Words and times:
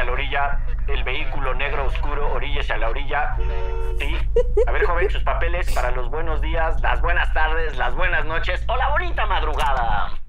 a 0.00 0.04
la 0.04 0.12
orilla. 0.12 0.58
El 0.86 1.04
vehículo 1.04 1.54
negro 1.54 1.86
oscuro, 1.86 2.32
oríllese 2.32 2.72
a 2.72 2.78
la 2.78 2.88
orilla. 2.88 3.36
Sí. 3.98 4.16
A 4.66 4.72
ver, 4.72 4.84
joven, 4.84 5.10
sus 5.10 5.22
papeles 5.22 5.72
para 5.72 5.90
los 5.90 6.10
buenos 6.10 6.40
días, 6.40 6.80
las 6.80 7.00
buenas 7.00 7.32
tardes, 7.32 7.76
las 7.76 7.94
buenas 7.94 8.24
noches 8.24 8.64
o 8.68 8.76
la 8.76 8.88
bonita 8.90 9.26
madrugada. 9.26 10.19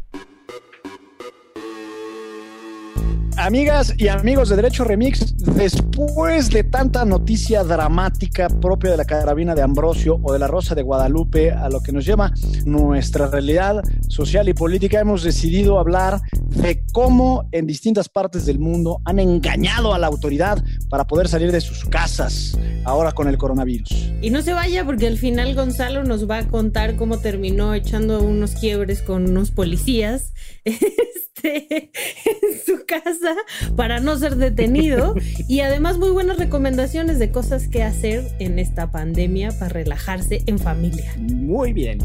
Amigas 3.41 3.95
y 3.97 4.07
amigos 4.07 4.49
de 4.49 4.55
Derecho 4.55 4.83
Remix, 4.83 5.35
después 5.35 6.51
de 6.51 6.63
tanta 6.63 7.05
noticia 7.05 7.63
dramática 7.63 8.47
propia 8.47 8.91
de 8.91 8.97
la 8.97 9.05
carabina 9.05 9.55
de 9.55 9.63
Ambrosio 9.63 10.19
o 10.21 10.31
de 10.31 10.37
la 10.37 10.45
Rosa 10.45 10.75
de 10.75 10.83
Guadalupe, 10.83 11.51
a 11.51 11.67
lo 11.67 11.81
que 11.81 11.91
nos 11.91 12.05
llama 12.05 12.31
nuestra 12.65 13.25
realidad 13.25 13.81
social 14.09 14.47
y 14.47 14.53
política, 14.53 14.99
hemos 14.99 15.23
decidido 15.23 15.79
hablar 15.79 16.21
de 16.49 16.83
cómo 16.93 17.49
en 17.51 17.65
distintas 17.65 18.09
partes 18.09 18.45
del 18.45 18.59
mundo 18.59 19.01
han 19.05 19.17
engañado 19.17 19.95
a 19.95 19.97
la 19.97 20.05
autoridad 20.05 20.63
para 20.87 21.07
poder 21.07 21.27
salir 21.27 21.51
de 21.51 21.61
sus 21.61 21.85
casas 21.85 22.55
ahora 22.83 23.11
con 23.11 23.27
el 23.27 23.39
coronavirus. 23.39 24.11
Y 24.21 24.29
no 24.29 24.43
se 24.43 24.53
vaya 24.53 24.85
porque 24.85 25.07
al 25.07 25.17
final 25.17 25.55
Gonzalo 25.55 26.03
nos 26.03 26.29
va 26.29 26.37
a 26.37 26.47
contar 26.47 26.95
cómo 26.95 27.17
terminó 27.17 27.73
echando 27.73 28.21
unos 28.21 28.51
quiebres 28.51 29.01
con 29.01 29.29
unos 29.29 29.49
policías 29.49 30.33
este, 30.65 31.91
en 32.25 32.65
su 32.65 32.85
casa 32.85 33.35
para 33.75 33.99
no 33.99 34.17
ser 34.17 34.35
detenido 34.35 35.15
y 35.47 35.61
además 35.61 35.97
muy 35.97 36.11
buenas 36.11 36.37
recomendaciones 36.37 37.19
de 37.19 37.31
cosas 37.31 37.67
que 37.67 37.83
hacer 37.83 38.23
en 38.39 38.59
esta 38.59 38.91
pandemia 38.91 39.51
para 39.57 39.69
relajarse 39.69 40.43
en 40.45 40.59
familia. 40.59 41.13
Muy 41.17 41.73
bien. 41.73 41.99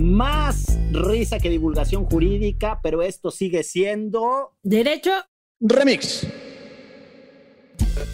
Más 0.00 0.78
risa 0.92 1.38
que 1.38 1.48
divulgación 1.48 2.04
jurídica, 2.04 2.80
pero 2.82 3.02
esto 3.02 3.30
sigue 3.30 3.62
siendo... 3.62 4.54
Derecho 4.62 5.12
Remix. 5.60 6.26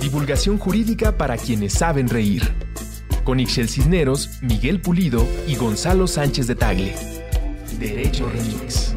Divulgación 0.00 0.58
jurídica 0.58 1.16
para 1.16 1.36
quienes 1.36 1.72
saben 1.72 2.08
reír. 2.08 2.42
Con 3.24 3.40
Ixel 3.40 3.68
Cisneros, 3.68 4.42
Miguel 4.42 4.80
Pulido 4.80 5.26
y 5.48 5.56
Gonzalo 5.56 6.06
Sánchez 6.06 6.46
de 6.46 6.54
Tagle. 6.54 6.94
Derecho 7.78 8.28
Remix. 8.28 8.96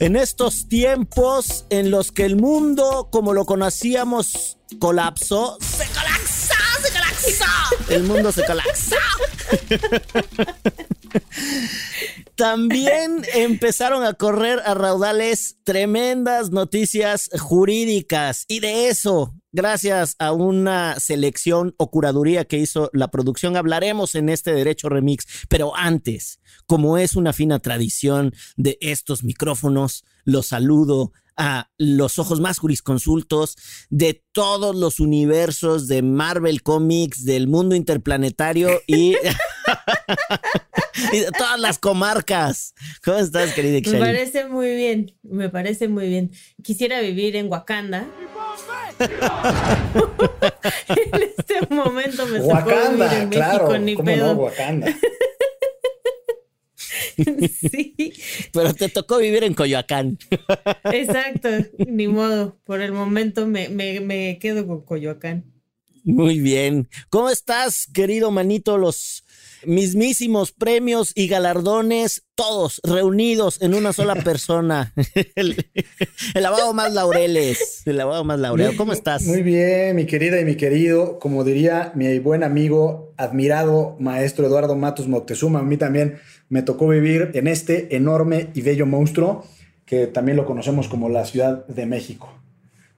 En 0.00 0.14
estos 0.14 0.68
tiempos 0.68 1.64
en 1.70 1.90
los 1.90 2.12
que 2.12 2.24
el 2.24 2.36
mundo, 2.36 3.08
como 3.10 3.32
lo 3.32 3.46
conocíamos, 3.46 4.56
colapsó, 4.78 5.58
se 5.60 5.88
colapsó, 5.88 6.54
se 6.82 6.92
colapsó. 6.92 7.44
El 7.88 8.04
mundo 8.04 8.30
se 8.30 8.44
colapsó. 8.44 8.94
También 12.38 13.24
empezaron 13.34 14.04
a 14.04 14.14
correr 14.14 14.60
a 14.64 14.72
raudales 14.72 15.58
tremendas 15.64 16.52
noticias 16.52 17.28
jurídicas 17.36 18.44
y 18.46 18.60
de 18.60 18.86
eso, 18.86 19.34
gracias 19.50 20.14
a 20.20 20.30
una 20.30 21.00
selección 21.00 21.74
o 21.78 21.90
curaduría 21.90 22.44
que 22.44 22.58
hizo 22.58 22.90
la 22.92 23.08
producción, 23.08 23.56
hablaremos 23.56 24.14
en 24.14 24.28
este 24.28 24.52
Derecho 24.52 24.88
Remix. 24.88 25.26
Pero 25.48 25.74
antes, 25.74 26.38
como 26.66 26.96
es 26.96 27.16
una 27.16 27.32
fina 27.32 27.58
tradición 27.58 28.32
de 28.56 28.78
estos 28.80 29.24
micrófonos, 29.24 30.04
los 30.24 30.46
saludo 30.46 31.10
a 31.36 31.70
los 31.76 32.18
ojos 32.18 32.40
más 32.40 32.58
jurisconsultos 32.58 33.56
de 33.90 34.24
todos 34.32 34.76
los 34.76 35.00
universos 35.00 35.88
de 35.88 36.02
Marvel 36.02 36.62
Comics, 36.62 37.24
del 37.24 37.48
mundo 37.48 37.74
interplanetario 37.74 38.80
y, 38.86 39.16
y 41.12 41.20
de 41.20 41.30
todas 41.32 41.60
las 41.60 41.78
comarcas. 41.78 42.74
¿Cómo 43.04 43.18
estás, 43.18 43.52
querida 43.52 43.80
Me 43.90 43.98
parece 43.98 44.46
muy 44.46 44.74
bien, 44.74 45.14
me 45.22 45.48
parece 45.48 45.88
muy 45.88 46.08
bien. 46.08 46.30
Quisiera 46.62 47.00
vivir 47.00 47.36
en 47.36 47.50
Wakanda. 47.50 48.06
en 48.98 49.10
este 51.22 51.74
momento 51.74 52.26
me 52.26 52.40
tocó 52.40 52.90
vivir 52.90 53.12
en 53.12 53.28
claro, 53.28 53.68
México, 53.68 53.78
ni 53.78 53.94
¿cómo 53.94 54.06
pedo. 54.06 54.34
no, 54.34 54.40
Wakanda? 54.40 54.94
sí, 57.70 58.12
Pero 58.52 58.74
te 58.74 58.88
tocó 58.88 59.18
vivir 59.18 59.44
en 59.44 59.54
Coyoacán. 59.54 60.18
exacto, 60.92 61.48
ni 61.78 62.08
modo. 62.08 62.58
Por 62.64 62.80
el 62.80 62.92
momento 62.92 63.46
me, 63.46 63.68
me, 63.68 64.00
me 64.00 64.38
quedo 64.40 64.66
con 64.66 64.82
Coyoacán. 64.82 65.44
Muy 66.04 66.40
bien. 66.40 66.88
¿Cómo 67.10 67.28
estás, 67.28 67.86
querido 67.92 68.30
manito? 68.30 68.78
Los 68.78 69.24
mismísimos 69.64 70.52
premios 70.52 71.12
y 71.14 71.28
galardones, 71.28 72.24
todos 72.34 72.80
reunidos 72.84 73.60
en 73.62 73.74
una 73.74 73.92
sola 73.92 74.14
persona. 74.16 74.92
El, 75.34 75.66
el 76.34 76.46
abogado 76.46 76.72
más 76.74 76.92
laureles. 76.92 77.82
El 77.86 78.00
abogado 78.00 78.24
más 78.24 78.38
laureado. 78.38 78.76
¿Cómo 78.76 78.92
estás? 78.92 79.24
Muy 79.24 79.42
bien, 79.42 79.96
mi 79.96 80.06
querida 80.06 80.40
y 80.40 80.44
mi 80.44 80.56
querido. 80.56 81.18
Como 81.18 81.44
diría 81.44 81.92
mi 81.94 82.18
buen 82.18 82.42
amigo, 82.42 83.14
admirado 83.16 83.96
maestro 83.98 84.46
Eduardo 84.46 84.76
Matos 84.76 85.08
Moctezuma, 85.08 85.60
a 85.60 85.64
mí 85.64 85.76
también 85.76 86.18
me 86.48 86.62
tocó 86.62 86.88
vivir 86.88 87.30
en 87.34 87.46
este 87.46 87.96
enorme 87.96 88.50
y 88.54 88.62
bello 88.62 88.86
monstruo 88.86 89.44
que 89.88 90.06
también 90.06 90.36
lo 90.36 90.44
conocemos 90.44 90.86
como 90.86 91.08
la 91.08 91.24
Ciudad 91.24 91.66
de 91.66 91.86
México. 91.86 92.30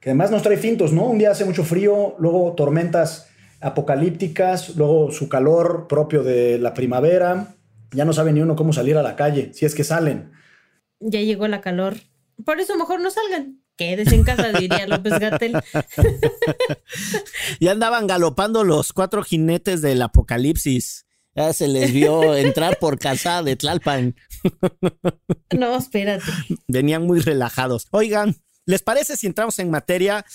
Que 0.01 0.09
además 0.09 0.29
nos 0.29 0.41
trae 0.41 0.57
fintos, 0.57 0.91
¿no? 0.91 1.05
Un 1.05 1.19
día 1.19 1.31
hace 1.31 1.45
mucho 1.45 1.63
frío, 1.63 2.15
luego 2.19 2.53
tormentas 2.53 3.29
apocalípticas, 3.61 4.75
luego 4.75 5.11
su 5.11 5.29
calor 5.29 5.87
propio 5.87 6.23
de 6.23 6.59
la 6.59 6.73
primavera. 6.73 7.55
Ya 7.91 8.05
no 8.05 8.13
sabe 8.13 8.33
ni 8.33 8.41
uno 8.41 8.55
cómo 8.55 8.73
salir 8.73 8.97
a 8.97 9.03
la 9.03 9.15
calle, 9.15 9.53
si 9.53 9.65
es 9.65 9.75
que 9.75 9.83
salen. 9.83 10.31
Ya 10.99 11.21
llegó 11.21 11.47
la 11.47 11.61
calor. 11.61 11.95
Por 12.45 12.59
eso 12.59 12.75
mejor 12.77 13.01
no 13.01 13.11
salgan. 13.11 13.61
Quédese 13.75 14.15
en 14.15 14.23
casa, 14.23 14.51
diría 14.51 14.87
López 14.87 15.19
Gatel. 15.19 15.57
Ya 17.59 17.71
andaban 17.71 18.07
galopando 18.07 18.63
los 18.63 18.93
cuatro 18.93 19.23
jinetes 19.23 19.81
del 19.81 20.01
apocalipsis. 20.01 21.05
Ya 21.35 21.53
se 21.53 21.67
les 21.67 21.93
vio 21.93 22.35
entrar 22.35 22.77
por 22.79 22.99
casa 22.99 23.41
de 23.43 23.55
Tlalpan. 23.55 24.15
No, 25.57 25.77
espérate. 25.77 26.25
Venían 26.67 27.03
muy 27.03 27.19
relajados. 27.19 27.87
Oigan, 27.91 28.35
¿les 28.65 28.81
parece 28.81 29.15
si 29.15 29.27
entramos 29.27 29.57
en 29.59 29.69
materia? 29.69 30.25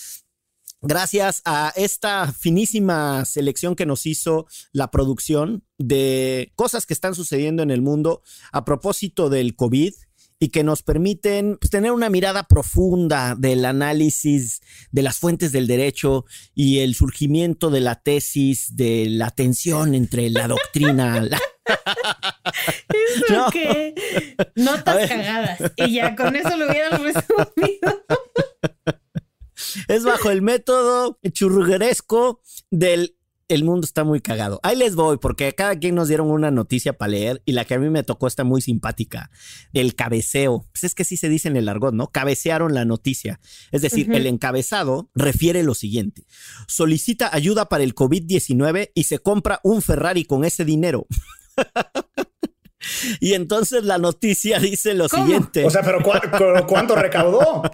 Gracias 0.83 1.43
a 1.45 1.73
esta 1.75 2.33
finísima 2.33 3.25
selección 3.25 3.75
que 3.75 3.87
nos 3.87 4.07
hizo 4.07 4.47
la 4.73 4.91
producción 4.91 5.65
de 5.79 6.53
cosas 6.55 6.87
que 6.87 6.95
están 6.95 7.15
sucediendo 7.15 7.63
en 7.63 7.71
el 7.71 7.83
mundo 7.83 8.23
a 8.53 8.65
propósito 8.65 9.31
del 9.31 9.57
COVID 9.57 9.95
y 10.39 10.49
que 10.49 10.65
nos 10.65 10.83
permiten 10.83 11.57
pues, 11.59 11.71
tener 11.71 11.93
una 11.93 12.11
mirada 12.11 12.43
profunda 12.43 13.35
del 13.37 13.65
análisis 13.65 14.61
de 14.91 15.03
las 15.03 15.17
fuentes 15.17 15.51
del 15.51 15.67
derecho 15.67 16.27
y 16.55 16.81
el 16.81 16.95
surgimiento 16.95 17.71
de 17.71 17.81
la 17.81 18.03
tesis 18.03 18.77
de 18.77 19.07
la 19.09 19.31
tensión 19.31 19.95
entre 19.95 20.29
la 20.29 20.47
doctrina, 20.47 21.23
la, 21.23 21.41
Eso 22.89 23.25
No. 23.31 23.51
que 23.51 23.95
A 24.39 24.45
notas 24.57 25.09
cagadas. 25.09 25.59
Y 25.77 25.95
ya 25.95 26.15
con 26.17 26.37
eso 26.37 26.57
lo 26.57 26.67
hubieras 26.69 27.01
resumido. 27.01 27.96
Es 29.89 30.05
bajo 30.05 30.31
el 30.31 30.43
método 30.43 31.19
churrugueresco 31.33 32.41
del 32.71 33.17
el 33.49 33.65
mundo 33.65 33.85
está 33.85 34.05
muy 34.05 34.21
cagado. 34.21 34.61
Ahí 34.63 34.77
les 34.77 34.95
voy, 34.95 35.19
porque 35.19 35.53
cada 35.53 35.79
quien 35.79 35.95
nos 35.95 36.09
dieron 36.09 36.31
una 36.31 36.51
noticia 36.51 36.95
para 36.95 37.13
leer 37.13 37.43
y 37.45 37.53
la 37.53 37.65
que 37.65 37.75
a 37.75 37.79
mí 37.79 37.89
me 37.91 38.03
tocó 38.03 38.27
está 38.27 38.45
muy 38.45 38.61
simpática. 38.61 39.31
El 39.73 39.95
cabeceo. 39.95 40.67
Pues 40.73 40.85
es 40.85 40.95
que 40.95 41.05
sí 41.05 41.17
se 41.17 41.29
dice 41.29 41.49
en 41.49 41.57
el 41.57 41.69
argot, 41.69 41.95
¿no? 41.95 42.11
Cabecearon 42.11 42.75
la 42.75 42.85
noticia. 42.85 43.41
Es 43.71 43.83
decir, 43.83 44.13
el 44.13 44.27
encabezado 44.27 45.11
refiere 45.15 45.63
lo 45.63 45.75
siguiente. 45.75 46.25
Solicita 46.67 47.35
ayuda 47.35 47.69
para 47.69 47.85
el 47.85 47.95
COVID-19 47.95 48.91
y 48.95 49.05
se 49.05 49.19
compra 49.19 49.61
un 49.63 49.83
Ferrari 49.83 50.25
con 50.25 50.45
ese 50.45 50.65
dinero. 50.65 51.07
y 53.21 53.35
entonces 53.35 53.85
la 53.85 53.99
noticia 53.99 54.59
dice 54.61 54.95
lo 54.95 55.09
¿Cómo? 55.09 55.25
siguiente. 55.25 55.65
O 55.65 55.71
sea, 55.71 55.83
pero 55.83 56.03
¿cu- 56.03 56.11
cu- 56.11 56.67
¿cuánto 56.67 56.95
recaudó? 56.95 57.63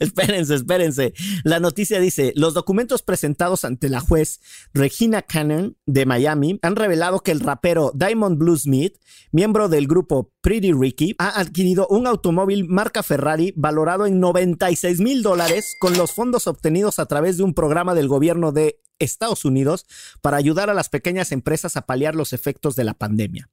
Espérense, 0.00 0.56
espérense. 0.56 1.14
La 1.44 1.60
noticia 1.60 2.00
dice, 2.00 2.32
los 2.34 2.52
documentos 2.52 3.02
presentados 3.02 3.64
ante 3.64 3.88
la 3.88 4.00
juez 4.00 4.40
Regina 4.74 5.22
Cannon 5.22 5.76
de 5.86 6.04
Miami 6.04 6.58
han 6.62 6.74
revelado 6.74 7.20
que 7.20 7.30
el 7.30 7.38
rapero 7.38 7.92
Diamond 7.94 8.38
Blue 8.38 8.56
Smith, 8.56 8.96
miembro 9.30 9.68
del 9.68 9.86
grupo 9.86 10.32
Pretty 10.40 10.72
Ricky, 10.72 11.14
ha 11.18 11.38
adquirido 11.38 11.86
un 11.90 12.08
automóvil 12.08 12.64
marca 12.66 13.04
Ferrari 13.04 13.52
valorado 13.56 14.04
en 14.06 14.18
96 14.18 14.98
mil 14.98 15.22
dólares 15.22 15.76
con 15.78 15.96
los 15.96 16.10
fondos 16.10 16.48
obtenidos 16.48 16.98
a 16.98 17.06
través 17.06 17.36
de 17.36 17.44
un 17.44 17.54
programa 17.54 17.94
del 17.94 18.08
gobierno 18.08 18.50
de 18.50 18.80
Estados 18.98 19.44
Unidos 19.44 19.86
para 20.20 20.36
ayudar 20.36 20.70
a 20.70 20.74
las 20.74 20.88
pequeñas 20.88 21.32
empresas 21.32 21.76
a 21.76 21.82
paliar 21.82 22.14
los 22.14 22.32
efectos 22.32 22.76
de 22.76 22.84
la 22.84 22.94
pandemia. 22.94 23.50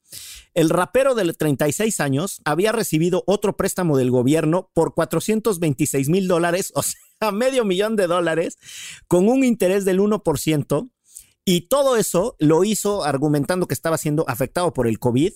El 0.54 0.70
rapero 0.70 1.16
de 1.16 1.34
36 1.34 2.00
años 2.00 2.42
había 2.46 2.72
recibido 2.72 3.24
otro 3.28 3.58
préstamo 3.58 3.98
del 3.98 4.12
gobierno 4.12 4.72
por 4.74 4.94
426 4.94 6.10
mil 6.10 6.28
dólares, 6.28 6.72
o 6.76 6.84
sea, 6.84 7.32
medio 7.32 7.66
millón 7.66 7.96
de 7.96 8.08
dólares, 8.08 8.58
con 9.08 9.28
un 9.28 9.44
interés 9.44 9.86
del 9.86 10.00
1%. 10.00 10.90
Y 11.48 11.68
todo 11.68 11.96
eso 11.96 12.36
lo 12.40 12.64
hizo 12.64 13.04
argumentando 13.04 13.68
que 13.68 13.76
estaba 13.76 14.00
siendo 14.00 14.28
afectado 14.28 14.74
por 14.74 14.88
el 14.88 14.98
COVID, 14.98 15.32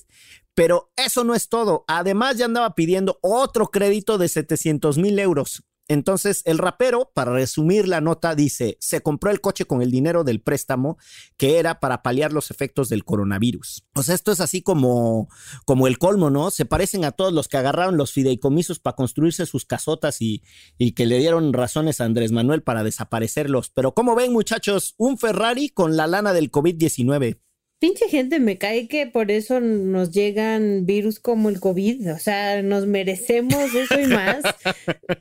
pero 0.55 0.91
eso 0.95 1.23
no 1.23 1.35
es 1.35 1.49
todo. 1.49 1.85
Además 1.87 2.37
ya 2.37 2.45
andaba 2.45 2.73
pidiendo 2.73 3.19
otro 3.21 3.67
crédito 3.67 4.17
de 4.17 4.27
700 4.27 4.97
mil 4.97 5.19
euros. 5.19 5.63
Entonces, 5.89 6.43
el 6.45 6.59
rapero, 6.59 7.11
para 7.15 7.33
resumir 7.33 7.87
la 7.87 7.99
nota, 7.99 8.35
dice, 8.35 8.77
se 8.79 9.01
compró 9.01 9.31
el 9.31 9.41
coche 9.41 9.65
con 9.65 9.81
el 9.81 9.89
dinero 9.89 10.23
del 10.23 10.39
préstamo 10.39 10.97
que 11.35 11.57
era 11.57 11.79
para 11.79 12.03
paliar 12.03 12.31
los 12.31 12.51
efectos 12.51 12.89
del 12.89 13.03
coronavirus. 13.03 13.83
O 13.95 14.03
sea, 14.03 14.13
esto 14.13 14.31
es 14.31 14.39
así 14.39 14.61
como, 14.61 15.29
como 15.65 15.87
el 15.87 15.97
colmo, 15.97 16.29
¿no? 16.29 16.51
Se 16.51 16.65
parecen 16.65 17.05
a 17.05 17.11
todos 17.11 17.33
los 17.33 17.47
que 17.47 17.57
agarraron 17.57 17.97
los 17.97 18.11
fideicomisos 18.11 18.77
para 18.77 18.95
construirse 18.95 19.47
sus 19.47 19.65
casotas 19.65 20.21
y, 20.21 20.43
y 20.77 20.91
que 20.91 21.07
le 21.07 21.17
dieron 21.17 21.53
razones 21.53 21.99
a 21.99 22.05
Andrés 22.05 22.31
Manuel 22.31 22.61
para 22.61 22.83
desaparecerlos. 22.83 23.71
Pero 23.71 23.95
¿cómo 23.95 24.13
ven, 24.13 24.31
muchachos? 24.31 24.93
Un 24.97 25.17
Ferrari 25.17 25.69
con 25.69 25.97
la 25.97 26.05
lana 26.05 26.33
del 26.33 26.51
COVID-19. 26.51 27.39
Pinche 27.79 28.09
gente, 28.09 28.41
me 28.41 28.57
cae 28.57 28.89
que 28.89 29.07
por 29.07 29.31
eso 29.31 29.61
nos 29.61 30.11
llegan 30.11 30.85
virus 30.85 31.19
como 31.19 31.47
el 31.47 31.61
COVID. 31.61 32.13
O 32.13 32.19
sea, 32.19 32.61
nos 32.61 32.85
merecemos 32.85 33.73
eso 33.73 33.99
y 33.99 34.07
más. 34.07 34.43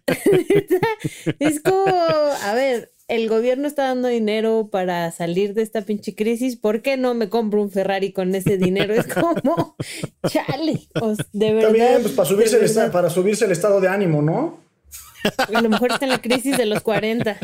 es 1.38 1.60
como, 1.60 1.86
a 1.86 2.54
ver, 2.54 2.90
el 3.06 3.28
gobierno 3.28 3.66
está 3.68 3.84
dando 3.84 4.08
dinero 4.08 4.68
para 4.70 5.10
salir 5.12 5.54
de 5.54 5.62
esta 5.62 5.82
pinche 5.82 6.16
crisis. 6.16 6.56
¿Por 6.56 6.82
qué 6.82 6.96
no 6.96 7.14
me 7.14 7.28
compro 7.28 7.62
un 7.62 7.70
Ferrari 7.70 8.12
con 8.12 8.34
ese 8.34 8.58
dinero? 8.58 8.92
Es 8.92 9.06
como, 9.06 9.76
chale, 10.28 10.88
de 11.32 11.52
verdad. 11.52 11.68
También, 11.68 12.02
pues 12.02 12.14
para 12.14 12.28
subirse, 12.28 12.58
el, 12.58 12.90
para 12.90 13.08
subirse 13.08 13.44
el 13.44 13.52
estado 13.52 13.80
de 13.80 13.88
ánimo, 13.88 14.20
¿no? 14.20 14.60
A 15.38 15.60
lo 15.60 15.68
mejor 15.68 15.92
está 15.92 16.04
en 16.04 16.10
la 16.10 16.20
crisis 16.20 16.56
de 16.56 16.66
los 16.66 16.82
40. 16.82 17.38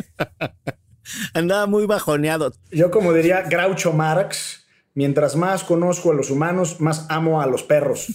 Andaba 1.34 1.66
muy 1.66 1.86
bajoneado. 1.86 2.52
Yo, 2.70 2.90
como 2.90 3.12
diría 3.12 3.42
Groucho 3.42 3.92
Marx, 3.92 4.63
mientras 4.94 5.36
más 5.36 5.64
conozco 5.64 6.12
a 6.12 6.14
los 6.14 6.30
humanos, 6.30 6.80
más 6.80 7.06
amo 7.08 7.40
a 7.40 7.46
los 7.46 7.62
perros. 7.62 8.06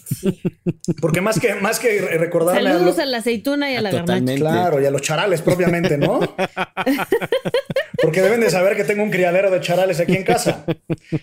Porque 1.02 1.22
más 1.22 1.40
que, 1.40 1.56
más 1.56 1.80
que 1.80 2.00
recordarme 2.00 2.64
Saludos 2.64 3.00
a, 3.00 3.06
la 3.06 3.18
aceituna 3.18 3.72
y 3.72 3.76
a 3.76 3.82
la 3.82 3.92
garnacha. 3.92 4.36
Claro, 4.36 4.82
y 4.82 4.86
a 4.86 4.92
los 4.92 5.02
charales 5.02 5.42
propiamente, 5.42 5.98
¿no? 5.98 6.20
Porque 8.02 8.22
deben 8.22 8.40
de 8.40 8.50
saber 8.50 8.78
que 8.78 8.86
tengo 8.86 9.04
un 9.04 9.12
criadero 9.12 9.52
de 9.52 9.60
charales 9.60 10.00
aquí 10.00 10.16
en 10.16 10.24
casa. 10.24 10.66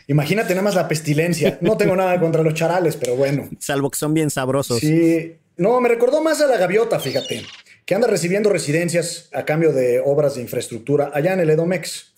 Imagínate 0.09 0.55
nada 0.55 0.63
más 0.63 0.75
la 0.75 0.89
pestilencia. 0.89 1.59
No 1.63 1.77
tengo 1.79 1.97
nada 1.97 2.21
contra 2.21 2.43
los 2.43 2.53
charales, 2.53 2.97
pero 2.97 3.17
bueno. 3.17 3.49
Salvo 3.61 3.91
que 3.91 3.99
son 3.99 4.13
bien 4.13 4.29
sabrosos. 4.29 4.81
Sí. 4.81 5.37
No, 5.57 5.81
me 5.81 5.89
recordó 5.89 6.23
más 6.23 6.43
a 6.43 6.47
la 6.47 6.59
gaviota, 6.59 7.01
fíjate 7.01 7.43
que 7.87 7.95
anda 7.95 8.09
recibiendo 8.09 8.51
residencias 8.51 9.29
a 9.33 9.45
cambio 9.45 9.73
de 9.73 10.01
obras 10.05 10.35
de 10.35 10.43
infraestructura 10.43 11.13
allá 11.15 11.35
en 11.35 11.39
el 11.39 11.51
Edomex. 11.51 12.15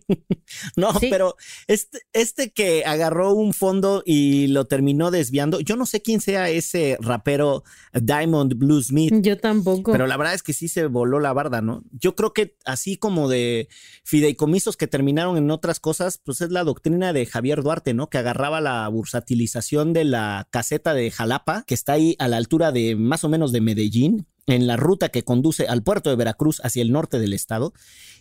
no, 0.76 0.90
pero 1.00 1.34
este, 1.66 1.98
este 2.12 2.52
que 2.52 2.84
agarró 2.84 3.34
un 3.34 3.52
fondo 3.52 4.04
y 4.06 4.46
lo 4.46 4.66
terminó 4.66 5.10
desviando, 5.10 5.58
yo 5.58 5.74
no 5.74 5.84
sé 5.84 6.00
quién 6.00 6.20
sea 6.20 6.48
ese 6.48 6.96
rapero 7.00 7.64
Diamond 7.92 8.54
Bluesmith. 8.54 9.12
Yo 9.20 9.36
tampoco. 9.36 9.90
Pero 9.90 10.06
la 10.06 10.16
verdad 10.16 10.34
es 10.34 10.44
que 10.44 10.52
sí 10.52 10.68
se 10.68 10.86
voló 10.86 11.18
la 11.18 11.32
barda, 11.32 11.60
¿no? 11.60 11.82
Yo 11.90 12.14
creo 12.14 12.32
que 12.32 12.56
así 12.64 12.96
como 12.96 13.28
de 13.28 13.68
fideicomisos 14.04 14.76
que 14.76 14.86
terminaron 14.86 15.36
en 15.36 15.50
otras 15.50 15.80
cosas, 15.80 16.20
pues 16.24 16.40
es 16.40 16.52
la 16.52 16.62
doctrina 16.62 17.12
de 17.12 17.26
Javier 17.26 17.64
Duarte, 17.64 17.94
¿no? 17.94 18.08
Que 18.08 18.18
agarraba 18.18 18.60
la 18.60 18.86
bursatilización 18.86 19.92
de 19.92 20.04
la 20.04 20.46
caseta 20.52 20.94
de 20.94 21.10
Jalapa, 21.10 21.64
que 21.66 21.74
está 21.74 21.94
ahí 21.94 22.14
a 22.20 22.28
la 22.28 22.36
altura 22.36 22.70
de 22.70 22.94
más 22.94 23.24
o 23.24 23.28
menos 23.28 23.50
de 23.50 23.60
Medellín, 23.60 24.28
en 24.50 24.66
la 24.66 24.76
ruta 24.76 25.08
que 25.08 25.24
conduce 25.24 25.66
al 25.66 25.82
puerto 25.82 26.10
de 26.10 26.16
Veracruz 26.16 26.60
hacia 26.64 26.82
el 26.82 26.92
norte 26.92 27.18
del 27.18 27.32
estado 27.32 27.72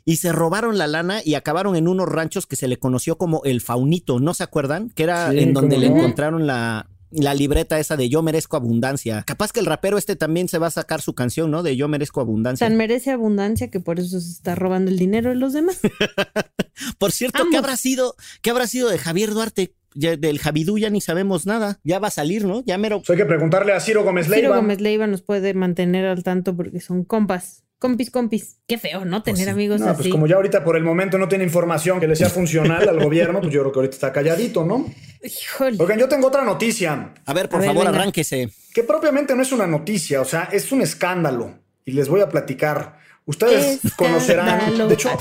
y 0.06 0.18
se 0.18 0.32
robaron 0.32 0.78
la 0.78 0.88
lana 0.88 1.22
y 1.24 1.36
acabaron 1.36 1.76
en 1.76 1.88
unos 1.88 2.08
ranchos 2.08 2.46
que 2.46 2.56
se 2.56 2.68
le 2.68 2.78
conoció 2.78 3.18
como 3.18 3.42
el 3.44 3.62
Faunito, 3.62 4.20
¿no 4.20 4.34
se 4.34 4.44
acuerdan? 4.44 4.90
Que 4.90 5.04
era 5.04 5.34
en 5.34 5.54
donde 5.54 5.78
le 5.78 5.88
encontraron 5.88 6.48
la, 6.48 6.88
la 7.12 7.34
libreta 7.34 7.80
esa 7.80 7.98
de 7.98 8.10
Yo 8.10 8.22
merezco 8.22 8.58
abundancia. 8.58 9.24
Capaz 9.24 9.52
que 9.52 9.60
el 9.60 9.66
rapero 9.66 9.98
este 9.98 10.16
también 10.16 10.48
se 10.48 10.58
va 10.58 10.68
a 10.68 10.72
sacar 10.72 11.02
su 11.02 11.14
canción, 11.14 11.52
¿no? 11.52 11.64
De 11.64 11.76
Yo 11.76 11.88
merezco 11.88 12.22
abundancia. 12.22 12.68
Tan 12.68 12.78
merece 12.78 13.12
abundancia 13.12 13.70
que 13.70 13.80
por 13.80 14.00
eso 14.00 14.20
se 14.20 14.32
está 14.32 14.56
robando 14.56 14.92
el 14.92 14.98
dinero 14.98 15.30
de 15.30 15.36
los 15.36 15.54
demás. 15.54 15.80
por 16.98 17.12
cierto, 17.12 17.44
¿qué 17.50 17.58
habrá 17.58 17.78
sido? 17.78 18.16
¿Qué 18.42 18.52
habrá 18.52 18.68
sido 18.68 18.90
de 18.90 18.98
Javier 18.98 19.34
Duarte? 19.34 19.74
Del 19.94 20.40
Javidú 20.40 20.78
ya 20.78 20.90
ni 20.90 21.02
sabemos 21.02 21.46
nada. 21.46 21.80
Ya 21.84 22.00
va 22.00 22.10
a 22.10 22.12
salir, 22.12 22.46
¿no? 22.46 22.64
Ya 22.66 22.78
mero. 22.78 23.02
hay 23.08 23.18
que 23.18 23.26
preguntarle 23.26 23.74
a 23.74 23.80
Ciro 23.80 24.04
Gómez 24.04 24.28
Leiva. 24.28 24.48
Ciro 24.48 24.56
Gómez 24.56 24.82
Leiva 24.82 25.08
nos 25.08 25.22
puede 25.22 25.54
mantener 25.54 26.06
al 26.06 26.24
tanto 26.24 26.56
porque 26.56 26.80
son 26.80 27.04
compas. 27.04 27.64
Compis, 27.80 28.12
compis. 28.12 28.58
Qué 28.68 28.78
feo, 28.78 29.06
¿no? 29.06 29.24
Pues 29.24 29.38
Tener 29.38 29.50
amigos 29.50 29.80
no, 29.80 29.96
Pues 29.96 30.10
como 30.10 30.28
ya 30.28 30.36
ahorita 30.36 30.66
por 30.66 30.76
el 30.76 30.84
momento 30.84 31.18
no 31.18 31.30
tiene 31.30 31.46
información 31.46 32.02
que 32.02 32.08
le 32.08 32.16
sea 32.18 32.30
funcional 32.30 32.88
al 32.90 33.02
gobierno, 33.02 33.40
pues 33.40 33.54
yo 33.54 33.62
creo 33.62 33.72
que 33.72 33.80
ahorita 33.80 33.96
está 33.96 34.12
calladito, 34.12 34.66
¿no? 34.66 34.86
Híjole. 35.24 35.78
Oigan, 35.80 35.98
yo 35.98 36.10
tengo 36.10 36.28
otra 36.28 36.44
noticia. 36.44 37.14
A 37.26 37.34
ver, 37.34 37.48
por 37.48 37.64
favor, 37.64 37.88
arránquese. 37.88 38.50
Que 38.74 38.84
propiamente 38.84 39.34
no 39.34 39.42
es 39.42 39.54
una 39.54 39.66
noticia, 39.66 40.20
o 40.20 40.26
sea, 40.26 40.50
es 40.52 40.74
un 40.74 40.82
escándalo. 40.82 41.58
Y 41.86 41.94
les 41.94 42.10
voy 42.10 42.20
a 42.20 42.28
platicar. 42.28 43.00
Ustedes 43.26 43.80
conocerán. 43.96 44.88
De 44.90 44.94
hecho, 44.94 45.12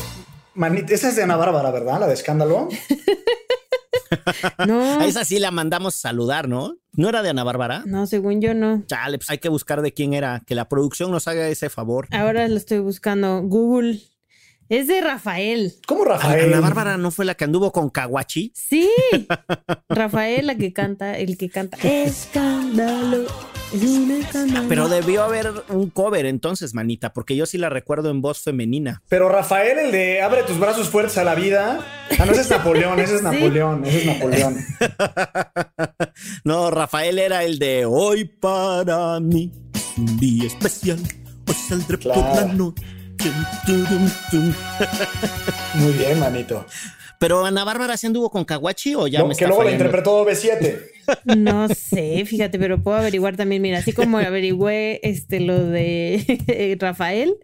esa 0.89 1.09
es 1.09 1.17
de 1.17 1.23
Ana 1.23 1.37
Bárbara, 1.37 1.71
¿verdad? 1.71 2.01
La 2.01 2.07
de 2.09 2.15
escándalo. 2.15 2.69
No. 4.67 5.01
A 5.01 5.07
esa 5.07 5.25
sí 5.25 5.39
la 5.39 5.51
mandamos 5.51 5.95
saludar, 5.95 6.49
¿no? 6.49 6.77
¿No 6.93 7.09
era 7.09 7.23
de 7.23 7.31
Ana 7.31 7.45
Bárbara? 7.45 7.83
No, 7.87 8.07
según 8.07 8.41
yo 8.41 8.55
no. 8.55 8.85
Chale, 8.87 9.19
pues 9.19 9.31
hay 9.31 9.39
que 9.39 9.49
buscar 9.49 9.83
de 9.83 9.93
quién 9.93 10.15
era. 10.15 10.43
Que 10.47 10.55
la 10.55 10.69
producción 10.69 11.11
nos 11.11 11.29
haga 11.29 11.49
ese 11.49 11.71
favor. 11.71 12.09
Ahora 12.11 12.49
lo 12.49 12.57
estoy 12.57 12.81
buscando. 12.81 13.41
Google. 13.43 14.01
Es 14.69 14.87
de 14.87 15.01
Rafael. 15.01 15.73
¿Cómo 15.87 16.05
Rafael? 16.05 16.53
Ana 16.53 16.61
Bárbara 16.61 16.99
no 16.99 17.11
fue 17.11 17.25
la 17.25 17.35
que 17.35 17.45
anduvo 17.45 17.73
con 17.73 17.89
Kawachi. 17.89 18.53
Sí. 18.55 18.91
Rafael, 19.89 20.47
la 20.47 20.57
que 20.57 20.75
canta, 20.75 21.17
el 21.17 21.39
que 21.39 21.49
canta. 21.49 21.79
Escándalo. 21.83 23.25
Pero 24.69 24.89
debió 24.89 25.23
haber 25.23 25.53
un 25.69 25.91
cover 25.91 26.27
entonces, 26.27 26.75
manita, 26.75 27.13
porque 27.13 27.37
yo 27.37 27.45
sí 27.47 27.59
la 27.59 27.69
recuerdo 27.69 28.11
en 28.11 28.23
voz 28.23 28.41
femenina. 28.41 29.03
Pero 29.09 29.29
Rafael, 29.29 29.79
el 29.79 29.93
de 29.93 30.23
Abre 30.23 30.43
tus 30.43 30.59
brazos 30.59 30.89
fuertes 30.89 31.19
a 31.19 31.25
la 31.25 31.35
vida. 31.35 31.81
Ah, 32.19 32.25
no, 32.25 32.33
ese 32.33 32.43
es 32.43 32.51
Napoleón, 32.51 32.99
ese 32.99 33.17
es 33.17 33.23
Napoleón, 33.23 33.85
ese 33.85 33.99
es 33.99 34.07
Napoleón. 34.07 34.57
no, 36.45 36.71
Rafael 36.71 37.19
era 37.19 37.45
el 37.45 37.59
de 37.59 37.85
Hoy 37.87 38.25
para 38.25 39.21
mí, 39.21 39.53
un 39.97 40.19
día 40.19 40.47
especial. 40.47 40.99
Hoy 41.47 41.55
saldré 41.55 41.99
por 41.99 42.17
la 42.17 42.45
noche. 42.47 42.98
Muy 45.75 45.93
bien, 45.93 46.19
manito. 46.19 46.65
Pero 47.19 47.45
Ana 47.45 47.65
Bárbara 47.65 47.97
se 47.97 48.07
anduvo 48.07 48.31
con 48.31 48.45
Kawachi 48.45 48.95
o 48.95 49.09
ya 49.09 49.25
me 49.25 49.33
está 49.33 49.45
Que 49.45 49.49
luego 49.49 49.65
la 49.65 49.73
interpretó 49.73 50.25
B7. 50.25 50.83
No 51.39 51.69
sé, 51.69 52.27
fíjate, 52.27 52.59
pero 52.59 52.83
puedo 52.83 52.99
averiguar 52.99 53.35
también. 53.35 53.63
Mira, 53.63 53.79
así 53.79 53.95
como 53.95 54.19
averigüé 54.19 55.01
este, 55.03 55.41
lo 55.41 55.65
de 55.65 56.77
Rafael, 56.79 57.39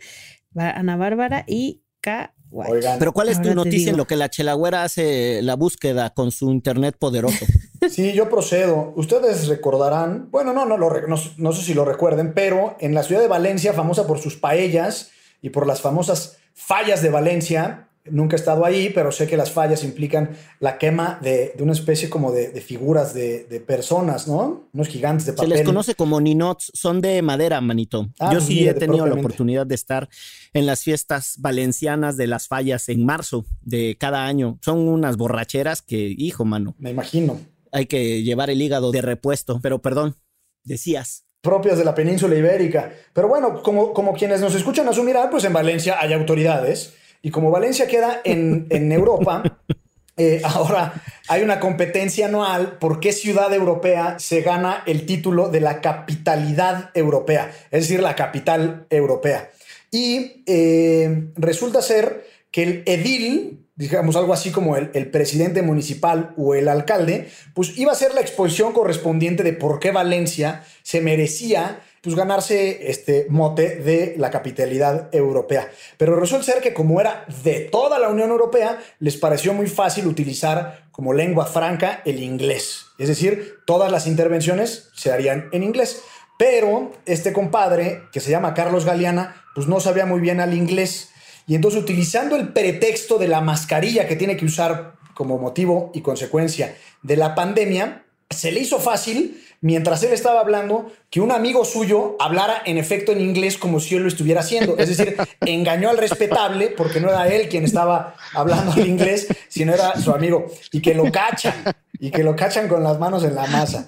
Ana 0.55 0.99
Bárbara 0.99 1.45
y 1.47 1.83
Kawachi. 2.03 2.87
pero 2.99 3.15
¿cuál 3.15 3.31
es 3.31 3.41
tu 3.41 3.55
noticia 3.55 3.91
en 3.91 3.97
lo 3.97 4.07
que 4.07 4.17
la 4.17 4.29
chelagüera 4.29 4.85
hace 4.85 5.41
la 5.41 5.57
búsqueda 5.57 6.11
con 6.11 6.31
su 6.31 6.51
internet 6.51 6.97
poderoso? 6.99 7.47
Sí, 7.89 8.13
yo 8.13 8.29
procedo. 8.29 8.93
Ustedes 8.97 9.49
recordarán, 9.49 10.31
bueno, 10.31 10.53
no, 10.53 10.67
no, 10.67 10.77
no, 10.77 10.91
no 11.09 11.53
sé 11.53 11.63
si 11.63 11.73
lo 11.73 11.87
recuerden, 11.87 12.35
pero 12.35 12.77
en 12.81 12.95
la 12.95 13.03
ciudad 13.03 13.23
de 13.23 13.29
Valencia, 13.29 13.73
famosa 13.73 14.07
por 14.07 14.19
sus 14.19 14.37
paellas 14.37 15.11
y 15.45 15.51
por 15.51 15.67
las 15.67 15.83
famosas 15.83 16.39
fallas 16.55 17.03
de 17.03 17.11
Valencia, 17.11 17.89
Nunca 18.11 18.37
he 18.37 18.39
estado 18.39 18.67
ahí, 18.67 18.91
pero 18.95 19.11
sé 19.13 19.27
que 19.27 19.35
las 19.35 19.51
fallas 19.51 19.83
implican 19.83 20.37
la 20.61 20.77
quema 20.77 21.19
de, 21.23 21.55
una 21.59 21.73
especie 21.73 22.11
como 22.11 22.33
de, 22.33 22.61
figuras 22.61 23.15
de, 23.15 23.65
personas, 23.67 24.29
¿no? 24.29 24.69
Unos 24.75 24.89
gigantes 24.89 25.25
de 25.25 25.33
papel. 25.33 25.53
Se 25.53 25.57
les 25.57 25.65
conoce 25.65 25.95
como 25.95 26.21
ninots, 26.21 26.71
son 26.75 27.01
de 27.01 27.23
madera, 27.23 27.63
manito. 27.63 28.11
Ah, 28.19 28.31
Yo 28.31 28.43
sí 28.43 28.69
he 28.69 28.75
tenido 28.75 29.07
la 29.07 29.15
oportunidad 29.15 29.67
de 29.67 29.75
estar 29.75 30.11
en 30.53 30.67
las 30.67 30.83
fiestas 30.83 31.37
valencianas 31.39 32.19
de 32.19 32.27
las 32.27 32.47
fallas 32.47 32.91
en 32.91 33.07
marzo 33.07 33.47
de 33.63 33.97
cada 33.99 34.27
año. 34.27 34.59
Son 34.61 34.87
unas 34.87 35.17
borracheras 35.17 35.81
que, 35.81 36.15
hijo, 36.19 36.45
mano. 36.45 36.75
Me 36.77 36.91
imagino. 36.91 37.41
Hay 37.73 37.87
que 37.87 38.23
llevar 38.23 38.51
el 38.51 38.61
hígado 38.61 38.93
de 38.93 39.01
repuesto, 39.01 39.61
pero 39.63 39.81
perdón, 39.81 40.15
decías 40.63 41.25
propias 41.45 41.79
de 41.79 41.85
la 41.85 41.95
península 41.95 42.35
ibérica. 42.35 42.91
Pero 43.13 43.29
bueno, 43.29 43.63
como, 43.63 43.93
como 43.93 44.15
quienes 44.15 44.41
nos 44.41 44.55
escuchan 44.55 44.89
asumirán, 44.89 45.31
pues 45.31 45.45
en 45.45 45.53
Valencia 45.53 45.99
hay 46.01 46.15
autoridades 46.15 46.95
y 47.23 47.31
como 47.31 47.51
Valencia 47.51 47.87
queda 47.87 48.23
en, 48.25 48.91
Europa, 48.91 49.43
eh, 50.17 50.41
ahora 50.43 50.95
hay 51.29 51.43
una 51.43 51.61
competencia 51.61 52.27
anual 52.27 52.79
por 52.79 52.99
qué 52.99 53.13
ciudad 53.13 53.53
europea 53.53 54.19
se 54.19 54.41
gana 54.41 54.83
el 54.87 55.05
título 55.07 55.51
de 55.51 55.61
la 55.61 55.81
capitalidad 55.81 56.91
europea, 56.95 57.53
es 57.71 57.83
decir, 57.83 58.03
la 58.03 58.17
capital 58.17 58.87
europea. 58.91 59.51
Y 59.91 60.43
eh, 60.47 61.29
resulta 61.37 61.83
ser 61.83 62.27
que 62.51 62.63
el 62.63 62.83
edil, 62.87 63.64
digamos 63.77 64.17
algo 64.17 64.33
así 64.33 64.51
como 64.51 64.77
el, 64.77 64.91
el, 64.95 65.11
presidente 65.11 65.63
municipal 65.63 66.35
o 66.37 66.55
el 66.55 66.69
alcalde, 66.69 67.29
pues 67.55 67.77
iba 67.77 67.93
a 67.93 67.97
ser 67.97 68.15
la 68.15 68.21
exposición 68.21 68.73
correspondiente 68.73 69.43
de 69.43 69.53
por 69.53 69.81
qué 69.81 69.91
Valencia 69.91 70.65
se 70.83 71.01
merecía 71.01 71.81
pues 72.05 72.17
ganarse 72.17 72.91
este 72.91 73.27
mote 73.31 73.77
de 73.77 74.15
la 74.19 74.31
capitalidad 74.31 75.09
europea. 75.13 75.71
Pero 75.97 76.17
resulta 76.17 76.45
ser 76.45 76.63
que 76.63 76.75
como 76.75 77.01
era 77.01 77.25
de 77.43 77.61
toda 77.61 77.99
la 77.99 78.11
Unión 78.11 78.31
Europea, 78.31 78.79
les 78.99 79.17
pareció 79.17 79.55
muy 79.55 79.69
fácil 79.69 80.07
utilizar 80.07 80.85
como 80.93 81.15
lengua 81.15 81.47
franca 81.47 82.03
el 82.05 82.23
inglés. 82.23 82.89
Es 82.99 83.09
decir, 83.09 83.55
todas 83.65 83.91
las 83.91 84.07
intervenciones 84.07 84.91
se 84.95 85.13
harían 85.13 85.49
en 85.53 85.63
inglés. 85.63 86.03
Pero 86.39 86.93
este 87.07 87.33
compadre, 87.33 88.03
que 88.13 88.21
se 88.21 88.31
llama 88.31 88.53
Carlos 88.53 88.85
Galeana, 88.85 89.43
pues 89.55 89.67
no 89.67 89.81
sabía 89.81 90.05
muy 90.05 90.21
bien 90.21 90.41
al 90.41 90.53
inglés. 90.53 91.11
Y 91.47 91.55
entonces 91.55 91.83
utilizando 91.83 92.37
el 92.37 92.53
pretexto 92.53 93.19
de 93.19 93.29
la 93.29 93.41
mascarilla 93.41 94.09
que 94.09 94.17
tiene 94.17 94.37
que 94.37 94.45
usar 94.45 94.95
como 95.15 95.39
motivo 95.39 95.91
y 95.95 96.01
consecuencia 96.01 96.77
de 97.03 97.17
la 97.17 97.35
pandemia, 97.35 98.05
se 98.31 98.51
le 98.51 98.61
hizo 98.61 98.79
fácil 98.79 99.41
mientras 99.65 100.03
él 100.03 100.13
estaba 100.13 100.41
hablando, 100.41 100.93
que 101.09 101.23
un 101.23 101.33
amigo 101.33 101.65
suyo 101.65 102.17
hablara 102.21 102.63
en 102.67 102.77
efecto 102.77 103.13
en 103.13 103.23
inglés 103.23 103.57
como 103.57 103.81
si 103.81 103.95
él 103.95 104.03
lo 104.03 104.09
estuviera 104.09 104.41
haciendo. 104.41 104.77
Es 104.77 104.91
decir, 104.91 105.17
engañó 105.41 105.89
al 105.89 105.97
respetable 105.97 106.69
porque 106.69 107.01
no 107.01 107.09
era 107.09 107.27
él 107.29 107.49
quien 107.49 107.65
estaba 107.65 108.15
hablando 108.35 108.75
en 108.77 108.87
inglés, 108.87 109.27
sino 109.49 109.73
era 109.73 109.99
su 109.99 110.13
amigo. 110.13 110.47
Y 110.71 110.83
que 110.83 110.93
lo 110.93 111.11
cachan, 111.11 111.55
y 111.99 112.11
que 112.11 112.23
lo 112.23 112.37
cachan 112.37 112.69
con 112.69 112.83
las 112.83 112.99
manos 112.99 113.25
en 113.25 113.35
la 113.35 113.47
masa. 113.47 113.87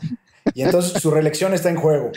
Y 0.55 0.63
entonces 0.63 1.03
su 1.03 1.11
reelección 1.11 1.53
está 1.53 1.69
en 1.69 1.77
juego. 1.77 2.11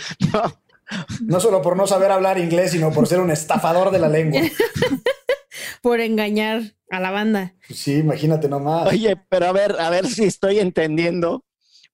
No 1.22 1.42
solo 1.42 1.62
por 1.62 1.76
no 1.76 1.86
saber 1.86 2.12
hablar 2.12 2.40
inglés, 2.40 2.72
sino 2.72 2.92
por 2.92 3.08
ser 3.08 3.20
un 3.20 3.30
estafador 3.30 3.92
de 3.92 4.00
la 4.00 4.08
lengua. 4.08 4.42
por 5.82 6.00
engañar 6.00 6.76
a 6.90 7.00
la 7.00 7.12
banda. 7.12 7.56
Sí, 7.70 7.98
imagínate 7.98 8.50
nomás. 8.50 8.88
Oye, 8.88 9.16
pero 9.30 9.48
a 9.48 9.52
ver, 9.52 9.76
a 9.80 9.90
ver 9.90 10.08
si 10.08 10.26
estoy 10.26 10.60
entendiendo 10.60 11.46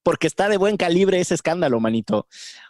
porque 0.03 0.27
está 0.27 0.49
de 0.49 0.57
buen 0.57 0.77
calibre 0.77 1.19
ese 1.19 1.33
escándalo, 1.33 1.79
manito. 1.79 2.27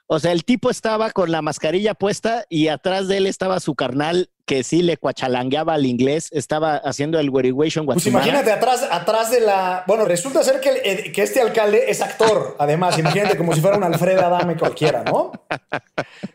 O 0.07 0.19
sea, 0.19 0.31
el 0.31 0.45
tipo 0.45 0.69
estaba 0.69 1.11
con 1.11 1.31
la 1.31 1.41
mascarilla 1.41 1.93
puesta 1.93 2.45
y 2.49 2.69
atrás 2.69 3.07
de 3.07 3.17
él 3.17 3.27
estaba 3.27 3.59
su 3.59 3.75
carnal 3.75 4.29
que 4.45 4.63
sí 4.63 4.83
le 4.83 4.97
cuachalangueaba 4.97 5.73
al 5.73 5.85
inglés, 5.85 6.29
estaba 6.31 6.75
haciendo 6.77 7.19
el 7.19 7.31
Guariguation 7.31 7.85
Pues 7.85 8.05
imagínate, 8.05 8.51
atrás, 8.51 8.87
atrás 8.89 9.31
de 9.31 9.39
la... 9.39 9.83
Bueno, 9.87 10.05
resulta 10.05 10.43
ser 10.43 10.59
que, 10.59 11.11
que 11.11 11.23
este 11.23 11.41
alcalde 11.41 11.85
es 11.89 12.01
actor, 12.01 12.55
además, 12.59 12.97
imagínate 12.99 13.37
como 13.37 13.53
si 13.53 13.61
fuera 13.61 13.77
un 13.77 13.83
Alfredo 13.83 14.21
Adame 14.21 14.55
cualquiera, 14.55 15.03
¿no? 15.03 15.31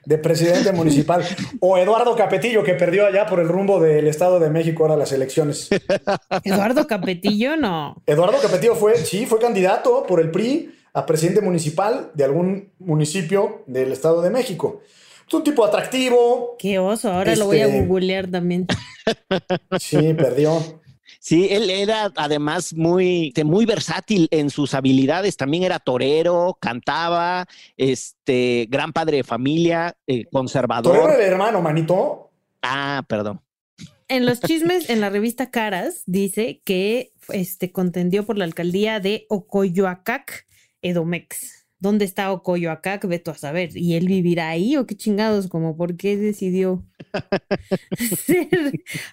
De 0.05 0.19
presidente 0.19 0.73
municipal. 0.73 1.25
O 1.61 1.79
Eduardo 1.79 2.17
Capetillo, 2.17 2.65
que 2.65 2.75
perdió 2.75 3.07
allá 3.07 3.27
por 3.27 3.39
el 3.39 3.49
rumbo 3.49 3.81
del 3.81 4.09
Estado 4.09 4.41
de 4.41 4.51
México 4.51 4.83
ahora 4.83 4.97
las 4.97 5.13
elecciones. 5.13 5.69
Eduardo 6.45 6.87
Capetillo, 6.87 7.57
no. 7.57 8.03
Eduardo 8.07 8.39
Capetillo 8.43 8.75
fue, 8.75 8.97
sí, 8.97 9.27
fue 9.27 9.39
candidato 9.39 10.05
por 10.05 10.21
el 10.21 10.31
PRI 10.33 10.75
a 10.93 11.07
presidente 11.07 11.41
municipal 11.41 12.11
de 12.15 12.25
algún 12.25 12.73
municipio 12.81 13.63
del 13.67 13.93
Estado 13.93 14.21
de 14.23 14.31
México. 14.31 14.83
Es 15.31 15.35
un 15.35 15.45
tipo 15.45 15.65
atractivo. 15.65 16.57
Qué 16.59 16.81
oso, 16.81 17.13
ahora 17.13 17.37
lo 17.37 17.47
voy 17.47 17.61
a 17.61 17.67
este, 17.67 17.87
googlear 17.87 18.29
también. 18.29 18.67
Sí, 19.79 20.13
perdió. 20.15 20.81
Sí, 21.21 21.47
él 21.51 21.71
era 21.71 22.11
además 22.17 22.75
muy, 22.75 23.33
muy 23.45 23.65
versátil 23.65 24.27
en 24.33 24.51
sus 24.51 24.75
habilidades. 24.75 25.37
También 25.37 25.63
era 25.63 25.79
torero, 25.79 26.59
cantaba, 26.61 27.47
este, 27.77 28.67
gran 28.69 28.93
padre 28.93 29.19
de 29.19 29.25
familia, 29.25 29.97
eh, 30.09 30.25
conservador. 30.33 30.97
Torero 30.97 31.21
el 31.21 31.25
hermano, 31.25 31.63
manito. 31.63 32.33
Ah, 32.61 33.05
perdón. 33.09 33.41
En 34.09 34.27
los 34.27 34.41
chismes, 34.41 34.91
en 34.91 35.01
la 35.01 35.11
revista 35.11 35.53
Caras, 35.53 36.03
dice 36.07 36.61
que 36.65 37.13
este, 37.29 37.71
contendió 37.71 38.27
por 38.27 38.37
la 38.37 38.47
alcaldía 38.47 38.99
de 38.99 39.27
Ocoyoacac 39.29 40.49
Edomex. 40.83 41.60
¿Dónde 41.81 42.05
está 42.05 42.31
Ocoyoacac? 42.31 43.07
Veto 43.07 43.31
a 43.31 43.35
saber. 43.35 43.75
¿Y 43.75 43.95
él 43.95 44.07
vivirá 44.07 44.51
ahí 44.51 44.77
o 44.77 44.87
qué 44.87 44.95
chingados? 44.95 45.49
Como 45.49 45.79
por 45.79 45.97
qué 45.97 46.19
decidió 46.19 46.85
ser 48.27 48.49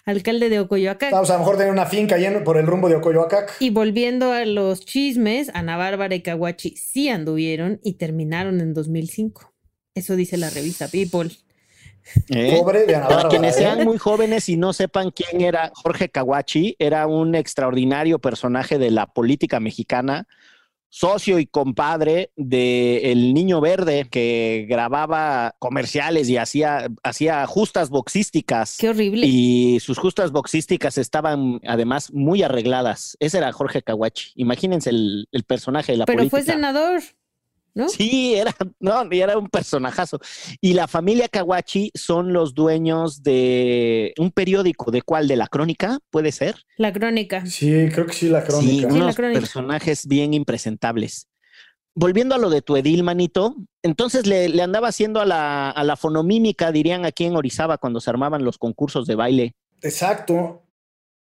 alcalde 0.04 0.50
de 0.50 0.60
Ocoyoacac. 0.60 1.10
Vamos, 1.10 1.30
a 1.30 1.34
lo 1.34 1.38
mejor 1.40 1.56
tener 1.56 1.72
una 1.72 1.86
finca 1.86 2.16
ahí 2.16 2.28
por 2.44 2.58
el 2.58 2.66
rumbo 2.66 2.90
de 2.90 2.96
Ocoyoacac. 2.96 3.56
Y 3.58 3.70
volviendo 3.70 4.32
a 4.32 4.44
los 4.44 4.84
chismes, 4.84 5.50
Ana 5.54 5.78
Bárbara 5.78 6.14
y 6.14 6.20
Caguachi 6.20 6.76
sí 6.76 7.08
anduvieron 7.08 7.80
y 7.82 7.94
terminaron 7.94 8.60
en 8.60 8.74
2005. 8.74 9.54
Eso 9.94 10.14
dice 10.14 10.36
la 10.36 10.50
revista 10.50 10.88
People. 10.88 11.30
¿Eh? 12.28 12.54
Pobre 12.58 12.84
de 12.84 12.96
Ana 12.96 13.06
Bárbara. 13.06 13.22
Para 13.22 13.28
quienes 13.30 13.56
¿eh? 13.56 13.60
sean 13.60 13.84
muy 13.84 13.96
jóvenes 13.96 14.46
y 14.50 14.58
no 14.58 14.74
sepan 14.74 15.10
quién 15.10 15.40
era 15.40 15.72
Jorge 15.74 16.10
Caguachi, 16.10 16.76
era 16.78 17.06
un 17.06 17.34
extraordinario 17.34 18.18
personaje 18.18 18.78
de 18.78 18.90
la 18.90 19.06
política 19.06 19.58
mexicana 19.58 20.28
socio 20.88 21.38
y 21.38 21.46
compadre 21.46 22.32
de 22.36 23.12
El 23.12 23.34
Niño 23.34 23.60
Verde, 23.60 24.06
que 24.10 24.66
grababa 24.68 25.54
comerciales 25.58 26.28
y 26.28 26.36
hacía, 26.36 26.88
hacía 27.02 27.46
justas 27.46 27.90
boxísticas. 27.90 28.76
Qué 28.78 28.88
horrible. 28.88 29.26
Y 29.26 29.80
sus 29.80 29.98
justas 29.98 30.32
boxísticas 30.32 30.98
estaban 30.98 31.60
además 31.66 32.12
muy 32.12 32.42
arregladas. 32.42 33.16
Ese 33.20 33.38
era 33.38 33.52
Jorge 33.52 33.82
Caguachi. 33.82 34.32
Imagínense 34.36 34.90
el, 34.90 35.28
personaje 35.46 35.92
de 35.92 35.98
la 35.98 36.04
Pero 36.04 36.18
política. 36.18 36.42
fue 36.42 36.54
senador. 36.54 37.02
Sí, 37.86 38.34
era, 38.34 38.54
no, 38.80 39.08
era 39.10 39.38
un 39.38 39.48
personajazo. 39.48 40.18
Y 40.60 40.72
la 40.72 40.88
familia 40.88 41.28
Kawachi 41.28 41.92
son 41.94 42.32
los 42.32 42.54
dueños 42.54 43.22
de 43.22 44.12
un 44.18 44.32
periódico, 44.32 44.90
¿de 44.90 45.02
cuál? 45.02 45.28
¿De 45.28 45.36
la 45.36 45.46
crónica? 45.46 45.98
¿Puede 46.10 46.32
ser? 46.32 46.56
La 46.76 46.92
crónica. 46.92 47.46
Sí, 47.46 47.88
creo 47.92 48.06
que 48.06 48.14
sí, 48.14 48.28
la 48.28 48.42
crónica. 48.42 48.88
Sí, 48.88 48.96
unos 48.96 49.14
personajes 49.14 50.06
bien 50.06 50.34
impresentables. 50.34 51.28
Volviendo 51.94 52.34
a 52.34 52.38
lo 52.38 52.48
de 52.48 52.62
tu 52.62 52.76
edil, 52.76 53.02
manito, 53.02 53.56
entonces 53.82 54.26
le, 54.26 54.62
andaba 54.62 54.88
haciendo 54.88 55.20
a 55.20 55.26
la, 55.26 55.70
a 55.70 55.84
la 55.84 55.96
fonomímica, 55.96 56.72
dirían 56.72 57.04
aquí 57.04 57.24
en 57.24 57.36
Orizaba, 57.36 57.78
cuando 57.78 58.00
se 58.00 58.10
armaban 58.10 58.44
los 58.44 58.56
concursos 58.56 59.06
de 59.06 59.16
baile. 59.16 59.54
Exacto 59.82 60.62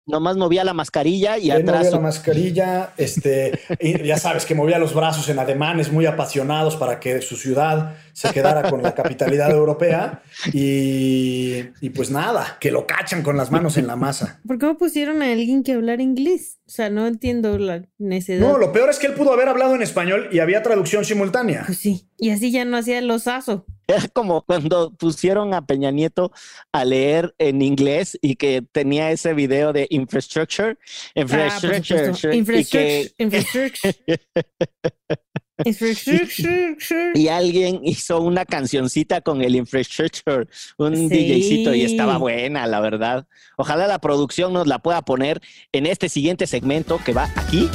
nomás 0.06 0.36
movía 0.36 0.64
la 0.64 0.72
mascarilla 0.72 1.36
y 1.36 1.50
atrás. 1.50 1.78
Movía 1.78 1.90
la 1.90 2.00
mascarilla, 2.00 2.90
este, 2.96 3.58
ya 4.04 4.16
sabes 4.16 4.46
que 4.46 4.54
movía 4.54 4.78
los 4.78 4.94
brazos 4.94 5.28
en 5.28 5.38
ademanes 5.38 5.92
muy 5.92 6.06
apasionados 6.06 6.76
para 6.76 7.00
que 7.00 7.20
su 7.20 7.36
ciudad 7.36 7.96
se 8.12 8.30
quedara 8.30 8.70
con 8.70 8.82
la 8.82 8.94
capitalidad 8.94 9.50
europea. 9.50 10.22
Y, 10.52 11.64
y, 11.80 11.90
pues 11.90 12.10
nada, 12.10 12.56
que 12.60 12.70
lo 12.70 12.86
cachan 12.86 13.22
con 13.22 13.36
las 13.36 13.50
manos 13.50 13.76
en 13.76 13.86
la 13.86 13.96
masa. 13.96 14.40
¿Por 14.46 14.58
qué 14.58 14.66
no 14.66 14.78
pusieron 14.78 15.22
a 15.22 15.32
alguien 15.32 15.62
que 15.62 15.72
hablar 15.72 16.00
inglés? 16.00 16.60
O 16.66 16.70
sea, 16.70 16.90
no 16.90 17.06
entiendo 17.06 17.58
la 17.58 17.84
necesidad. 17.96 18.40
No, 18.40 18.58
lo 18.58 18.72
peor 18.72 18.90
es 18.90 18.98
que 18.98 19.06
él 19.06 19.14
pudo 19.14 19.32
haber 19.32 19.48
hablado 19.48 19.76
en 19.76 19.82
español 19.82 20.28
y 20.32 20.40
había 20.40 20.64
traducción 20.64 21.04
simultánea. 21.04 21.62
Pues 21.64 21.78
sí, 21.78 22.08
y 22.18 22.30
así 22.30 22.50
ya 22.50 22.64
no 22.64 22.76
hacía 22.76 22.98
el 22.98 23.08
osazo. 23.08 23.66
Era 23.86 24.08
como 24.08 24.42
cuando 24.42 24.92
pusieron 24.92 25.54
a 25.54 25.64
Peña 25.64 25.92
Nieto 25.92 26.32
a 26.72 26.84
leer 26.84 27.36
en 27.38 27.62
inglés 27.62 28.18
y 28.20 28.34
que 28.34 28.64
tenía 28.72 29.12
ese 29.12 29.32
video 29.32 29.72
de 29.72 29.86
infrastructure. 29.90 30.76
Infrastructure. 31.14 31.72
Ah, 31.72 32.36
infrastructure. 32.36 33.14
infrastructure. 33.18 33.94
y 34.06 34.14
alguien 37.28 37.80
hizo 37.84 38.20
una 38.20 38.44
cancioncita 38.44 39.20
con 39.20 39.42
el 39.42 39.56
infrastructure, 39.56 40.46
un 40.76 41.08
DJcito 41.08 41.74
y 41.74 41.82
estaba 41.82 42.18
buena, 42.18 42.66
la 42.66 42.80
verdad. 42.80 43.26
Ojalá 43.56 43.86
la 43.86 43.98
producción 43.98 44.52
nos 44.52 44.66
la 44.66 44.80
pueda 44.80 45.02
poner 45.02 45.40
en 45.72 45.86
este 45.86 46.08
siguiente 46.08 46.46
segmento 46.46 47.00
que 47.04 47.12
va 47.12 47.30
aquí. 47.36 47.70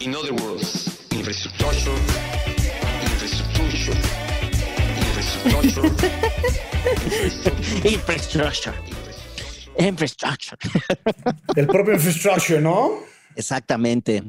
In 0.00 0.14
other 0.14 0.32
words, 0.32 0.98
infrastructure, 1.12 1.92
infrastructure. 3.02 4.16
Infrastructure. 7.84 8.74
Infrastructure. 9.78 10.58
El 11.54 11.66
propio 11.66 11.94
infrastructure, 11.94 12.60
¿no? 12.60 13.00
Exactamente. 13.34 14.22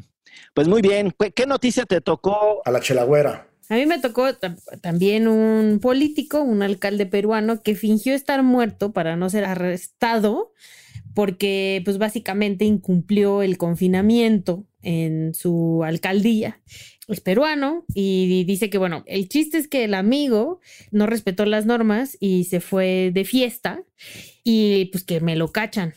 Pues 0.57 0.67
muy 0.67 0.81
bien. 0.81 1.13
¿Qué 1.35 1.45
noticia 1.45 1.85
te 1.85 2.01
tocó? 2.01 2.63
A 2.65 2.71
la 2.71 2.79
chelagüera. 2.79 3.47
A 3.69 3.75
mí 3.75 3.85
me 3.85 3.99
tocó 3.99 4.25
también 4.81 5.27
un 5.27 5.77
político, 5.79 6.41
un 6.41 6.63
alcalde 6.63 7.05
peruano, 7.05 7.61
que 7.61 7.75
fingió 7.75 8.15
estar 8.15 8.41
muerto 8.41 8.91
para 8.91 9.15
no 9.15 9.29
ser 9.29 9.45
arrestado, 9.45 10.53
porque 11.13 11.83
pues 11.85 11.99
básicamente 11.99 12.65
incumplió 12.65 13.43
el 13.43 13.59
confinamiento 13.59 14.65
en 14.81 15.35
su 15.35 15.83
alcaldía 15.85 16.59
es 17.07 17.21
peruano 17.21 17.85
y 17.93 18.43
dice 18.45 18.69
que, 18.69 18.77
bueno, 18.77 19.03
el 19.07 19.29
chiste 19.29 19.57
es 19.57 19.67
que 19.67 19.83
el 19.83 19.93
amigo 19.93 20.59
no 20.91 21.05
respetó 21.05 21.45
las 21.45 21.65
normas 21.65 22.17
y 22.19 22.45
se 22.45 22.59
fue 22.59 23.11
de 23.13 23.25
fiesta 23.25 23.83
y 24.43 24.85
pues 24.85 25.03
que 25.03 25.21
me 25.21 25.35
lo 25.35 25.51
cachan. 25.51 25.93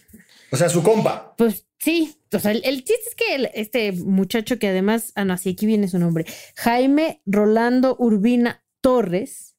O 0.53 0.57
sea, 0.57 0.69
su 0.69 0.83
compa. 0.83 1.35
Pues 1.37 1.67
sí, 1.79 2.20
o 2.33 2.49
el, 2.49 2.85
chiste 2.85 3.09
es 3.09 3.15
que 3.15 3.51
este 3.55 3.93
muchacho 3.93 4.59
que 4.59 4.69
además, 4.69 5.13
ah, 5.17 5.25
no, 5.25 5.37
sí, 5.37 5.51
aquí 5.51 5.67
viene 5.67 5.89
su 5.89 5.99
nombre, 5.99 6.27
Jaime 6.57 7.23
Rolando 7.27 7.97
Urbina 7.99 8.65
Torres, 8.81 9.57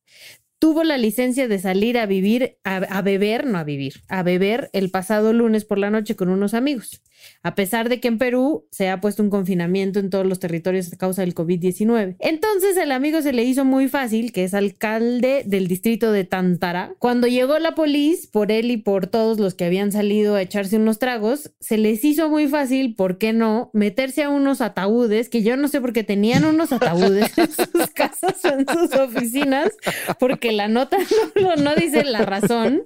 tuvo 0.57 0.83
la 0.83 0.97
licencia 0.97 1.47
de 1.47 1.59
salir 1.59 1.97
a 1.97 2.05
vivir, 2.05 2.57
a, 2.63 2.77
a, 2.77 3.01
beber, 3.01 3.45
no 3.45 3.57
a 3.57 3.63
vivir, 3.63 4.03
a 4.07 4.23
beber 4.23 4.69
el 4.73 4.89
pasado 4.89 5.33
lunes 5.33 5.65
por 5.65 5.79
la 5.79 5.89
noche 5.89 6.15
con 6.15 6.29
unos 6.29 6.53
amigos, 6.53 7.01
a 7.43 7.55
pesar 7.55 7.87
de 7.87 7.99
que 7.99 8.07
en 8.07 8.17
Perú 8.17 8.65
se 8.71 8.89
ha 8.89 8.99
puesto 9.01 9.21
un 9.21 9.29
confinamiento 9.29 9.99
en 9.99 10.09
todos 10.09 10.25
los 10.25 10.39
territorios 10.39 10.91
a 10.91 10.97
causa 10.97 11.21
del 11.21 11.35
COVID-19. 11.35 12.15
Entonces 12.19 12.77
el 12.77 12.91
amigo 12.91 13.21
se 13.21 13.33
le 13.33 13.43
hizo 13.43 13.63
muy 13.63 13.87
fácil, 13.87 14.31
que 14.31 14.43
es 14.43 14.53
alcalde 14.53 15.43
del 15.45 15.67
distrito 15.67 16.11
de 16.11 16.23
Tantara. 16.23 16.93
Cuando 16.99 17.27
llegó 17.27 17.59
la 17.59 17.75
policía, 17.75 17.91
por 18.31 18.51
él 18.51 18.71
y 18.71 18.77
por 18.77 19.07
todos 19.07 19.39
los 19.39 19.53
que 19.53 19.65
habían 19.65 19.91
salido 19.91 20.35
a 20.35 20.41
echarse 20.41 20.77
unos 20.77 20.99
tragos, 20.99 21.51
se 21.59 21.77
les 21.77 22.03
hizo 22.03 22.29
muy 22.29 22.47
fácil, 22.47 22.95
¿por 22.95 23.17
qué 23.17 23.33
no?, 23.33 23.69
meterse 23.73 24.23
a 24.23 24.29
unos 24.29 24.61
ataúdes, 24.61 25.29
que 25.29 25.43
yo 25.43 25.57
no 25.57 25.67
sé 25.67 25.81
por 25.81 25.93
qué 25.93 26.03
tenían 26.03 26.45
unos 26.45 26.71
ataúdes 26.71 27.37
en 27.37 27.51
sus 27.51 27.87
casas 27.93 28.43
o 28.45 28.47
en 28.49 28.65
sus 28.67 28.93
oficinas, 28.97 29.71
porque 30.19 30.51
la 30.51 30.67
nota 30.67 30.97
no, 31.41 31.55
no 31.55 31.75
dice 31.75 32.03
la 32.03 32.21
razón. 32.21 32.83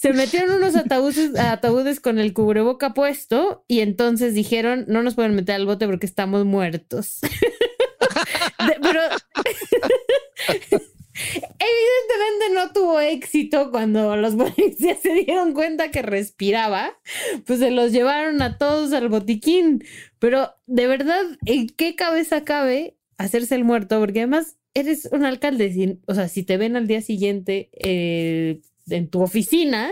Se 0.00 0.14
metieron 0.14 0.56
unos 0.56 0.76
ataúdes, 0.76 1.38
ataúdes 1.38 2.00
con 2.00 2.18
el 2.18 2.32
cubreboca 2.32 2.94
puesto 2.94 3.66
y 3.68 3.80
entonces 3.80 4.32
dijeron, 4.32 4.86
no 4.88 5.02
nos 5.02 5.14
pueden 5.14 5.34
meter 5.34 5.56
al 5.56 5.66
bote 5.66 5.86
porque 5.86 6.06
estamos 6.06 6.46
muertos. 6.46 7.18
Pero 8.80 9.00
evidentemente 11.12 12.54
no 12.54 12.72
tuvo 12.72 12.98
éxito 12.98 13.70
cuando 13.70 14.16
los 14.16 14.36
policías 14.36 15.00
se 15.02 15.12
dieron 15.12 15.52
cuenta 15.52 15.90
que 15.90 16.00
respiraba, 16.00 16.98
pues 17.44 17.58
se 17.58 17.70
los 17.70 17.92
llevaron 17.92 18.40
a 18.40 18.56
todos 18.56 18.94
al 18.94 19.10
botiquín. 19.10 19.84
Pero 20.18 20.54
de 20.64 20.86
verdad, 20.86 21.26
¿en 21.44 21.66
qué 21.68 21.94
cabeza 21.94 22.42
cabe 22.44 22.96
hacerse 23.18 23.54
el 23.54 23.64
muerto? 23.64 24.00
Porque 24.00 24.20
además 24.20 24.56
eres 24.72 25.10
un 25.12 25.26
alcalde, 25.26 25.98
o 26.06 26.14
sea, 26.14 26.28
si 26.28 26.42
te 26.42 26.56
ven 26.56 26.76
al 26.76 26.86
día 26.86 27.02
siguiente 27.02 27.68
eh, 27.74 28.62
en 28.90 29.08
tu 29.08 29.22
oficina, 29.22 29.90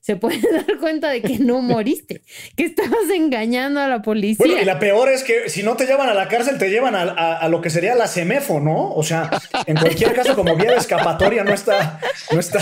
se 0.00 0.16
puede 0.16 0.40
dar 0.52 0.78
cuenta 0.78 1.10
de 1.10 1.22
que 1.22 1.38
no 1.38 1.60
moriste, 1.60 2.22
que 2.56 2.64
estabas 2.64 3.10
engañando 3.14 3.80
a 3.80 3.88
la 3.88 4.02
policía. 4.02 4.36
Bueno, 4.38 4.60
y 4.60 4.64
la 4.64 4.78
peor 4.78 5.08
es 5.10 5.22
que 5.22 5.48
si 5.48 5.62
no 5.62 5.76
te 5.76 5.86
llevan 5.86 6.08
a 6.08 6.14
la 6.14 6.28
cárcel, 6.28 6.58
te 6.58 6.70
llevan 6.70 6.94
a, 6.94 7.02
a, 7.02 7.38
a 7.38 7.48
lo 7.48 7.60
que 7.60 7.70
sería 7.70 7.94
la 7.94 8.08
CEMEFO, 8.08 8.60
¿no? 8.60 8.92
O 8.92 9.02
sea, 9.02 9.30
en 9.66 9.76
cualquier 9.76 10.14
caso, 10.14 10.34
como 10.34 10.56
vía 10.56 10.72
de 10.72 10.78
escapatoria, 10.78 11.44
no 11.44 11.52
está. 11.52 12.00
No 12.32 12.40
está 12.40 12.58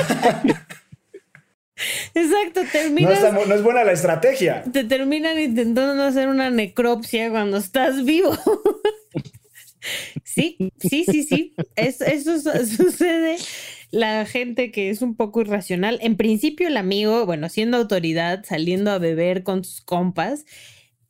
Exacto, 2.14 2.62
terminas. 2.72 3.20
No, 3.20 3.26
está, 3.28 3.46
no, 3.46 3.54
es 3.54 3.62
buena 3.62 3.84
la 3.84 3.92
estrategia. 3.92 4.62
Te 4.72 4.84
terminan 4.84 5.38
intentando 5.38 6.02
hacer 6.02 6.28
una 6.28 6.50
necropsia 6.50 7.30
cuando 7.30 7.58
estás 7.58 8.04
vivo. 8.04 8.34
sí, 10.24 10.56
sí, 10.78 11.04
sí, 11.04 11.22
sí. 11.24 11.54
Es, 11.76 12.00
eso 12.00 12.38
sucede 12.66 13.36
la 13.90 14.26
gente 14.26 14.70
que 14.70 14.90
es 14.90 15.02
un 15.02 15.16
poco 15.16 15.40
irracional. 15.40 15.98
En 16.02 16.16
principio, 16.16 16.68
el 16.68 16.76
amigo, 16.76 17.26
bueno, 17.26 17.48
siendo 17.48 17.76
autoridad, 17.76 18.44
saliendo 18.44 18.90
a 18.90 18.98
beber 18.98 19.42
con 19.42 19.64
sus 19.64 19.80
compas, 19.80 20.44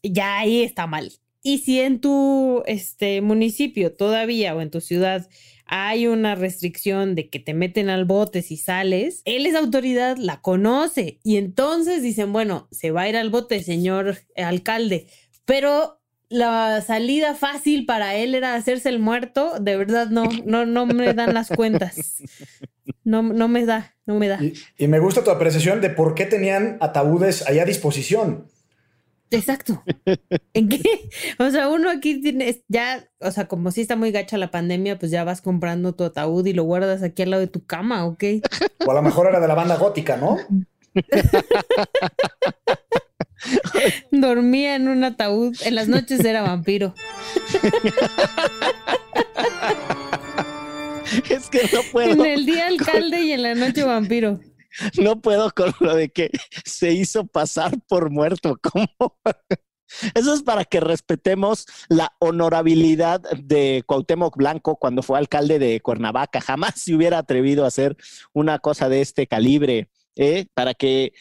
ya 0.03 0.39
ahí 0.39 0.63
está 0.63 0.87
mal. 0.87 1.13
Y 1.43 1.59
si 1.59 1.81
en 1.81 2.01
tu 2.01 2.63
este, 2.67 3.21
municipio 3.21 3.95
todavía 3.95 4.55
o 4.55 4.61
en 4.61 4.71
tu 4.71 4.81
ciudad 4.81 5.29
hay 5.67 6.07
una 6.07 6.35
restricción 6.37 7.15
de 7.15 7.29
que 7.29 7.41
te 7.41 7.55
meten 7.55 7.89
al 7.89 8.05
bote 8.05 8.43
si 8.43 8.57
sales, 8.57 9.23
él 9.25 9.47
es 9.47 9.55
autoridad, 9.55 10.17
la 10.17 10.41
conoce 10.41 11.19
y 11.25 11.37
entonces 11.37 12.03
dicen, 12.03 12.33
bueno, 12.33 12.69
se 12.71 12.93
va 12.93 13.03
a 13.03 13.09
ir 13.09 13.17
al 13.17 13.31
bote, 13.31 13.63
señor 13.63 14.19
alcalde, 14.37 15.07
pero 15.45 16.01
la 16.29 16.81
salida 16.81 17.35
fácil 17.35 17.87
para 17.87 18.17
él 18.17 18.35
era 18.35 18.55
hacerse 18.55 18.89
el 18.89 18.99
muerto, 18.99 19.59
de 19.61 19.77
verdad 19.77 20.09
no, 20.09 20.25
no, 20.45 20.67
no 20.67 20.87
me 20.87 21.15
dan 21.15 21.35
las 21.35 21.49
cuentas. 21.49 22.23
No, 23.05 23.23
no 23.23 23.49
me 23.49 23.67
da, 23.67 23.95
no 24.05 24.17
me 24.17 24.29
da. 24.29 24.43
Y, 24.43 24.55
y, 24.79 24.89
me 24.89 24.99
gusta 24.99 25.23
tu 25.23 25.31
apreciación 25.31 25.81
de 25.81 25.91
por 25.91 26.15
qué 26.15 26.27
tenían 26.27 26.77
ataúdes 26.81 27.47
allá 27.47 27.63
a 27.63 27.67
disposición. 27.67 28.47
Exacto. 29.31 29.83
¿En 30.55 30.69
qué? 30.69 30.83
O 31.39 31.51
sea, 31.51 31.69
uno 31.69 31.91
aquí 31.91 32.21
tiene 32.21 32.63
ya, 32.69 33.09
o 33.21 33.31
sea, 33.31 33.49
como 33.49 33.71
si 33.71 33.81
está 33.81 33.97
muy 33.97 34.13
gacha 34.13 34.39
la 34.39 34.51
pandemia, 34.51 34.99
pues 34.99 35.11
ya 35.11 35.25
vas 35.25 35.41
comprando 35.41 35.95
tu 35.95 36.05
ataúd 36.05 36.47
y 36.47 36.53
lo 36.53 36.65
guardas 36.65 37.03
aquí 37.03 37.23
al 37.23 37.31
lado 37.31 37.41
de 37.41 37.49
tu 37.49 37.65
cama, 37.65 38.07
¿ok? 38.07 38.25
O 38.87 38.91
a 38.91 38.95
lo 38.95 39.03
mejor 39.03 39.29
era 39.29 39.41
de 39.41 39.49
la 39.49 39.55
banda 39.55 39.77
gótica, 39.77 40.17
¿no? 40.17 40.39
Dormía 44.21 44.77
en 44.77 44.89
un 44.89 45.05
ataúd. 45.05 45.57
En 45.65 45.75
las 45.75 45.89
noches 45.89 46.25
era 46.25 46.43
vampiro. 46.43 46.95
es 51.31 51.49
que 51.49 51.63
no 51.73 51.81
puedo. 51.93 52.25
En 52.25 52.27
el 52.27 52.47
día 52.47 52.67
alcalde 52.67 53.23
y 53.23 53.33
en 53.33 53.43
la 53.43 53.55
noche 53.55 53.85
vampiro. 53.85 54.41
No 54.99 55.21
puedo 55.21 55.51
con 55.53 55.73
lo 55.81 55.95
de 55.95 56.11
que 56.11 56.31
se 56.65 56.93
hizo 56.93 57.27
pasar 57.27 57.73
por 57.89 58.11
muerto. 58.11 58.59
¿Cómo? 58.63 59.17
Eso 60.15 60.35
es 60.35 60.43
para 60.43 60.65
que 60.65 60.81
respetemos 60.81 61.67
la 61.89 62.13
honorabilidad 62.19 63.21
de 63.39 63.83
Cuauhtémoc 63.87 64.37
Blanco 64.37 64.77
cuando 64.77 65.03
fue 65.03 65.19
alcalde 65.19 65.59
de 65.59 65.81
Cuernavaca. 65.81 66.41
Jamás 66.41 66.81
se 66.81 66.95
hubiera 66.95 67.19
atrevido 67.19 67.65
a 67.65 67.69
hacer 67.69 67.97
una 68.33 68.59
cosa 68.59 68.89
de 68.89 69.01
este 69.01 69.27
calibre, 69.27 69.89
¿eh? 70.17 70.47
para 70.55 70.75
que 70.75 71.13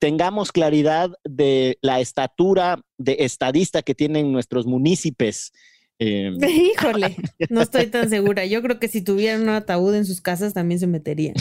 tengamos 0.00 0.50
claridad 0.50 1.10
de 1.24 1.78
la 1.82 2.00
estatura 2.00 2.80
de 2.98 3.18
estadista 3.20 3.82
que 3.82 3.94
tienen 3.94 4.32
nuestros 4.32 4.66
municipios. 4.66 5.52
Eh, 6.00 6.32
Híjole, 6.74 7.16
no 7.50 7.60
estoy 7.60 7.86
tan 7.86 8.08
segura. 8.08 8.46
Yo 8.46 8.62
creo 8.62 8.80
que 8.80 8.88
si 8.88 9.02
tuvieran 9.02 9.42
un 9.42 9.50
ataúd 9.50 9.94
en 9.94 10.06
sus 10.06 10.20
casas 10.20 10.54
también 10.54 10.80
se 10.80 10.86
meterían. 10.86 11.34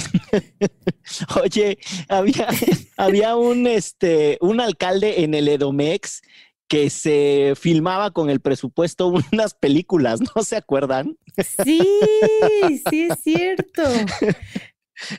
Oye, 1.42 1.80
había, 2.10 2.48
había 2.98 3.36
un, 3.38 3.66
este, 3.66 4.38
un 4.42 4.60
alcalde 4.60 5.24
en 5.24 5.34
el 5.34 5.48
Edomex 5.48 6.22
que 6.68 6.90
se 6.92 7.54
filmaba 7.56 8.12
con 8.12 8.30
el 8.30 8.42
presupuesto 8.42 9.08
unas 9.32 9.56
películas, 9.56 10.20
¿no 10.36 10.44
se 10.44 10.58
acuerdan? 10.58 11.18
Sí, 11.64 11.82
sí 12.90 13.08
es 13.10 13.20
cierto. 13.24 13.84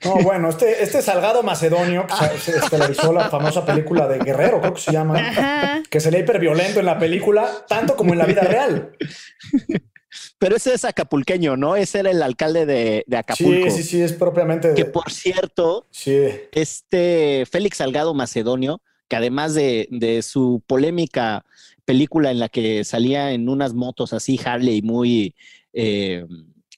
No, 0.05 0.16
bueno, 0.16 0.49
este, 0.51 0.83
este 0.83 1.03
Salgado 1.03 1.43
Macedonio, 1.43 2.07
que 2.07 2.38
se 2.38 2.59
estelarizó 2.59 3.12
la 3.12 3.31
famosa 3.31 3.64
película 3.64 4.07
de 4.07 4.19
Guerrero, 4.19 4.61
creo 4.61 4.75
que 4.75 4.81
se 4.81 4.93
llama, 4.93 5.19
Ajá. 5.19 5.83
que 5.88 6.01
se 6.01 6.11
le 6.11 6.21
hiperviolento 6.21 6.81
en 6.81 6.87
la 6.87 6.99
película, 6.99 7.64
tanto 7.69 7.97
como 7.97 8.12
en 8.12 8.19
la 8.19 8.27
vida 8.27 8.43
real. 8.43 8.93
Pero 10.38 10.57
ese 10.57 10.75
es 10.75 10.85
acapulqueño, 10.85 11.57
¿no? 11.57 11.77
Ese 11.77 12.01
era 12.01 12.11
el 12.11 12.23
alcalde 12.23 12.66
de, 12.66 13.05
de 13.07 13.16
Acapulco. 13.16 13.71
Sí, 13.71 13.83
sí, 13.83 13.83
sí, 13.83 14.03
es 14.03 14.12
propiamente 14.12 14.69
de... 14.69 14.75
Que 14.75 14.85
por 14.85 15.11
cierto, 15.11 15.87
sí. 15.90 16.29
este 16.53 17.47
Félix 17.51 17.79
Salgado 17.79 18.12
Macedonio, 18.14 18.81
que 19.09 19.16
además 19.16 19.55
de, 19.55 19.87
de, 19.90 20.23
su 20.23 20.62
polémica 20.66 21.45
película 21.85 22.31
en 22.31 22.38
la 22.38 22.49
que 22.49 22.85
salía 22.85 23.33
en 23.33 23.49
unas 23.49 23.75
motos 23.75 24.12
así, 24.12 24.40
Harley, 24.45 24.83
muy... 24.83 25.35
Eh, 25.73 26.27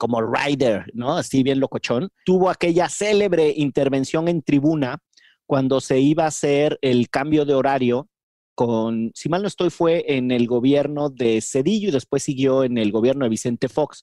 como 0.02 0.20
Ryder, 0.20 0.86
¿no? 0.94 1.16
Así 1.16 1.44
bien 1.44 1.60
locochón, 1.60 2.10
tuvo 2.24 2.50
aquella 2.50 2.88
célebre 2.88 3.54
intervención 3.56 4.26
en 4.26 4.42
tribuna 4.42 4.98
cuando 5.46 5.80
se 5.80 6.00
iba 6.00 6.24
a 6.24 6.26
hacer 6.26 6.76
el 6.82 7.08
cambio 7.08 7.44
de 7.44 7.54
horario 7.54 8.08
con, 8.56 9.12
si 9.14 9.28
mal 9.28 9.42
no 9.42 9.48
estoy, 9.48 9.70
fue 9.70 10.04
en 10.08 10.32
el 10.32 10.48
gobierno 10.48 11.08
de 11.08 11.40
Cedillo 11.40 11.90
y 11.90 11.92
después 11.92 12.24
siguió 12.24 12.64
en 12.64 12.78
el 12.78 12.90
gobierno 12.90 13.24
de 13.24 13.28
Vicente 13.28 13.68
Fox. 13.68 14.02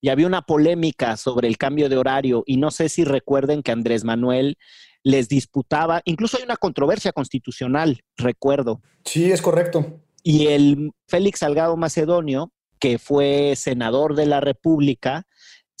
Y 0.00 0.10
había 0.10 0.28
una 0.28 0.42
polémica 0.42 1.16
sobre 1.16 1.48
el 1.48 1.58
cambio 1.58 1.88
de 1.88 1.96
horario 1.96 2.44
y 2.46 2.56
no 2.56 2.70
sé 2.70 2.88
si 2.88 3.02
recuerden 3.02 3.64
que 3.64 3.72
Andrés 3.72 4.04
Manuel 4.04 4.56
les 5.02 5.28
disputaba, 5.28 6.00
incluso 6.04 6.36
hay 6.36 6.44
una 6.44 6.58
controversia 6.58 7.10
constitucional, 7.10 8.04
recuerdo. 8.16 8.82
Sí, 9.04 9.32
es 9.32 9.42
correcto. 9.42 10.00
Y 10.22 10.46
el 10.46 10.92
Félix 11.08 11.40
Salgado 11.40 11.76
Macedonio, 11.76 12.52
que 12.78 12.98
fue 12.98 13.54
senador 13.56 14.14
de 14.14 14.26
la 14.26 14.40
República, 14.40 15.26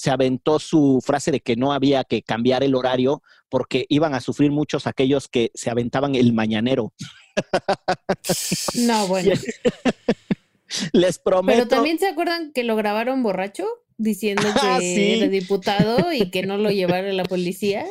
se 0.00 0.10
aventó 0.10 0.58
su 0.58 1.02
frase 1.04 1.30
de 1.30 1.40
que 1.40 1.56
no 1.56 1.74
había 1.74 2.04
que 2.04 2.22
cambiar 2.22 2.62
el 2.62 2.74
horario 2.74 3.22
porque 3.50 3.84
iban 3.90 4.14
a 4.14 4.22
sufrir 4.22 4.50
muchos 4.50 4.86
aquellos 4.86 5.28
que 5.28 5.50
se 5.52 5.68
aventaban 5.68 6.14
el 6.14 6.32
mañanero. 6.32 6.94
No, 8.76 9.06
bueno. 9.08 9.32
Les 10.94 11.18
prometo. 11.18 11.54
Pero 11.58 11.68
también 11.68 11.98
se 11.98 12.08
acuerdan 12.08 12.52
que 12.54 12.64
lo 12.64 12.76
grabaron 12.76 13.22
borracho 13.22 13.66
diciendo 13.98 14.42
que 14.58 14.66
ah, 14.66 14.78
sí. 14.80 15.18
era 15.18 15.28
diputado 15.28 16.14
y 16.14 16.30
que 16.30 16.46
no 16.46 16.56
lo 16.56 16.70
llevara 16.70 17.12
la 17.12 17.24
policía. 17.24 17.84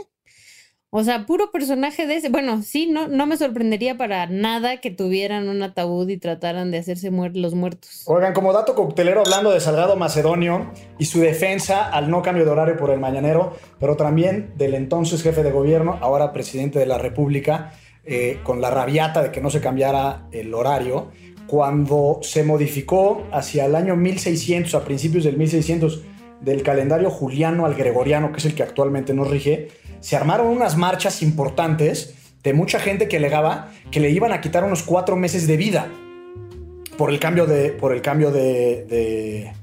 O 0.91 1.03
sea, 1.03 1.27
puro 1.27 1.51
personaje 1.51 2.07
de 2.07 2.15
ese. 2.15 2.29
Bueno, 2.29 2.63
sí, 2.63 2.87
no, 2.87 3.07
no 3.07 3.27
me 3.27 3.37
sorprendería 3.37 3.95
para 3.95 4.25
nada 4.25 4.77
que 4.81 4.89
tuvieran 4.89 5.47
un 5.47 5.61
ataúd 5.61 6.09
y 6.09 6.17
trataran 6.17 6.71
de 6.71 6.79
hacerse 6.79 7.11
muer 7.11 7.37
los 7.37 7.53
muertos. 7.53 8.03
Oigan, 8.07 8.33
como 8.33 8.53
dato 8.53 8.73
coctelero, 8.73 9.21
hablando 9.21 9.51
de 9.51 9.59
Salgado 9.59 9.95
Macedonio 9.97 10.71
y 10.97 11.05
su 11.05 11.19
defensa 11.19 11.87
al 11.87 12.09
no 12.09 12.23
cambio 12.23 12.43
de 12.43 12.49
horario 12.49 12.75
por 12.75 12.89
el 12.89 12.99
mañanero, 12.99 13.53
pero 13.79 13.97
también 13.97 14.53
del 14.57 14.73
entonces 14.73 15.21
jefe 15.21 15.43
de 15.43 15.51
gobierno, 15.51 15.99
ahora 16.01 16.33
presidente 16.33 16.79
de 16.79 16.87
la 16.87 16.97
República, 16.97 17.71
eh, 18.03 18.39
con 18.43 18.59
la 18.59 18.71
rabiata 18.71 19.21
de 19.21 19.31
que 19.31 19.41
no 19.41 19.51
se 19.51 19.61
cambiara 19.61 20.27
el 20.31 20.51
horario, 20.55 21.11
cuando 21.45 22.19
se 22.23 22.43
modificó 22.43 23.27
hacia 23.31 23.65
el 23.65 23.75
año 23.75 23.95
1600, 23.95 24.73
a 24.73 24.83
principios 24.85 25.23
del 25.23 25.37
1600, 25.37 26.01
del 26.41 26.63
calendario 26.63 27.09
juliano 27.09 27.65
al 27.65 27.75
gregoriano, 27.75 28.31
que 28.31 28.37
es 28.37 28.45
el 28.45 28.55
que 28.55 28.63
actualmente 28.63 29.13
nos 29.13 29.29
rige, 29.29 29.69
se 29.99 30.15
armaron 30.15 30.47
unas 30.47 30.77
marchas 30.77 31.21
importantes 31.21 32.15
de 32.43 32.53
mucha 32.53 32.79
gente 32.79 33.07
que 33.07 33.17
alegaba 33.17 33.71
que 33.91 33.99
le 33.99 34.09
iban 34.11 34.31
a 34.31 34.41
quitar 34.41 34.63
unos 34.63 34.83
cuatro 34.83 35.15
meses 35.15 35.47
de 35.47 35.57
vida 35.57 35.89
por 36.97 37.09
el 37.09 37.19
cambio 37.19 37.45
de, 37.45 37.69
por 37.69 37.93
el 37.93 38.01
cambio 38.01 38.31
de, 38.31 38.85
de, 38.85 39.53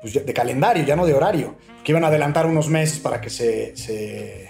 pues, 0.00 0.14
de 0.14 0.32
calendario, 0.32 0.84
ya 0.84 0.96
no 0.96 1.06
de 1.06 1.14
horario, 1.14 1.56
que 1.84 1.92
iban 1.92 2.04
a 2.04 2.08
adelantar 2.08 2.46
unos 2.46 2.68
meses 2.68 2.98
para 2.98 3.20
que 3.20 3.30
se, 3.30 3.76
se 3.76 4.48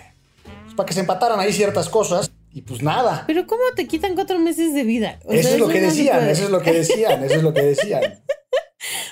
pues, 0.64 0.74
para 0.74 0.86
que 0.86 0.94
se 0.94 1.00
empataran 1.00 1.40
ahí 1.40 1.52
ciertas 1.52 1.88
cosas. 1.88 2.30
Y 2.52 2.62
pues 2.62 2.82
nada. 2.82 3.24
Pero 3.26 3.46
¿cómo 3.46 3.62
te 3.74 3.86
quitan 3.86 4.14
cuatro 4.14 4.38
meses 4.38 4.72
de 4.72 4.82
vida? 4.82 5.18
O 5.26 5.32
eso 5.32 5.42
sea, 5.42 5.52
es 5.52 5.60
lo 5.60 5.68
que 5.68 5.80
decían, 5.80 6.26
eso 6.26 6.44
es 6.44 6.50
lo 6.50 6.62
que 6.62 6.72
decían, 6.72 7.22
eso 7.22 7.34
es 7.34 7.42
lo 7.42 7.52
que 7.52 7.62
decían. 7.62 8.22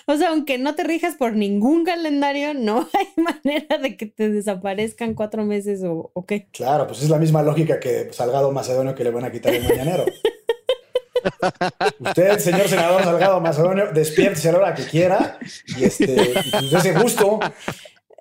O 0.06 0.16
sea, 0.16 0.30
aunque 0.30 0.58
no 0.58 0.74
te 0.74 0.84
rijas 0.84 1.14
por 1.16 1.34
ningún 1.34 1.84
calendario, 1.84 2.54
no 2.54 2.88
hay 2.92 3.08
manera 3.16 3.78
de 3.78 3.96
que 3.96 4.06
te 4.06 4.30
desaparezcan 4.30 5.14
cuatro 5.14 5.44
meses 5.44 5.82
o, 5.82 6.10
o 6.12 6.26
qué. 6.26 6.46
Claro, 6.52 6.86
pues 6.86 7.02
es 7.02 7.10
la 7.10 7.18
misma 7.18 7.42
lógica 7.42 7.80
que 7.80 8.12
Salgado 8.12 8.52
Macedonio 8.52 8.94
que 8.94 9.04
le 9.04 9.10
van 9.10 9.24
a 9.24 9.32
quitar 9.32 9.54
el 9.54 9.64
mañanero. 9.64 10.04
Usted, 12.00 12.38
señor 12.38 12.68
senador 12.68 13.02
Salgado 13.02 13.40
Macedonio, 13.40 13.92
despiértese 13.92 14.50
a 14.50 14.52
la 14.52 14.58
hora 14.58 14.74
que 14.74 14.84
quiera 14.84 15.38
y, 15.78 15.84
este, 15.84 16.34
y 16.44 16.50
pues 16.50 16.72
ese 16.72 16.92
gusto. 16.92 17.40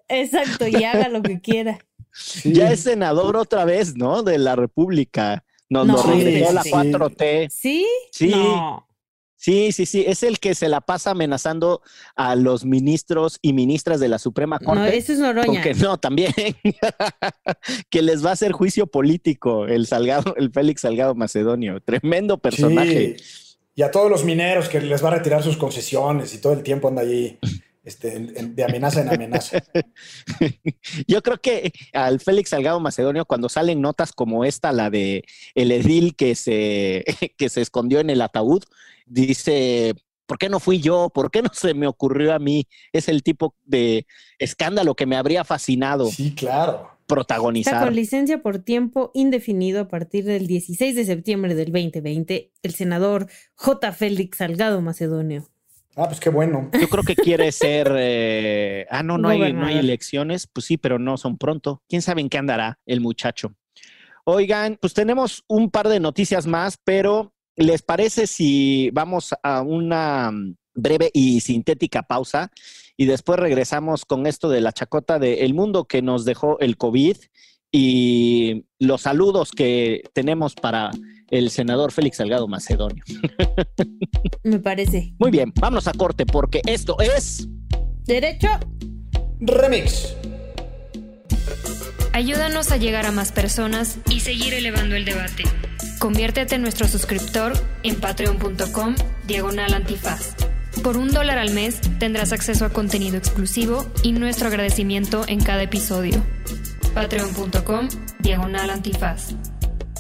Exacto, 0.08 0.68
y 0.68 0.84
haga 0.84 1.10
lo 1.10 1.22
que 1.22 1.42
quiera. 1.42 1.80
Sí. 2.14 2.54
Ya 2.54 2.72
es 2.72 2.82
senador 2.82 3.36
otra 3.36 3.66
vez, 3.66 3.96
¿no? 3.96 4.24
De 4.24 4.38
la 4.38 4.56
República. 4.56 5.44
Nos 5.70 5.88
no, 5.88 5.98
lo 5.98 6.04
regresó 6.04 6.62
sí, 6.62 6.70
la 6.72 6.84
4T. 6.84 7.50
¿Sí? 7.50 7.88
Sí. 8.12 8.30
No. 8.30 8.88
Sí, 9.44 9.74
sí, 9.74 9.86
sí, 9.86 10.06
es 10.08 10.24
el 10.24 10.40
que 10.40 10.56
se 10.56 10.70
la 10.70 10.80
pasa 10.80 11.12
amenazando 11.12 11.82
a 12.16 12.38
los 12.38 12.64
ministros 12.64 13.40
y 13.42 13.52
ministras 13.52 14.00
de 14.00 14.08
la 14.08 14.18
Suprema 14.18 14.58
Corte. 14.58 14.80
No, 14.80 14.86
eso 14.86 15.12
es 15.12 15.20
Noroña. 15.20 15.62
Que 15.62 15.74
no, 15.74 15.98
también. 15.98 16.32
que 17.90 18.02
les 18.02 18.26
va 18.26 18.30
a 18.30 18.34
hacer 18.34 18.54
juicio 18.54 18.88
político 18.88 19.68
el 19.68 19.86
Salgado, 19.86 20.34
el 20.38 20.50
Félix 20.54 20.80
Salgado 20.80 21.14
Macedonio. 21.14 21.82
Tremendo 21.82 22.38
personaje. 22.38 23.18
Sí. 23.20 23.58
Y 23.76 23.82
a 23.82 23.92
todos 23.92 24.10
los 24.10 24.24
mineros 24.24 24.70
que 24.70 24.80
les 24.80 25.04
va 25.04 25.10
a 25.10 25.16
retirar 25.16 25.44
sus 25.44 25.58
concesiones 25.58 26.34
y 26.34 26.38
todo 26.38 26.54
el 26.54 26.64
tiempo 26.64 26.88
anda 26.88 27.02
allí. 27.02 27.38
Este, 27.84 28.18
de 28.18 28.64
amenaza 28.64 29.02
en 29.02 29.10
amenaza. 29.10 29.62
Yo 31.08 31.22
creo 31.22 31.42
que 31.42 31.74
al 31.92 32.22
Félix 32.22 32.52
Salgado 32.52 32.80
Macedonio, 32.80 33.26
cuando 33.26 33.50
salen 33.50 33.82
notas 33.82 34.14
como 34.14 34.46
esta, 34.46 34.72
la 34.72 34.90
de 34.90 35.26
el 35.54 35.72
edil 35.72 36.16
que 36.16 36.36
se, 36.36 37.04
que 37.38 37.50
se 37.50 37.62
escondió 37.62 38.00
en 38.00 38.10
el 38.10 38.22
ataúd, 38.22 38.64
dice, 39.06 39.96
¿por 40.26 40.38
qué 40.38 40.48
no 40.48 40.62
fui 40.62 40.80
yo? 40.80 41.10
¿Por 41.14 41.30
qué 41.30 41.42
no 41.42 41.50
se 41.54 41.74
me 41.74 41.88
ocurrió 41.88 42.34
a 42.34 42.40
mí? 42.40 42.68
Es 42.94 43.10
el 43.10 43.22
tipo 43.22 43.56
de 43.66 44.08
escándalo 44.40 44.96
que 44.96 45.06
me 45.06 45.18
habría 45.18 45.44
fascinado. 45.44 46.08
Sí, 46.08 46.34
claro. 46.34 46.90
Protagonizar. 47.06 47.74
Está 47.74 47.86
con 47.86 47.96
licencia 47.96 48.42
por 48.42 48.60
tiempo 48.60 49.12
indefinido 49.14 49.82
a 49.82 49.88
partir 49.90 50.24
del 50.24 50.48
16 50.48 50.96
de 50.96 51.04
septiembre 51.04 51.54
del 51.54 51.74
2020, 51.74 52.54
el 52.64 52.76
senador 52.76 53.28
J. 53.56 53.92
Félix 53.92 54.38
Salgado 54.38 54.82
Macedonio. 54.82 55.53
Ah, 55.96 56.08
pues 56.08 56.20
qué 56.20 56.30
bueno. 56.30 56.70
Yo 56.80 56.90
creo 56.90 57.04
que 57.04 57.16
quiere 57.16 57.52
ser. 57.52 57.94
Eh... 57.98 58.88
ah, 58.90 59.04
no, 59.04 59.18
no 59.18 59.30
hay, 59.30 59.54
no 59.54 59.66
hay 59.66 59.78
elecciones. 59.78 60.48
Pues 60.48 60.66
sí, 60.66 60.78
pero 60.78 61.00
no 61.00 61.18
son 61.18 61.38
pronto. 61.38 61.84
¿Quién 61.88 62.02
sabe 62.02 62.22
en 62.22 62.30
qué 62.30 62.38
andará 62.38 62.80
el 62.86 63.02
muchacho? 63.02 63.54
Oigan, 64.26 64.78
pues 64.80 64.94
tenemos 64.94 65.44
un 65.48 65.70
par 65.70 65.90
de 65.90 66.00
noticias 66.00 66.48
más, 66.48 66.78
pero 66.84 67.34
¿les 67.56 67.82
parece 67.82 68.26
si 68.26 68.90
vamos 68.92 69.34
a 69.44 69.62
una 69.62 70.32
breve 70.74 71.12
y 71.14 71.42
sintética 71.42 72.04
pausa 72.04 72.50
y 72.98 73.06
después 73.06 73.40
regresamos 73.40 74.06
con 74.06 74.26
esto 74.26 74.50
de 74.50 74.62
la 74.62 74.72
chacota 74.72 75.20
del 75.20 75.54
mundo 75.54 75.86
que 75.86 76.02
nos 76.02 76.26
dejó 76.26 76.60
el 76.60 76.78
COVID 76.78 77.18
y 77.72 78.66
los 78.80 79.02
saludos 79.02 79.52
que 79.52 80.04
tenemos 80.14 80.56
para 80.56 80.92
el 81.30 81.50
senador 81.50 81.92
Félix 81.92 82.18
Salgado 82.18 82.48
Macedonio. 82.48 83.04
Me 84.44 84.60
parece. 84.60 85.14
Muy 85.20 85.32
bien, 85.32 85.52
vámonos 85.56 85.88
a 85.88 85.94
corte 85.94 86.26
porque 86.26 86.62
esto 86.66 86.98
es... 87.00 87.48
Derecho. 88.06 88.50
Remix. 89.40 90.16
Ayúdanos 92.14 92.72
a 92.72 92.78
llegar 92.78 93.06
a 93.06 93.12
más 93.12 93.32
personas 93.32 93.98
y 94.10 94.20
seguir 94.20 94.54
elevando 94.54 94.96
el 94.96 95.06
debate. 95.06 95.44
Conviértete 96.00 96.56
en 96.56 96.62
nuestro 96.62 96.88
suscriptor 96.88 97.54
en 97.84 97.96
patreon.com 97.96 98.96
diagonal 99.26 99.74
antifaz. 99.74 100.36
Por 100.84 100.98
un 100.98 101.12
dólar 101.12 101.38
al 101.38 101.54
mes 101.54 101.80
tendrás 102.00 102.34
acceso 102.34 102.66
a 102.66 102.70
contenido 102.70 103.18
exclusivo 103.18 103.86
y 104.04 104.12
nuestro 104.12 104.48
agradecimiento 104.48 105.24
en 105.28 105.42
cada 105.42 105.64
episodio. 105.64 106.24
Patreon.com 106.94 107.88
diagonal 108.20 108.70
antifaz. 108.70 109.34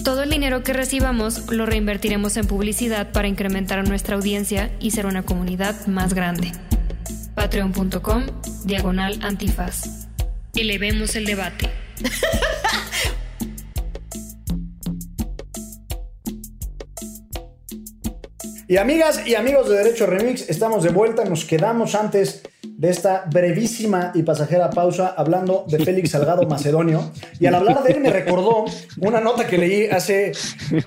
Todo 0.01 0.23
el 0.23 0.29
dinero 0.31 0.63
que 0.63 0.73
recibamos 0.73 1.51
lo 1.51 1.65
reinvertiremos 1.65 2.35
en 2.37 2.47
publicidad 2.47 3.11
para 3.11 3.27
incrementar 3.27 3.87
nuestra 3.87 4.15
audiencia 4.15 4.71
y 4.79 4.91
ser 4.91 5.05
una 5.05 5.23
comunidad 5.23 5.85
más 5.87 6.13
grande. 6.13 6.51
Patreon.com 7.35 8.25
diagonal 8.65 9.19
antifaz. 9.21 10.07
Elevemos 10.55 11.15
el 11.15 11.25
debate. 11.25 11.69
Y 18.65 18.77
amigas 18.77 19.27
y 19.27 19.35
amigos 19.35 19.69
de 19.69 19.77
Derecho 19.77 20.07
Remix, 20.07 20.49
estamos 20.49 20.83
de 20.83 20.89
vuelta. 20.89 21.25
Nos 21.25 21.45
quedamos 21.45 21.93
antes 21.93 22.41
de 22.83 22.89
esta 22.89 23.23
brevísima 23.31 24.11
y 24.13 24.23
pasajera 24.23 24.69
pausa 24.69 25.13
hablando 25.15 25.63
de 25.69 25.79
Félix 25.79 26.11
Salgado 26.11 26.45
Macedonio. 26.45 27.13
Y 27.39 27.45
al 27.45 27.55
hablar 27.55 27.81
de 27.81 27.93
él 27.93 28.01
me 28.01 28.09
recordó 28.09 28.65
una 28.97 29.21
nota 29.21 29.47
que 29.47 29.57
leí 29.57 29.85
hace, 29.85 30.33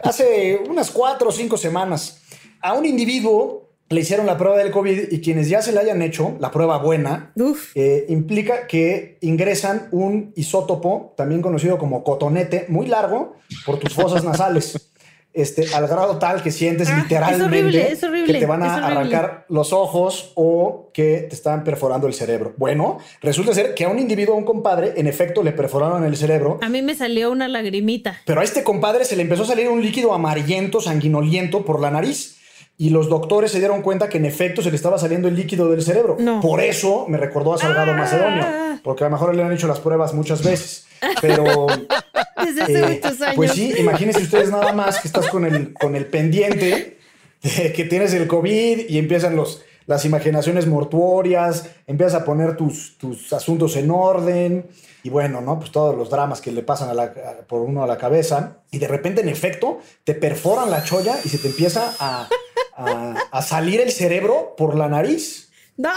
hace 0.03 0.61
unas 0.69 0.91
cuatro 0.91 1.31
o 1.31 1.33
cinco 1.33 1.57
semanas. 1.57 2.21
A 2.61 2.75
un 2.75 2.85
individuo 2.85 3.71
le 3.89 4.03
hicieron 4.03 4.27
la 4.27 4.37
prueba 4.37 4.59
del 4.59 4.73
COVID 4.73 5.11
y 5.11 5.23
quienes 5.23 5.49
ya 5.49 5.63
se 5.63 5.73
la 5.73 5.81
hayan 5.81 6.03
hecho, 6.03 6.37
la 6.39 6.51
prueba 6.51 6.77
buena, 6.77 7.33
eh, 7.75 8.05
implica 8.11 8.67
que 8.67 9.17
ingresan 9.23 9.89
un 9.91 10.35
isótopo, 10.37 11.15
también 11.17 11.41
conocido 11.41 11.79
como 11.79 12.05
cotonete, 12.05 12.67
muy 12.69 12.89
largo 12.89 13.37
por 13.65 13.79
tus 13.79 13.95
fosas 13.95 14.23
nasales. 14.23 14.93
Este, 15.37 15.67
al 15.75 15.87
grado 15.87 16.17
tal 16.19 16.43
que 16.43 16.51
sientes 16.51 16.89
Ah, 16.89 16.97
literalmente 17.03 17.45
es 17.45 17.47
horrible, 17.63 17.93
es 17.93 18.03
horrible, 18.03 18.33
que 18.33 18.39
te 18.41 18.47
van 18.47 18.63
a 18.63 18.87
arrancar 18.87 19.45
los 19.51 19.75
ojos 19.75 20.33
o 20.35 20.91
que 20.95 21.27
te 21.29 21.35
están 21.35 21.63
perforando 21.63 22.07
el 22.07 22.15
cerebro. 22.15 22.55
Bueno, 22.57 22.99
resulta 23.21 23.53
ser 23.53 23.75
que 23.75 23.85
a 23.85 23.89
un 23.91 23.99
individuo, 23.99 24.35
a 24.35 24.39
un 24.39 24.45
compadre, 24.47 24.95
en 24.97 25.07
efecto 25.07 25.43
le 25.43 25.53
perforaron 25.53 26.05
el 26.05 26.17
cerebro, 26.17 26.59
A 26.63 26.71
mí 26.71 26.81
me 26.81 26.95
salió 26.95 27.31
una 27.31 27.49
lagrimita. 27.49 28.17
pero 28.25 28.41
a 28.41 28.45
este 28.45 28.65
compadre 28.65 29.05
se 29.05 29.15
le 29.15 29.23
empezó 29.23 29.43
a 29.43 29.47
salir 29.47 29.69
un 29.69 29.83
líquido 29.83 30.15
amarillento, 30.15 30.81
sanguinoliento 30.81 31.67
por 31.67 31.81
la 31.81 31.91
nariz. 31.91 32.33
Y 32.79 32.91
los 32.91 33.09
doctores 33.09 33.51
se 33.53 33.59
dieron 33.59 33.81
cuenta 33.83 34.09
que 34.11 34.19
en 34.19 34.27
efecto 34.27 34.61
se 34.63 34.71
le 34.71 34.77
estaba 34.77 34.99
saliendo 34.99 35.29
el 35.29 35.35
líquido 35.37 35.69
del 35.71 35.81
cerebro. 35.83 36.17
No. 36.19 36.41
Por 36.43 36.61
eso 36.61 37.07
me 37.09 37.17
recordó 37.19 37.55
a 37.55 37.59
Salgado 37.59 37.93
Ah. 37.93 37.97
Macedonio, 37.97 38.47
porque 38.83 39.05
a 39.05 39.09
lo 39.09 39.13
mejor 39.13 39.35
le 39.35 39.43
han 39.43 39.53
hecho 39.53 39.67
las 39.67 39.81
pruebas 39.81 40.13
muchas 40.13 40.43
veces. 40.43 40.87
Pero 41.23 41.45
Desde 42.47 42.63
hace 42.63 42.79
eh, 42.79 43.01
muchos 43.03 43.21
años. 43.23 43.37
pues 43.37 43.53
sí, 43.53 43.73
imagínense 43.79 44.23
ustedes 44.23 44.51
nada 44.51 44.73
más 44.73 45.01
que 45.01 45.09
estás 45.09 45.29
con 45.29 45.45
el, 45.45 45.73
con 45.75 45.97
el 45.97 46.07
pendiente 46.07 46.99
de 47.43 47.73
que 47.73 47.85
tienes 47.85 48.13
el 48.15 48.27
COVID 48.27 48.89
y 48.89 48.99
empiezan 48.99 49.37
los, 49.37 49.63
las 49.87 50.05
imaginaciones 50.05 50.67
mortuorias, 50.67 51.67
empiezas 51.87 52.23
a 52.23 52.25
poner 52.25 52.57
tus, 52.57 52.97
tus 52.99 53.33
asuntos 53.33 53.77
en 53.77 53.91
orden 53.91 54.67
y 55.03 55.09
bueno, 55.11 55.41
¿no? 55.41 55.59
Pues 55.59 55.71
todos 55.71 55.97
los 55.97 56.11
dramas 56.11 56.41
que 56.41 56.51
le 56.51 56.63
pasan 56.63 56.89
a 56.89 56.95
la- 56.95 57.05
a- 57.05 57.47
por 57.47 57.61
uno 57.61 57.85
a 57.85 57.87
la 57.87 57.97
cabeza 57.97 58.59
y 58.73 58.79
de 58.79 58.89
repente, 58.89 59.21
en 59.21 59.29
efecto, 59.29 59.81
te 60.05 60.15
perforan 60.15 60.71
la 60.71 60.83
cholla 60.83 61.17
y 61.25 61.29
se 61.29 61.39
te 61.39 61.47
empieza 61.49 61.95
a, 62.01 62.29
a- 62.77 63.15
a 63.31 63.43
salir 63.43 63.81
el 63.81 63.93
cerebro 63.93 64.55
por 64.57 64.75
la 64.77 64.89
nariz. 64.89 65.51
No, 65.77 65.93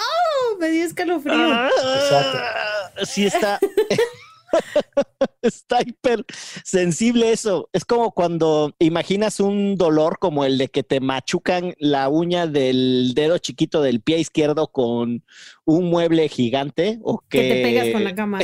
me 0.60 0.70
dio 0.70 0.86
escalofrío. 0.86 1.34
Exacto. 1.66 2.38
Sí 3.06 3.26
está. 3.26 3.60
Está 5.42 5.82
hiper 5.82 6.26
sensible 6.64 7.32
eso. 7.32 7.70
Es 7.74 7.86
como 7.86 8.12
cuando 8.12 8.76
imaginas 8.80 9.40
un 9.40 9.76
dolor 9.76 10.20
como 10.20 10.46
el 10.46 10.58
de 10.58 10.70
que 10.70 10.84
te 10.84 11.00
machucan 11.00 11.74
la 11.78 12.10
uña 12.10 12.48
del 12.48 13.14
dedo 13.16 13.38
chiquito 13.38 13.82
del 13.82 14.02
pie 14.02 14.20
izquierdo 14.20 14.68
con 14.68 15.24
un 15.66 15.90
mueble 15.90 16.28
gigante 16.30 17.00
o 17.04 17.20
que, 17.20 17.40
que 17.40 17.50
te 17.50 17.62
pegas 17.64 17.92
con 17.94 18.04
la 18.04 18.16
cama. 18.16 18.40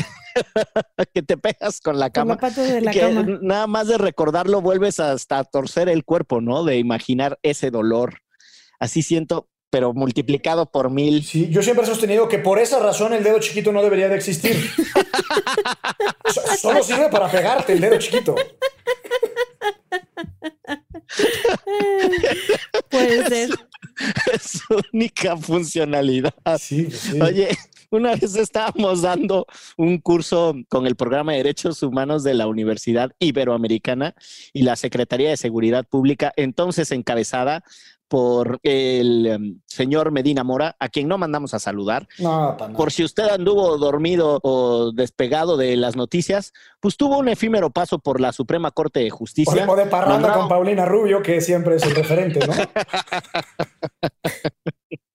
que 1.14 1.22
te 1.22 1.38
pegas 1.38 1.82
con 1.82 2.00
la 2.00 2.10
cama. 2.10 2.38
de 2.38 2.82
la 2.82 2.92
que 2.92 3.00
cama. 3.00 3.26
nada 3.42 3.68
más 3.68 3.88
de 3.88 3.98
recordarlo 3.98 4.62
vuelves 4.62 5.00
hasta 5.00 5.40
a 5.40 5.44
torcer 5.44 5.90
el 5.90 6.06
cuerpo, 6.06 6.42
¿no? 6.42 6.64
De 6.64 6.78
imaginar 6.78 7.40
ese 7.44 7.72
dolor. 7.72 8.22
Así 8.80 9.02
siento, 9.02 9.50
pero 9.76 9.94
multiplicado 9.94 10.72
por 10.72 10.90
mil. 10.90 11.22
Sí, 11.26 11.50
yo 11.50 11.62
siempre 11.62 11.84
he 11.84 11.88
sostenido 11.90 12.30
que 12.30 12.40
por 12.40 12.60
esa 12.60 12.80
razón 12.80 13.12
el 13.12 13.26
dedo 13.26 13.42
chiquito 13.42 13.74
no 13.74 13.84
debería 13.84 14.08
de 14.08 14.16
existir. 14.16 14.56
So- 16.34 16.42
Solo 16.58 16.82
sirve 16.82 17.10
para 17.10 17.30
pegarte 17.30 17.74
el 17.74 17.82
dedo 17.82 17.98
chiquito. 18.00 18.36
Puede 22.90 23.28
ser. 23.28 23.50
Es 24.34 24.62
única 24.94 25.36
funcionalidad. 25.36 26.34
Sí, 26.58 26.84
pues 26.84 27.00
sí. 27.00 27.22
Oye, 27.22 27.50
una 27.92 28.16
vez 28.16 28.36
estábamos 28.36 29.02
dando 29.02 29.46
un 29.78 29.98
curso 30.00 30.56
con 30.70 30.88
el 30.88 30.96
programa 30.96 31.32
de 31.34 31.40
Derechos 31.40 31.84
Humanos 31.84 32.24
de 32.24 32.34
la 32.34 32.48
Universidad 32.48 33.12
Iberoamericana 33.20 34.16
y 34.54 34.64
la 34.64 34.76
Secretaría 34.76 35.30
de 35.30 35.38
Seguridad 35.38 35.86
Pública, 35.86 36.34
entonces 36.36 36.92
encabezada 36.92 37.64
por 38.08 38.60
el 38.64 39.26
em, 39.26 39.60
señor 39.66 40.12
Medina 40.12 40.44
Mora, 40.44 40.76
a 40.80 40.90
quien 40.90 41.08
no 41.08 41.18
mandamos 41.18 41.54
a 41.54 41.60
saludar. 41.60 42.08
No, 42.20 42.56
pa' 42.58 42.68
nada. 42.68 42.78
Por 42.78 42.92
si 42.92 43.04
usted 43.04 43.30
anduvo 43.30 43.78
dormido 43.78 44.40
o 44.44 44.92
despegado 44.92 45.58
de 45.58 45.76
las 45.76 45.96
noticias, 45.96 46.54
pues 46.80 46.98
tuvo 46.98 47.18
un 47.18 47.28
efímero 47.28 47.72
paso 47.72 48.00
por 48.00 48.22
la 48.22 48.32
Suprema 48.32 48.72
Corte 48.72 49.02
de 49.02 49.10
Justicia. 49.10 49.66
o 49.68 49.76
de 49.76 49.86
parranda 49.86 50.34
con 50.34 50.48
Paulina 50.48 50.86
Rubio, 50.86 51.22
que 51.22 51.42
siempre 51.42 51.76
es 51.76 51.84
el 51.84 51.96
referente, 51.96 52.46
¿no? 52.46 52.54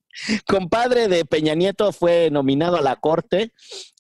compadre 0.46 1.08
de 1.08 1.24
Peña 1.24 1.54
Nieto 1.54 1.92
fue 1.92 2.30
nominado 2.30 2.76
a 2.76 2.82
la 2.82 2.96
corte 2.96 3.52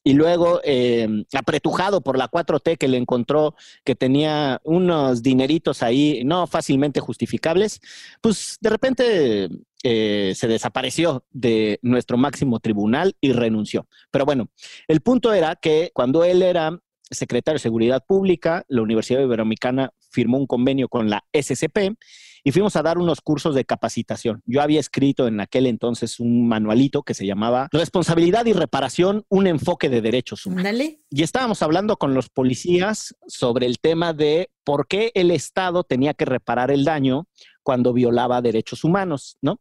y 0.02 0.14
luego 0.14 0.60
eh, 0.64 1.08
apretujado 1.34 2.00
por 2.00 2.16
la 2.16 2.30
4T 2.30 2.78
que 2.78 2.88
le 2.88 2.96
encontró 2.96 3.54
que 3.84 3.94
tenía 3.94 4.60
unos 4.64 5.22
dineritos 5.22 5.82
ahí 5.82 6.22
no 6.24 6.46
fácilmente 6.46 7.00
justificables, 7.00 7.80
pues 8.20 8.56
de 8.60 8.70
repente 8.70 9.48
eh, 9.82 10.32
se 10.34 10.48
desapareció 10.48 11.24
de 11.30 11.78
nuestro 11.82 12.16
máximo 12.16 12.60
tribunal 12.60 13.16
y 13.20 13.32
renunció. 13.32 13.86
Pero 14.10 14.24
bueno, 14.24 14.50
el 14.88 15.00
punto 15.00 15.32
era 15.32 15.56
que 15.56 15.90
cuando 15.94 16.24
él 16.24 16.42
era 16.42 16.78
secretario 17.10 17.56
de 17.56 17.62
Seguridad 17.62 18.04
Pública, 18.06 18.64
la 18.68 18.82
Universidad 18.82 19.20
Iberoamericana 19.20 19.92
firmó 20.10 20.38
un 20.38 20.46
convenio 20.46 20.88
con 20.88 21.10
la 21.10 21.24
SCP 21.32 21.96
y 22.44 22.52
fuimos 22.52 22.76
a 22.76 22.82
dar 22.82 22.98
unos 22.98 23.20
cursos 23.20 23.54
de 23.54 23.64
capacitación. 23.64 24.42
Yo 24.46 24.62
había 24.62 24.80
escrito 24.80 25.26
en 25.26 25.40
aquel 25.40 25.66
entonces 25.66 26.20
un 26.20 26.48
manualito 26.48 27.02
que 27.02 27.14
se 27.14 27.26
llamaba 27.26 27.68
Responsabilidad 27.72 28.46
y 28.46 28.52
Reparación, 28.52 29.24
un 29.28 29.46
enfoque 29.46 29.88
de 29.88 30.00
derechos 30.00 30.46
humanos. 30.46 30.64
Y 31.10 31.22
estábamos 31.22 31.62
hablando 31.62 31.96
con 31.96 32.14
los 32.14 32.28
policías 32.28 33.14
sobre 33.26 33.66
el 33.66 33.78
tema 33.78 34.12
de 34.12 34.50
por 34.64 34.86
qué 34.86 35.10
el 35.14 35.30
Estado 35.30 35.84
tenía 35.84 36.14
que 36.14 36.24
reparar 36.24 36.70
el 36.70 36.84
daño 36.84 37.26
cuando 37.62 37.92
violaba 37.92 38.42
derechos 38.42 38.84
humanos, 38.84 39.36
¿no? 39.42 39.60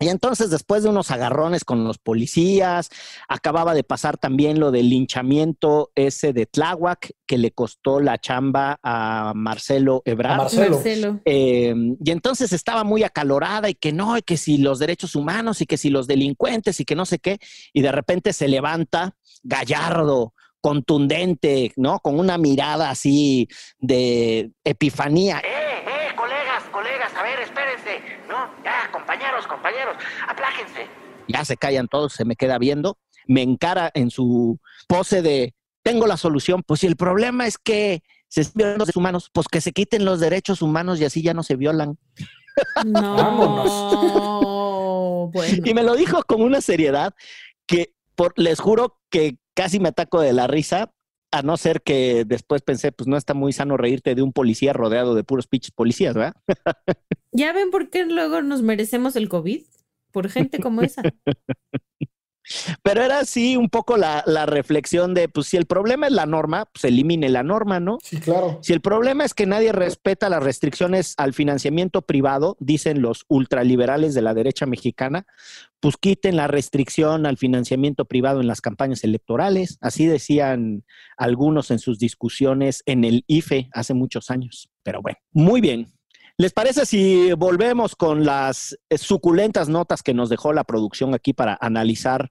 Y 0.00 0.08
entonces, 0.08 0.50
después 0.50 0.84
de 0.84 0.90
unos 0.90 1.10
agarrones 1.10 1.64
con 1.64 1.82
los 1.82 1.98
policías, 1.98 2.88
acababa 3.28 3.74
de 3.74 3.82
pasar 3.82 4.16
también 4.16 4.60
lo 4.60 4.70
del 4.70 4.90
linchamiento 4.90 5.90
ese 5.96 6.32
de 6.32 6.46
Tláhuac, 6.46 7.10
que 7.26 7.36
le 7.36 7.50
costó 7.50 7.98
la 7.98 8.18
chamba 8.18 8.78
a 8.82 9.32
Marcelo 9.34 10.02
Ebrard. 10.04 10.34
A 10.34 10.36
Marcelo. 10.36 10.76
Marcelo. 10.76 11.20
Eh, 11.24 11.74
y 12.04 12.10
entonces 12.12 12.52
estaba 12.52 12.84
muy 12.84 13.02
acalorada 13.02 13.68
y 13.68 13.74
que 13.74 13.92
no, 13.92 14.16
y 14.16 14.22
que 14.22 14.36
si 14.36 14.58
los 14.58 14.78
derechos 14.78 15.16
humanos 15.16 15.60
y 15.60 15.66
que 15.66 15.76
si 15.76 15.90
los 15.90 16.06
delincuentes 16.06 16.78
y 16.78 16.84
que 16.84 16.94
no 16.94 17.04
sé 17.04 17.18
qué, 17.18 17.38
y 17.72 17.82
de 17.82 17.90
repente 17.90 18.32
se 18.32 18.46
levanta 18.46 19.16
gallardo, 19.42 20.32
contundente, 20.60 21.72
¿no? 21.76 22.00
Con 22.00 22.18
una 22.18 22.38
mirada 22.38 22.90
así 22.90 23.48
de 23.78 24.50
epifanía. 24.64 25.38
¡Eh, 25.38 25.42
eh, 25.86 26.14
colegas, 26.16 26.64
colegas! 26.70 27.12
A 27.16 27.22
ver, 27.22 27.40
espérense. 27.40 27.77
Compañeros, 29.48 29.96
apláquense. 30.28 30.86
Ya 31.26 31.44
se 31.44 31.56
callan 31.56 31.88
todos, 31.88 32.12
se 32.12 32.24
me 32.24 32.36
queda 32.36 32.58
viendo, 32.58 32.98
me 33.26 33.42
encara 33.42 33.90
en 33.94 34.10
su 34.10 34.60
pose 34.86 35.22
de 35.22 35.54
tengo 35.82 36.06
la 36.06 36.16
solución. 36.16 36.62
Pues 36.62 36.80
si 36.80 36.86
el 36.86 36.96
problema 36.96 37.46
es 37.46 37.58
que 37.58 38.02
se 38.28 38.42
están 38.42 38.54
violando 38.56 38.78
los 38.80 38.86
derechos 38.86 38.96
humanos, 38.96 39.30
pues 39.32 39.48
que 39.48 39.60
se 39.60 39.72
quiten 39.72 40.04
los 40.04 40.20
derechos 40.20 40.62
humanos 40.62 41.00
y 41.00 41.04
así 41.04 41.22
ya 41.22 41.34
no 41.34 41.42
se 41.42 41.56
violan. 41.56 41.98
No. 42.84 43.62
bueno. 45.32 45.62
Y 45.64 45.74
me 45.74 45.82
lo 45.82 45.96
dijo 45.96 46.22
con 46.24 46.42
una 46.42 46.60
seriedad 46.60 47.14
que 47.66 47.94
por, 48.14 48.34
les 48.36 48.60
juro 48.60 49.00
que 49.10 49.38
casi 49.54 49.80
me 49.80 49.88
ataco 49.88 50.20
de 50.20 50.32
la 50.32 50.46
risa, 50.46 50.92
a 51.30 51.42
no 51.42 51.56
ser 51.56 51.82
que 51.82 52.24
después 52.24 52.62
pensé, 52.62 52.92
pues 52.92 53.06
no 53.06 53.16
está 53.16 53.34
muy 53.34 53.52
sano 53.52 53.76
reírte 53.76 54.14
de 54.14 54.22
un 54.22 54.32
policía 54.32 54.72
rodeado 54.72 55.14
de 55.14 55.24
puros 55.24 55.46
pinches 55.46 55.72
policías, 55.72 56.14
¿verdad? 56.14 56.34
¿Ya 57.32 57.52
ven 57.52 57.70
por 57.70 57.90
qué 57.90 58.06
luego 58.06 58.42
nos 58.42 58.62
merecemos 58.62 59.16
el 59.16 59.28
COVID? 59.28 59.62
Por 60.12 60.30
gente 60.30 60.58
como 60.58 60.82
esa. 60.82 61.02
Pero 62.82 63.02
era 63.02 63.20
así 63.20 63.56
un 63.56 63.68
poco 63.68 63.96
la, 63.96 64.22
la 64.26 64.46
reflexión 64.46 65.14
de, 65.14 65.28
pues 65.28 65.48
si 65.48 65.56
el 65.56 65.66
problema 65.66 66.06
es 66.06 66.12
la 66.12 66.26
norma, 66.26 66.66
pues 66.66 66.84
elimine 66.84 67.28
la 67.28 67.42
norma, 67.42 67.80
¿no? 67.80 67.98
Sí, 68.02 68.18
claro. 68.18 68.58
Si 68.62 68.72
el 68.72 68.80
problema 68.80 69.24
es 69.24 69.34
que 69.34 69.46
nadie 69.46 69.72
respeta 69.72 70.28
las 70.28 70.42
restricciones 70.42 71.14
al 71.16 71.34
financiamiento 71.34 72.02
privado, 72.02 72.56
dicen 72.60 73.02
los 73.02 73.24
ultraliberales 73.28 74.14
de 74.14 74.22
la 74.22 74.34
derecha 74.34 74.66
mexicana, 74.66 75.26
pues 75.80 75.96
quiten 75.96 76.36
la 76.36 76.48
restricción 76.48 77.26
al 77.26 77.36
financiamiento 77.36 78.04
privado 78.04 78.40
en 78.40 78.46
las 78.46 78.60
campañas 78.60 79.04
electorales. 79.04 79.78
Así 79.80 80.06
decían 80.06 80.84
algunos 81.16 81.70
en 81.70 81.78
sus 81.78 81.98
discusiones 81.98 82.82
en 82.86 83.04
el 83.04 83.24
IFE 83.26 83.68
hace 83.72 83.94
muchos 83.94 84.30
años. 84.30 84.70
Pero 84.82 85.02
bueno, 85.02 85.18
muy 85.32 85.60
bien. 85.60 85.92
¿Les 86.40 86.52
parece 86.52 86.86
si 86.86 87.32
volvemos 87.32 87.96
con 87.96 88.24
las 88.24 88.78
eh, 88.90 88.96
suculentas 88.96 89.68
notas 89.68 90.04
que 90.04 90.14
nos 90.14 90.28
dejó 90.28 90.52
la 90.52 90.62
producción 90.62 91.12
aquí 91.12 91.32
para 91.32 91.58
analizar 91.60 92.30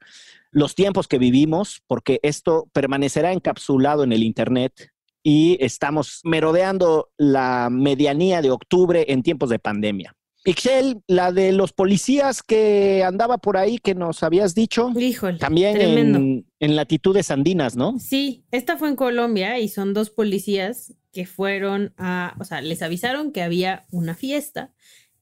los 0.49 0.75
tiempos 0.75 1.09
que 1.09 1.17
vivimos? 1.17 1.81
Porque 1.87 2.21
esto 2.23 2.69
permanecerá 2.71 3.33
encapsulado 3.33 4.05
en 4.05 4.13
el 4.13 4.23
Internet 4.23 4.93
y 5.23 5.57
estamos 5.59 6.21
merodeando 6.23 7.09
la 7.17 7.67
medianía 7.69 8.41
de 8.41 8.49
octubre 8.49 9.03
en 9.09 9.23
tiempos 9.23 9.49
de 9.49 9.59
pandemia. 9.59 10.15
Ixel, 10.45 11.01
la 11.07 11.33
de 11.33 11.51
los 11.51 11.73
policías 11.73 12.41
que 12.41 13.03
andaba 13.03 13.39
por 13.39 13.57
ahí 13.57 13.77
que 13.77 13.93
nos 13.93 14.23
habías 14.23 14.55
dicho, 14.55 14.89
Híjole. 14.97 15.37
también 15.37 16.45
en 16.61 16.75
latitudes 16.77 17.29
andinas, 17.29 17.75
¿no? 17.75 17.99
Sí, 17.99 18.45
esta 18.51 18.77
fue 18.77 18.87
en 18.87 18.95
Colombia 18.95 19.59
y 19.59 19.67
son 19.67 19.93
dos 19.93 20.09
policías 20.09 20.93
que 21.17 21.25
fueron 21.25 21.95
a, 21.97 22.35
o 22.39 22.43
sea, 22.45 22.61
les 22.61 22.83
avisaron 22.83 23.31
que 23.31 23.41
había 23.41 23.87
una 23.89 24.13
fiesta 24.13 24.71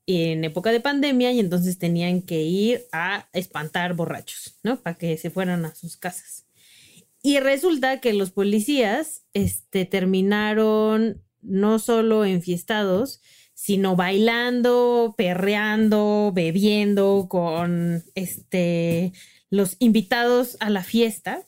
en 0.06 0.44
época 0.44 0.74
de 0.74 0.82
pandemia 0.82 1.32
y 1.32 1.40
entonces 1.40 1.78
tenían 1.78 2.22
que 2.22 2.42
ir 2.42 2.82
a 2.92 3.30
espantar 3.32 3.94
borrachos, 3.94 4.60
¿no? 4.62 4.82
Para 4.82 4.98
que 4.98 5.16
se 5.16 5.30
fueran 5.30 5.64
a 5.64 5.74
sus 5.74 5.96
casas. 5.96 6.48
Y 7.24 7.40
resulta 7.40 8.02
que 8.02 8.12
los 8.12 8.32
policías, 8.32 9.24
este, 9.32 9.86
terminaron 9.86 11.24
no 11.40 11.80
solo 11.80 12.26
enfiestados, 12.26 13.22
sino 13.54 13.96
bailando, 13.96 15.16
perreando, 15.18 16.34
bebiendo 16.36 17.28
con, 17.30 18.04
este, 18.16 19.14
los 19.50 19.78
invitados 19.80 20.58
a 20.60 20.70
la 20.70 20.84
fiesta. 20.84 21.48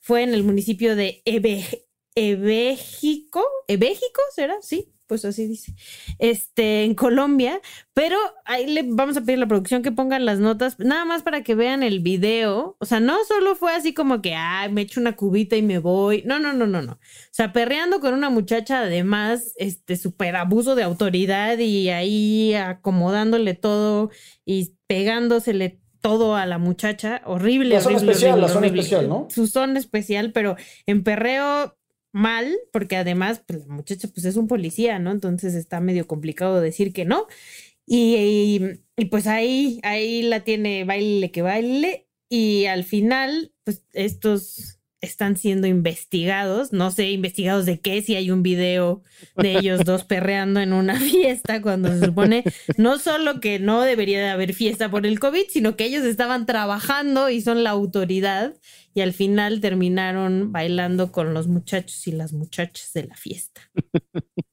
Fue 0.00 0.22
en 0.22 0.34
el 0.34 0.42
municipio 0.42 0.96
de 0.96 1.22
Ebe- 1.24 1.85
Ebéjico, 2.16 3.44
Ebéjico, 3.68 4.22
¿será? 4.34 4.56
Sí, 4.62 4.90
pues 5.06 5.24
así 5.26 5.46
dice. 5.46 5.74
Este, 6.18 6.84
en 6.84 6.94
Colombia, 6.94 7.60
pero 7.92 8.16
ahí 8.46 8.66
le 8.66 8.84
vamos 8.86 9.16
a 9.16 9.20
pedir 9.20 9.36
a 9.38 9.40
la 9.40 9.46
producción 9.46 9.82
que 9.82 9.92
pongan 9.92 10.24
las 10.24 10.38
notas, 10.38 10.78
nada 10.78 11.04
más 11.04 11.22
para 11.22 11.42
que 11.42 11.54
vean 11.54 11.82
el 11.82 12.00
video. 12.00 12.76
O 12.80 12.86
sea, 12.86 13.00
no 13.00 13.18
solo 13.28 13.54
fue 13.54 13.72
así 13.74 13.92
como 13.92 14.22
que, 14.22 14.34
ay, 14.34 14.72
me 14.72 14.80
echo 14.80 14.98
una 14.98 15.14
cubita 15.14 15.56
y 15.56 15.62
me 15.62 15.78
voy. 15.78 16.22
No, 16.24 16.38
no, 16.40 16.54
no, 16.54 16.66
no, 16.66 16.80
no. 16.80 16.92
O 16.92 16.98
sea, 17.32 17.52
perreando 17.52 18.00
con 18.00 18.14
una 18.14 18.30
muchacha, 18.30 18.80
además, 18.80 19.52
este, 19.56 19.96
súper 19.96 20.36
abuso 20.36 20.74
de 20.74 20.84
autoridad 20.84 21.58
y 21.58 21.90
ahí 21.90 22.54
acomodándole 22.54 23.52
todo 23.54 24.10
y 24.46 24.74
pegándosele 24.86 25.80
todo 26.00 26.34
a 26.36 26.46
la 26.46 26.58
muchacha. 26.58 27.20
Horrible, 27.26 27.74
La 27.74 27.80
zona 27.80 27.96
horrible, 27.96 28.12
especial, 28.12 28.32
horrible, 28.32 28.46
la 28.46 28.48
zona 28.48 28.66
horrible. 28.66 28.82
especial, 28.82 29.08
¿no? 29.08 29.28
Su 29.30 29.46
zona 29.48 29.78
especial, 29.78 30.32
pero 30.32 30.56
en 30.86 31.02
perreo 31.02 31.75
mal, 32.16 32.56
porque 32.72 32.96
además, 32.96 33.42
pues 33.46 33.60
la 33.66 33.74
muchacha 33.74 34.08
pues 34.08 34.24
es 34.26 34.36
un 34.36 34.48
policía, 34.48 34.98
¿no? 34.98 35.12
Entonces 35.12 35.54
está 35.54 35.80
medio 35.80 36.06
complicado 36.06 36.60
decir 36.60 36.92
que 36.92 37.04
no. 37.04 37.26
Y, 37.86 38.16
y- 38.16 38.80
y, 38.96 39.04
pues 39.06 39.26
ahí, 39.26 39.80
ahí 39.84 40.22
la 40.22 40.44
tiene 40.44 40.84
baile 40.84 41.30
que 41.30 41.42
baile. 41.42 42.08
Y 42.28 42.66
al 42.66 42.84
final, 42.84 43.52
pues 43.64 43.84
estos 43.92 44.75
están 45.00 45.36
siendo 45.36 45.66
investigados. 45.66 46.72
No 46.72 46.90
sé, 46.90 47.10
investigados 47.10 47.66
de 47.66 47.80
qué, 47.80 48.02
si 48.02 48.16
hay 48.16 48.30
un 48.30 48.42
video 48.42 49.02
de 49.36 49.58
ellos 49.58 49.84
dos 49.84 50.04
perreando 50.04 50.60
en 50.60 50.72
una 50.72 50.98
fiesta, 51.00 51.62
cuando 51.62 51.88
se 51.88 52.06
supone 52.06 52.44
no 52.76 52.98
solo 52.98 53.40
que 53.40 53.58
no 53.58 53.82
debería 53.82 54.20
de 54.20 54.28
haber 54.28 54.54
fiesta 54.54 54.90
por 54.90 55.06
el 55.06 55.20
COVID, 55.20 55.44
sino 55.48 55.76
que 55.76 55.84
ellos 55.84 56.04
estaban 56.04 56.46
trabajando 56.46 57.30
y 57.30 57.40
son 57.40 57.64
la 57.64 57.70
autoridad 57.70 58.54
y 58.94 59.02
al 59.02 59.12
final 59.12 59.60
terminaron 59.60 60.52
bailando 60.52 61.12
con 61.12 61.34
los 61.34 61.48
muchachos 61.48 62.06
y 62.06 62.12
las 62.12 62.32
muchachas 62.32 62.92
de 62.92 63.04
la 63.04 63.16
fiesta. 63.16 63.60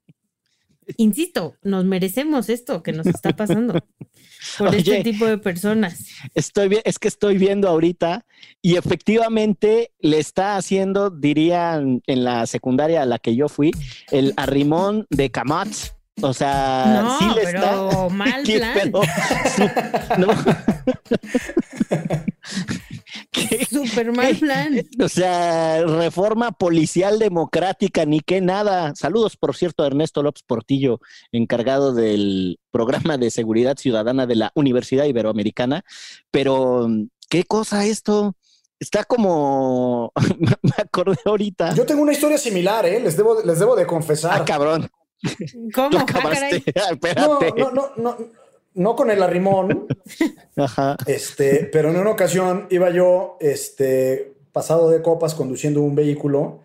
Insisto, 0.98 1.56
nos 1.64 1.86
merecemos 1.86 2.50
esto 2.50 2.84
que 2.84 2.92
nos 2.92 3.08
está 3.08 3.32
pasando 3.36 3.76
por 4.58 4.68
este 4.76 4.92
Oye. 4.92 5.04
tipo 5.04 5.26
de 5.26 5.38
personas. 5.38 6.06
Estoy 6.36 6.80
es 6.84 7.00
que 7.00 7.08
estoy 7.08 7.38
viendo 7.38 7.68
ahorita 7.70 8.26
y 8.62 8.76
efectivamente 8.78 9.92
le 10.00 10.20
está 10.20 10.58
haciendo, 10.58 11.10
dirían 11.10 12.02
en 12.08 12.24
la 12.24 12.46
secundaria 12.48 13.02
a 13.02 13.06
la 13.06 13.20
que 13.20 13.36
yo 13.36 13.50
fui, 13.50 13.72
el 14.12 14.34
arrimón 14.38 15.06
de 15.10 15.32
Camat 15.32 15.68
O 16.22 16.34
sea, 16.34 17.02
No, 17.04 17.20
sí 17.20 17.26
le 17.36 17.42
pero 17.44 17.90
está. 17.90 18.10
mal 18.10 18.44
¿Qué 18.46 18.58
plan. 18.58 18.74
pedo? 18.74 19.02
No. 20.20 20.28
¿Qué? 23.32 23.66
Súper 23.70 24.12
mal 24.12 24.36
plan. 24.36 24.82
O 25.04 25.08
sea, 25.10 25.84
reforma 25.86 26.52
policial 26.52 27.20
democrática, 27.20 28.06
ni 28.06 28.20
qué 28.22 28.42
nada. 28.42 28.94
Saludos, 28.96 29.38
por 29.38 29.56
cierto, 29.56 29.84
a 29.84 29.88
Ernesto 29.88 30.24
López 30.24 30.44
Portillo, 30.46 31.00
encargado 31.32 31.94
del 31.94 32.60
programa 32.72 33.18
de 33.18 33.30
seguridad 33.32 33.78
ciudadana 33.78 34.26
de 34.26 34.36
la 34.36 34.52
Universidad 34.56 35.06
Iberoamericana. 35.06 35.84
Pero, 36.32 36.88
¿qué 37.30 37.44
cosa 37.44 37.86
esto? 37.86 38.36
Está 38.80 39.04
como. 39.04 40.12
Me 40.62 40.72
acordé 40.78 41.18
ahorita. 41.26 41.74
Yo 41.76 41.86
tengo 41.86 42.02
una 42.02 42.12
historia 42.14 42.38
similar, 42.38 42.86
¿eh? 42.86 43.00
Les 43.00 43.16
debo, 43.16 43.42
les 43.44 43.60
debo 43.60 43.76
de 43.76 43.84
Ah, 43.84 43.88
confesar. 43.88 44.44
cabrón. 44.46 44.90
¿Cómo? 45.74 45.90
Tú 45.92 45.98
Ah, 46.00 46.02
acabaste. 46.02 46.64
Espérate. 46.92 47.54
no, 47.58 47.72
no, 47.72 47.72
no, 47.72 47.94
no 47.98 48.18
con 48.96 49.12
el 49.12 49.22
arrimón, 49.22 49.88
Ajá. 50.56 50.98
este, 51.06 51.70
pero 51.72 51.90
en 51.90 51.98
una 51.98 52.12
ocasión 52.12 52.68
iba 52.70 52.90
yo, 52.90 53.38
este, 53.40 54.34
pasado 54.52 54.90
de 54.90 55.02
copas 55.02 55.36
conduciendo 55.36 55.82
un 55.82 55.96
vehículo 55.96 56.62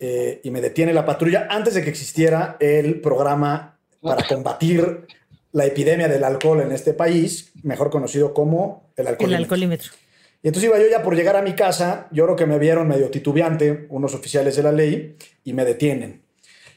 eh, 0.00 0.40
y 0.42 0.50
me 0.50 0.60
detiene 0.60 0.92
la 0.92 1.04
patrulla 1.04 1.46
antes 1.50 1.74
de 1.74 1.82
que 1.82 1.90
existiera 1.90 2.56
el 2.60 3.00
programa 3.00 3.78
para 4.00 4.26
combatir 4.26 5.06
la 5.52 5.64
epidemia 5.64 6.08
del 6.08 6.22
alcohol 6.24 6.60
en 6.60 6.72
este 6.72 6.92
país, 6.92 7.52
mejor 7.62 7.90
conocido 7.90 8.34
como 8.34 8.90
el 8.96 9.06
alcohol. 9.06 9.30
El 9.30 9.36
alcoholímetro. 9.36 9.92
Y 10.42 10.48
entonces 10.48 10.68
iba 10.68 10.78
yo 10.78 10.88
ya 10.88 11.02
por 11.02 11.16
llegar 11.16 11.34
a 11.36 11.42
mi 11.42 11.54
casa, 11.54 12.08
yo 12.12 12.24
creo 12.24 12.36
que 12.36 12.46
me 12.46 12.58
vieron 12.58 12.86
medio 12.86 13.10
titubeante 13.10 13.86
unos 13.88 14.14
oficiales 14.14 14.56
de 14.56 14.62
la 14.62 14.72
ley 14.72 15.16
y 15.44 15.52
me 15.54 15.64
detienen. 15.64 16.25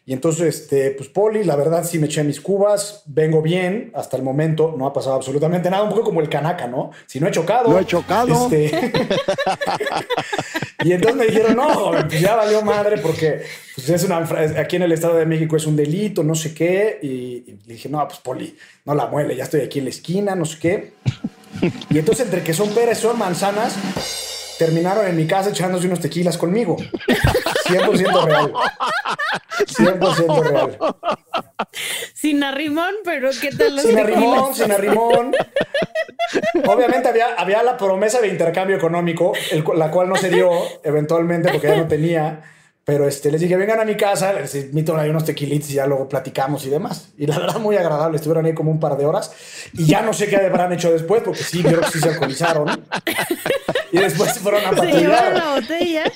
Y 0.10 0.14
entonces, 0.14 0.62
este, 0.62 0.90
pues 0.90 1.08
Poli, 1.08 1.44
la 1.44 1.56
verdad 1.56 1.86
sí 1.86 2.00
me 2.00 2.08
eché 2.08 2.24
mis 2.24 2.42
cubas, 2.42 3.04
vengo 3.06 3.44
bien, 3.44 3.92
hasta 3.94 4.18
el 4.18 4.24
momento 4.24 4.74
no 4.76 4.88
ha 4.88 4.92
pasado 4.92 5.14
absolutamente 5.14 5.70
nada, 5.70 5.84
un 5.84 5.90
poco 5.90 6.06
como 6.06 6.20
el 6.20 6.28
canaca, 6.28 6.66
¿no? 6.66 6.90
Si 7.06 7.20
no 7.20 7.28
he 7.28 7.32
chocado. 7.32 7.70
No 7.70 7.78
he 7.78 7.86
chocado. 7.86 8.50
este, 8.52 8.92
y 10.84 10.94
entonces 10.94 11.16
me 11.16 11.28
dijeron, 11.28 11.56
no, 11.56 11.92
pues 12.10 12.22
ya 12.22 12.36
valió 12.36 12.64
madre 12.64 12.98
porque 12.98 13.44
pues 13.76 13.88
es 13.88 14.04
una, 14.04 14.28
aquí 14.58 14.78
en 14.78 14.82
el 14.82 14.94
Estado 14.94 15.16
de 15.16 15.28
México 15.28 15.56
es 15.56 15.68
un 15.68 15.76
delito, 15.76 16.24
no 16.24 16.34
sé 16.34 16.56
qué. 16.56 16.98
Y, 17.04 17.08
y 17.08 17.60
le 17.68 17.74
dije, 17.76 17.88
no, 17.88 18.04
pues 18.08 18.18
Poli, 18.18 18.58
no 18.86 18.96
la 18.96 19.06
muele, 19.06 19.36
ya 19.36 19.44
estoy 19.44 19.62
aquí 19.62 19.78
en 19.78 19.86
la 19.86 19.92
esquina, 19.92 20.34
no 20.34 20.46
sé 20.46 20.58
qué. 20.58 20.94
Y 21.92 22.00
entonces, 22.00 22.26
entre 22.26 22.42
que 22.42 22.56
son 22.56 22.70
peras 22.70 22.98
y 22.98 23.02
son 23.04 23.20
manzanas, 23.20 23.76
terminaron 24.58 25.06
en 25.06 25.16
mi 25.16 25.28
casa 25.28 25.52
echándose 25.52 25.86
unos 25.86 26.00
tequilas 26.00 26.36
conmigo. 26.36 26.78
100% 27.70 28.26
real. 28.26 28.54
100% 29.66 30.44
real. 30.44 30.78
Sin 32.14 32.44
arrimón, 32.44 32.94
pero 33.04 33.30
¿qué 33.40 33.52
tal 33.52 33.76
los 33.76 33.86
Sin 33.86 34.00
arrimón, 34.00 34.56
sin 34.56 34.72
arrimón. 34.72 35.36
Obviamente 36.68 37.10
había, 37.10 37.36
había 37.36 37.64
la 37.64 37.78
promesa 37.78 38.20
de 38.22 38.28
intercambio 38.28 38.76
económico, 38.76 39.34
el 39.52 39.64
la 39.76 39.92
cual 39.92 40.10
no 40.10 40.16
se 40.16 40.30
dio 40.30 40.52
eventualmente 40.84 41.52
porque 41.52 41.68
ya 41.68 41.78
no 41.78 41.88
tenía. 41.88 42.42
Pero 42.90 43.08
este, 43.08 43.30
les 43.30 43.40
dije, 43.40 43.56
vengan 43.56 43.80
a 43.80 43.86
mi 43.86 43.96
casa, 43.96 44.34
les 44.34 44.56
invito 44.56 44.98
ahí 44.98 45.12
unos 45.12 45.24
tequilitos 45.24 45.70
y 45.70 45.76
ya 45.76 45.86
luego 45.86 46.10
platicamos 46.10 46.66
y 46.66 46.72
demás. 46.72 47.10
Y 47.20 47.28
la 47.28 47.38
verdad, 47.38 47.60
muy 47.60 47.78
agradable. 47.78 48.16
Estuvieron 48.16 48.48
ahí 48.48 48.56
como 48.56 48.72
un 48.72 48.80
par 48.80 48.98
de 48.98 49.06
horas. 49.06 49.32
Y 49.74 49.86
ya 49.86 50.02
no 50.02 50.12
sé 50.12 50.28
qué 50.28 50.38
habrán 50.38 50.74
hecho 50.74 50.92
después, 50.92 51.22
porque 51.22 51.44
sí, 51.44 51.62
creo 51.62 51.82
que 51.82 51.92
sí 51.92 52.00
se 52.00 52.10
alcoholizaron. 52.10 52.84
Y 53.92 54.00
después 54.00 54.34
se 54.34 54.40
fueron 54.40 54.66
a 54.66 54.70
Se 54.70 54.88
llevaron 54.88 55.34
patrullar. 55.34 55.34
la 55.36 55.54
botella. 55.54 56.12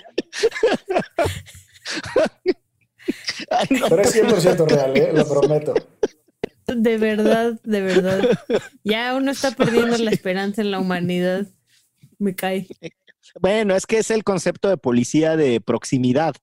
Pero 3.90 4.02
es 4.02 4.16
100% 4.16 4.68
real, 4.68 4.98
¿eh? 4.98 5.12
lo 5.14 5.28
prometo. 5.28 5.76
De 6.66 6.98
verdad, 6.98 7.60
de 7.64 7.82
verdad. 7.82 8.40
Ya 8.84 9.14
uno 9.16 9.30
está 9.30 9.52
perdiendo 9.52 9.96
la 10.00 10.10
esperanza 10.10 10.64
en 10.64 10.72
la 10.72 10.80
humanidad. 10.80 11.46
Me 12.18 12.34
cae. 12.34 12.66
Bueno, 13.40 13.76
es 13.76 13.86
que 13.86 13.98
es 14.00 14.12
el 14.12 14.24
concepto 14.24 14.70
de 14.70 14.78
policía 14.78 15.36
de 15.36 15.62
proximidad. 15.62 16.36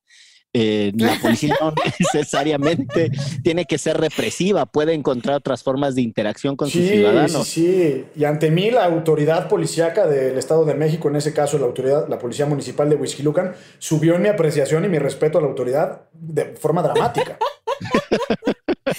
Eh, 0.52 0.90
la 0.96 1.16
policía 1.22 1.56
no 1.60 1.72
necesariamente 2.00 3.12
tiene 3.44 3.66
que 3.66 3.78
ser 3.78 3.98
represiva, 3.98 4.66
puede 4.66 4.94
encontrar 4.94 5.36
otras 5.36 5.62
formas 5.62 5.94
de 5.94 6.02
interacción 6.02 6.56
con 6.56 6.68
sus 6.68 6.82
Sí, 6.82 6.88
ciudadanos. 6.88 7.46
sí, 7.46 7.66
sí. 7.66 8.04
Y 8.16 8.24
ante 8.24 8.50
mí, 8.50 8.72
la 8.72 8.84
autoridad 8.84 9.48
policíaca 9.48 10.08
del 10.08 10.36
Estado 10.38 10.64
de 10.64 10.74
México, 10.74 11.08
en 11.08 11.14
ese 11.14 11.32
caso 11.32 11.56
la 11.56 11.66
autoridad, 11.66 12.08
la 12.08 12.18
Policía 12.18 12.46
Municipal 12.46 12.90
de 12.90 12.96
Huixquilucan, 12.96 13.52
subió 13.78 14.16
en 14.16 14.22
mi 14.22 14.28
apreciación 14.28 14.84
y 14.84 14.88
mi 14.88 14.98
respeto 14.98 15.38
a 15.38 15.40
la 15.40 15.46
autoridad 15.46 16.08
de 16.12 16.56
forma 16.56 16.82
dramática. 16.82 17.38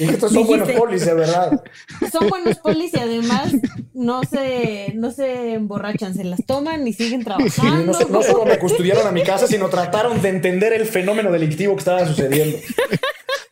y 0.02 0.06
estos 0.06 0.32
son 0.34 0.48
buenos 0.48 0.72
polis, 0.72 1.06
de 1.06 1.14
verdad. 1.14 1.64
Son 2.12 2.28
buenos 2.28 2.58
polis 2.58 2.92
y 2.94 2.98
además 3.00 3.54
no 3.94 4.24
se, 4.24 4.94
no 4.96 5.12
se 5.12 5.54
emborrachan, 5.54 6.16
se 6.16 6.24
las 6.24 6.44
toman 6.46 6.88
y 6.88 6.94
siguen 6.94 7.22
Y 7.22 7.24
trabajando. 7.24 7.94
no 8.10 8.24
solo 8.24 8.46
me 8.46 8.58
custodiaron 8.58 9.06
a 9.06 9.12
mi 9.12 9.24
casa, 9.24 9.46
sino 9.46 9.70
trataron 9.70 10.20
de 10.20 10.30
entender 10.30 10.74
el 10.74 10.88
fenómeno 10.88 11.32
delictivo 11.32 11.76
que 11.76 11.80
estaba 11.80 12.08
sucediendo. 12.08 12.58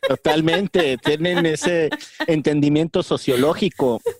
Totalmente, 0.08 0.98
tienen 0.98 1.46
ese 1.46 1.88
entendimiento 2.26 3.02
sociológico. 3.02 4.00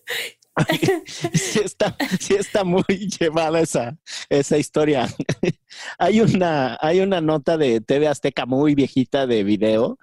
Sí 1.32 1.60
está, 1.64 1.96
sí 2.18 2.34
está 2.34 2.64
muy 2.64 2.82
llevada 3.18 3.60
esa, 3.60 3.96
esa 4.28 4.58
historia. 4.58 5.08
Hay 5.98 6.20
una, 6.20 6.76
hay 6.82 7.00
una 7.00 7.22
nota 7.22 7.56
de 7.56 7.80
TV 7.80 8.08
Azteca 8.08 8.44
muy 8.44 8.74
viejita 8.74 9.26
de 9.26 9.42
video 9.42 9.98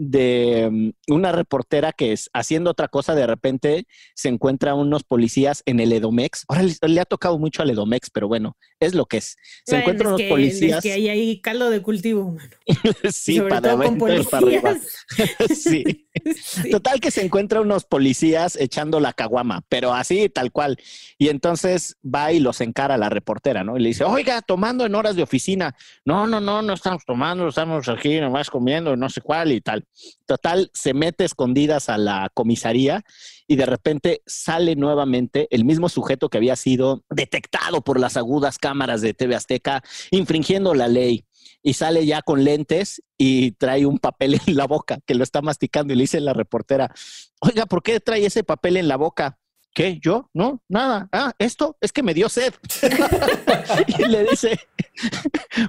de 0.00 0.66
mm, 0.72 1.12
una 1.12 1.30
reportera 1.30 1.92
que 1.92 2.12
es 2.12 2.30
haciendo 2.32 2.70
otra 2.70 2.88
cosa, 2.88 3.14
de 3.14 3.26
repente 3.26 3.86
se 4.14 4.30
encuentra 4.30 4.74
unos 4.74 5.04
policías 5.04 5.62
en 5.66 5.78
el 5.78 5.92
Edomex. 5.92 6.46
Ahora 6.48 6.62
le, 6.62 6.74
le 6.88 7.00
ha 7.00 7.04
tocado 7.04 7.38
mucho 7.38 7.60
al 7.60 7.68
Edomex, 7.68 8.08
pero 8.08 8.26
bueno, 8.26 8.56
es 8.80 8.94
lo 8.94 9.04
que 9.04 9.18
es. 9.18 9.36
Se 9.66 9.72
Bueno, 9.72 9.80
encuentran 9.82 10.08
unos 10.08 10.20
que, 10.22 10.28
policías. 10.30 10.78
Es 10.78 10.82
que 10.82 10.92
ahí 10.92 11.08
hay 11.10 11.40
caldo 11.42 11.68
de 11.68 11.82
cultivo, 11.82 12.32
mano. 12.32 12.50
sí, 13.12 13.36
Sobre 13.36 13.50
para 13.50 13.76
todo 13.76 13.84
con 13.84 13.98
para 14.30 14.80
sí. 15.54 16.08
Total 16.70 17.00
que 17.00 17.10
se 17.10 17.24
encuentra 17.24 17.60
unos 17.60 17.84
policías 17.84 18.56
echando 18.56 19.00
la 19.00 19.12
caguama, 19.12 19.62
pero 19.68 19.92
así, 19.92 20.28
tal 20.28 20.50
cual. 20.50 20.78
Y 21.18 21.28
entonces 21.28 21.96
va 22.02 22.32
y 22.32 22.40
los 22.40 22.60
encara 22.60 22.96
la 22.96 23.08
reportera, 23.08 23.62
¿no? 23.64 23.76
Y 23.76 23.80
le 23.80 23.88
dice, 23.88 24.04
oiga, 24.04 24.42
tomando 24.42 24.86
en 24.86 24.94
horas 24.94 25.16
de 25.16 25.22
oficina. 25.22 25.76
No, 26.04 26.26
no, 26.26 26.40
no, 26.40 26.62
no 26.62 26.72
estamos 26.72 27.04
tomando, 27.04 27.48
estamos 27.48 27.88
aquí 27.88 28.20
nomás 28.20 28.50
comiendo, 28.50 28.96
no 28.96 29.08
sé 29.08 29.20
cuál 29.20 29.52
y 29.52 29.60
tal. 29.60 29.84
Total, 30.26 30.70
se 30.74 30.94
mete 30.94 31.24
escondidas 31.24 31.88
a 31.88 31.98
la 31.98 32.30
comisaría 32.34 33.04
y 33.46 33.56
de 33.56 33.66
repente 33.66 34.22
sale 34.26 34.76
nuevamente 34.76 35.48
el 35.50 35.64
mismo 35.64 35.88
sujeto 35.88 36.28
que 36.28 36.38
había 36.38 36.56
sido 36.56 37.04
detectado 37.10 37.82
por 37.82 37.98
las 37.98 38.16
agudas 38.16 38.58
cámaras 38.58 39.00
de 39.00 39.14
TV 39.14 39.34
Azteca, 39.34 39.82
infringiendo 40.10 40.74
la 40.74 40.88
ley 40.88 41.24
y 41.62 41.74
sale 41.74 42.06
ya 42.06 42.22
con 42.22 42.44
lentes 42.44 43.02
y 43.18 43.52
trae 43.52 43.86
un 43.86 43.98
papel 43.98 44.40
en 44.46 44.56
la 44.56 44.66
boca 44.66 44.98
que 45.06 45.14
lo 45.14 45.24
está 45.24 45.42
masticando 45.42 45.92
y 45.92 45.96
le 45.96 46.04
dice 46.04 46.20
la 46.20 46.32
reportera, 46.32 46.92
oiga, 47.40 47.66
¿por 47.66 47.82
qué 47.82 48.00
trae 48.00 48.26
ese 48.26 48.44
papel 48.44 48.76
en 48.76 48.88
la 48.88 48.96
boca? 48.96 49.38
¿Qué? 49.72 50.00
¿Yo? 50.00 50.28
No, 50.34 50.60
nada. 50.68 51.08
Ah, 51.12 51.32
esto 51.38 51.76
es 51.80 51.92
que 51.92 52.02
me 52.02 52.12
dio 52.12 52.28
sed. 52.28 52.52
y 53.98 54.04
le 54.06 54.24
dice, 54.24 54.58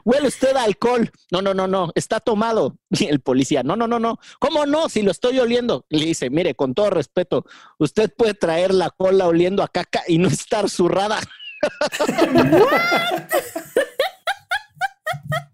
huele 0.03 0.27
usted 0.27 0.55
a 0.55 0.63
alcohol. 0.63 1.11
No, 1.31 1.43
no, 1.43 1.53
no, 1.53 1.67
no, 1.67 1.91
está 1.93 2.19
tomado. 2.19 2.77
Y 2.89 3.05
el 3.05 3.19
policía, 3.19 3.61
no, 3.61 3.75
no, 3.75 3.87
no, 3.87 3.99
no. 3.99 4.17
¿Cómo 4.39 4.65
no? 4.65 4.89
Si 4.89 5.03
lo 5.03 5.11
estoy 5.11 5.37
oliendo. 5.39 5.85
Le 5.89 6.05
dice, 6.05 6.31
mire, 6.31 6.55
con 6.55 6.73
todo 6.73 6.89
respeto, 6.89 7.45
usted 7.77 8.11
puede 8.11 8.33
traer 8.33 8.73
la 8.73 8.89
cola 8.89 9.27
oliendo 9.27 9.61
a 9.61 9.67
caca 9.67 10.01
y 10.07 10.17
no 10.17 10.29
estar 10.29 10.67
zurrada. 10.67 11.19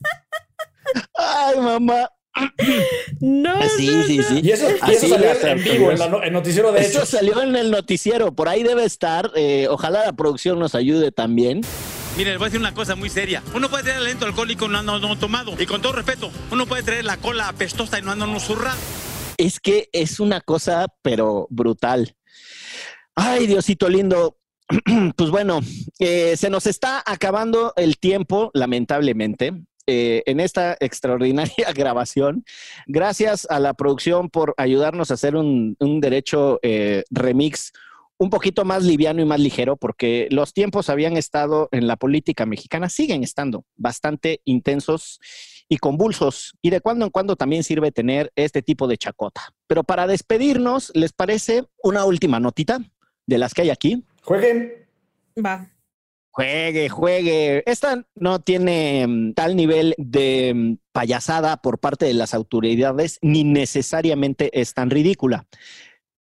Ay, 1.15 1.59
mamá. 1.59 2.09
No, 3.19 3.61
Sí, 3.77 3.87
no, 3.87 4.03
sí, 4.03 4.17
no. 4.17 4.23
sí. 4.23 4.39
Y 4.43 4.51
eso, 4.51 4.67
y 4.87 4.91
eso 4.91 5.07
salió 5.07 5.31
en 5.47 5.63
vivo, 5.63 5.91
en 5.91 6.23
en 6.23 6.33
noticiero 6.33 6.71
de 6.71 6.81
Esto 6.81 6.99
hechos. 6.99 7.09
salió 7.09 7.41
en 7.41 7.55
el 7.55 7.71
noticiero, 7.71 8.33
por 8.35 8.47
ahí 8.47 8.61
debe 8.63 8.85
estar. 8.85 9.31
eh, 9.35 9.67
ojalá 9.69 10.05
la 10.05 10.13
producción 10.13 10.59
nos 10.59 10.75
ayude 10.75 11.11
también. 11.11 11.61
Mire, 12.15 12.31
les 12.31 12.39
voy 12.39 12.45
a 12.45 12.49
decir 12.49 12.59
una 12.59 12.73
cosa 12.73 12.95
muy 12.95 13.09
seria. 13.09 13.43
Uno 13.53 13.69
puede 13.69 13.83
tener 13.83 13.99
aliento 13.99 14.25
alcohólico 14.25 14.67
no 14.67 14.81
no, 14.83 14.99
no 14.99 15.17
tomado. 15.17 15.53
Y 15.59 15.65
con 15.65 15.81
todo 15.81 15.93
respeto, 15.93 16.31
uno 16.51 16.65
puede 16.65 16.83
tener 16.83 17.05
la 17.05 17.17
cola 17.17 17.47
apestosa 17.47 17.99
y 17.99 18.01
no 18.01 18.11
anda 18.11 18.39
zurrado. 18.39 18.77
Es 19.37 19.59
que 19.59 19.89
es 19.91 20.19
una 20.19 20.41
cosa, 20.41 20.87
pero 21.03 21.47
brutal. 21.49 22.15
Ay, 23.15 23.47
Diosito 23.47 23.89
lindo. 23.89 24.37
Pues 25.15 25.29
bueno, 25.29 25.61
eh, 25.99 26.35
se 26.37 26.49
nos 26.49 26.67
está 26.67 27.01
acabando 27.05 27.73
el 27.77 27.97
tiempo, 27.97 28.51
lamentablemente. 28.53 29.53
Eh, 29.87 30.23
en 30.25 30.39
esta 30.39 30.77
extraordinaria 30.79 31.71
grabación. 31.75 32.45
Gracias 32.85 33.47
a 33.49 33.59
la 33.59 33.73
producción 33.73 34.29
por 34.29 34.53
ayudarnos 34.57 35.09
a 35.09 35.15
hacer 35.15 35.35
un, 35.35 35.75
un 35.79 36.01
derecho 36.01 36.59
eh, 36.61 37.03
remix 37.09 37.73
un 38.17 38.29
poquito 38.29 38.65
más 38.65 38.83
liviano 38.83 39.21
y 39.21 39.25
más 39.25 39.39
ligero, 39.39 39.77
porque 39.77 40.27
los 40.31 40.53
tiempos 40.53 40.89
habían 40.89 41.17
estado 41.17 41.69
en 41.71 41.87
la 41.87 41.95
política 41.97 42.45
mexicana, 42.45 42.89
siguen 42.89 43.23
estando 43.23 43.63
bastante 43.75 44.41
intensos 44.43 45.19
y 45.69 45.77
convulsos. 45.77 46.55
Y 46.61 46.69
de 46.69 46.81
cuando 46.81 47.05
en 47.05 47.11
cuando 47.11 47.35
también 47.35 47.63
sirve 47.63 47.91
tener 47.91 48.31
este 48.35 48.61
tipo 48.61 48.87
de 48.87 48.97
chacota. 48.97 49.53
Pero 49.67 49.83
para 49.83 50.07
despedirnos, 50.07 50.91
¿les 50.95 51.13
parece 51.13 51.65
una 51.83 52.05
última 52.05 52.39
notita 52.39 52.79
de 53.25 53.37
las 53.37 53.53
que 53.53 53.61
hay 53.63 53.69
aquí? 53.69 54.03
Jueguen. 54.23 54.87
Va. 55.37 55.69
Juegue, 56.37 56.87
juegue. 56.87 57.63
Esta 57.65 58.05
no 58.13 58.39
tiene 58.39 59.07
mm, 59.07 59.33
tal 59.33 59.55
nivel 59.55 59.95
de 59.97 60.53
mm, 60.53 60.73
payasada 60.91 61.57
por 61.57 61.79
parte 61.79 62.05
de 62.05 62.13
las 62.13 62.35
autoridades, 62.35 63.17
ni 63.23 63.43
necesariamente 63.43 64.51
es 64.53 64.75
tan 64.75 64.91
ridícula. 64.91 65.47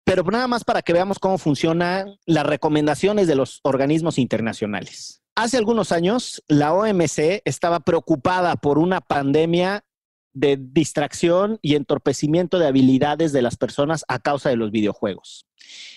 Pero 0.05 0.23
nada 0.25 0.47
más 0.47 0.65
para 0.65 0.83
que 0.83 0.93
veamos 0.93 1.17
cómo 1.17 1.39
funcionan 1.39 2.19
las 2.27 2.45
recomendaciones 2.45 3.25
de 3.25 3.33
los 3.33 3.59
organismos 3.63 4.19
internacionales. 4.19 5.23
Hace 5.33 5.57
algunos 5.57 5.91
años, 5.91 6.43
la 6.47 6.75
OMC 6.75 7.41
estaba 7.43 7.79
preocupada 7.79 8.55
por 8.55 8.77
una 8.77 9.01
pandemia 9.01 9.83
de 10.31 10.59
distracción 10.61 11.57
y 11.63 11.73
entorpecimiento 11.73 12.59
de 12.59 12.67
habilidades 12.67 13.33
de 13.33 13.41
las 13.41 13.57
personas 13.57 14.05
a 14.07 14.19
causa 14.19 14.49
de 14.49 14.57
los 14.57 14.69
videojuegos. 14.69 15.47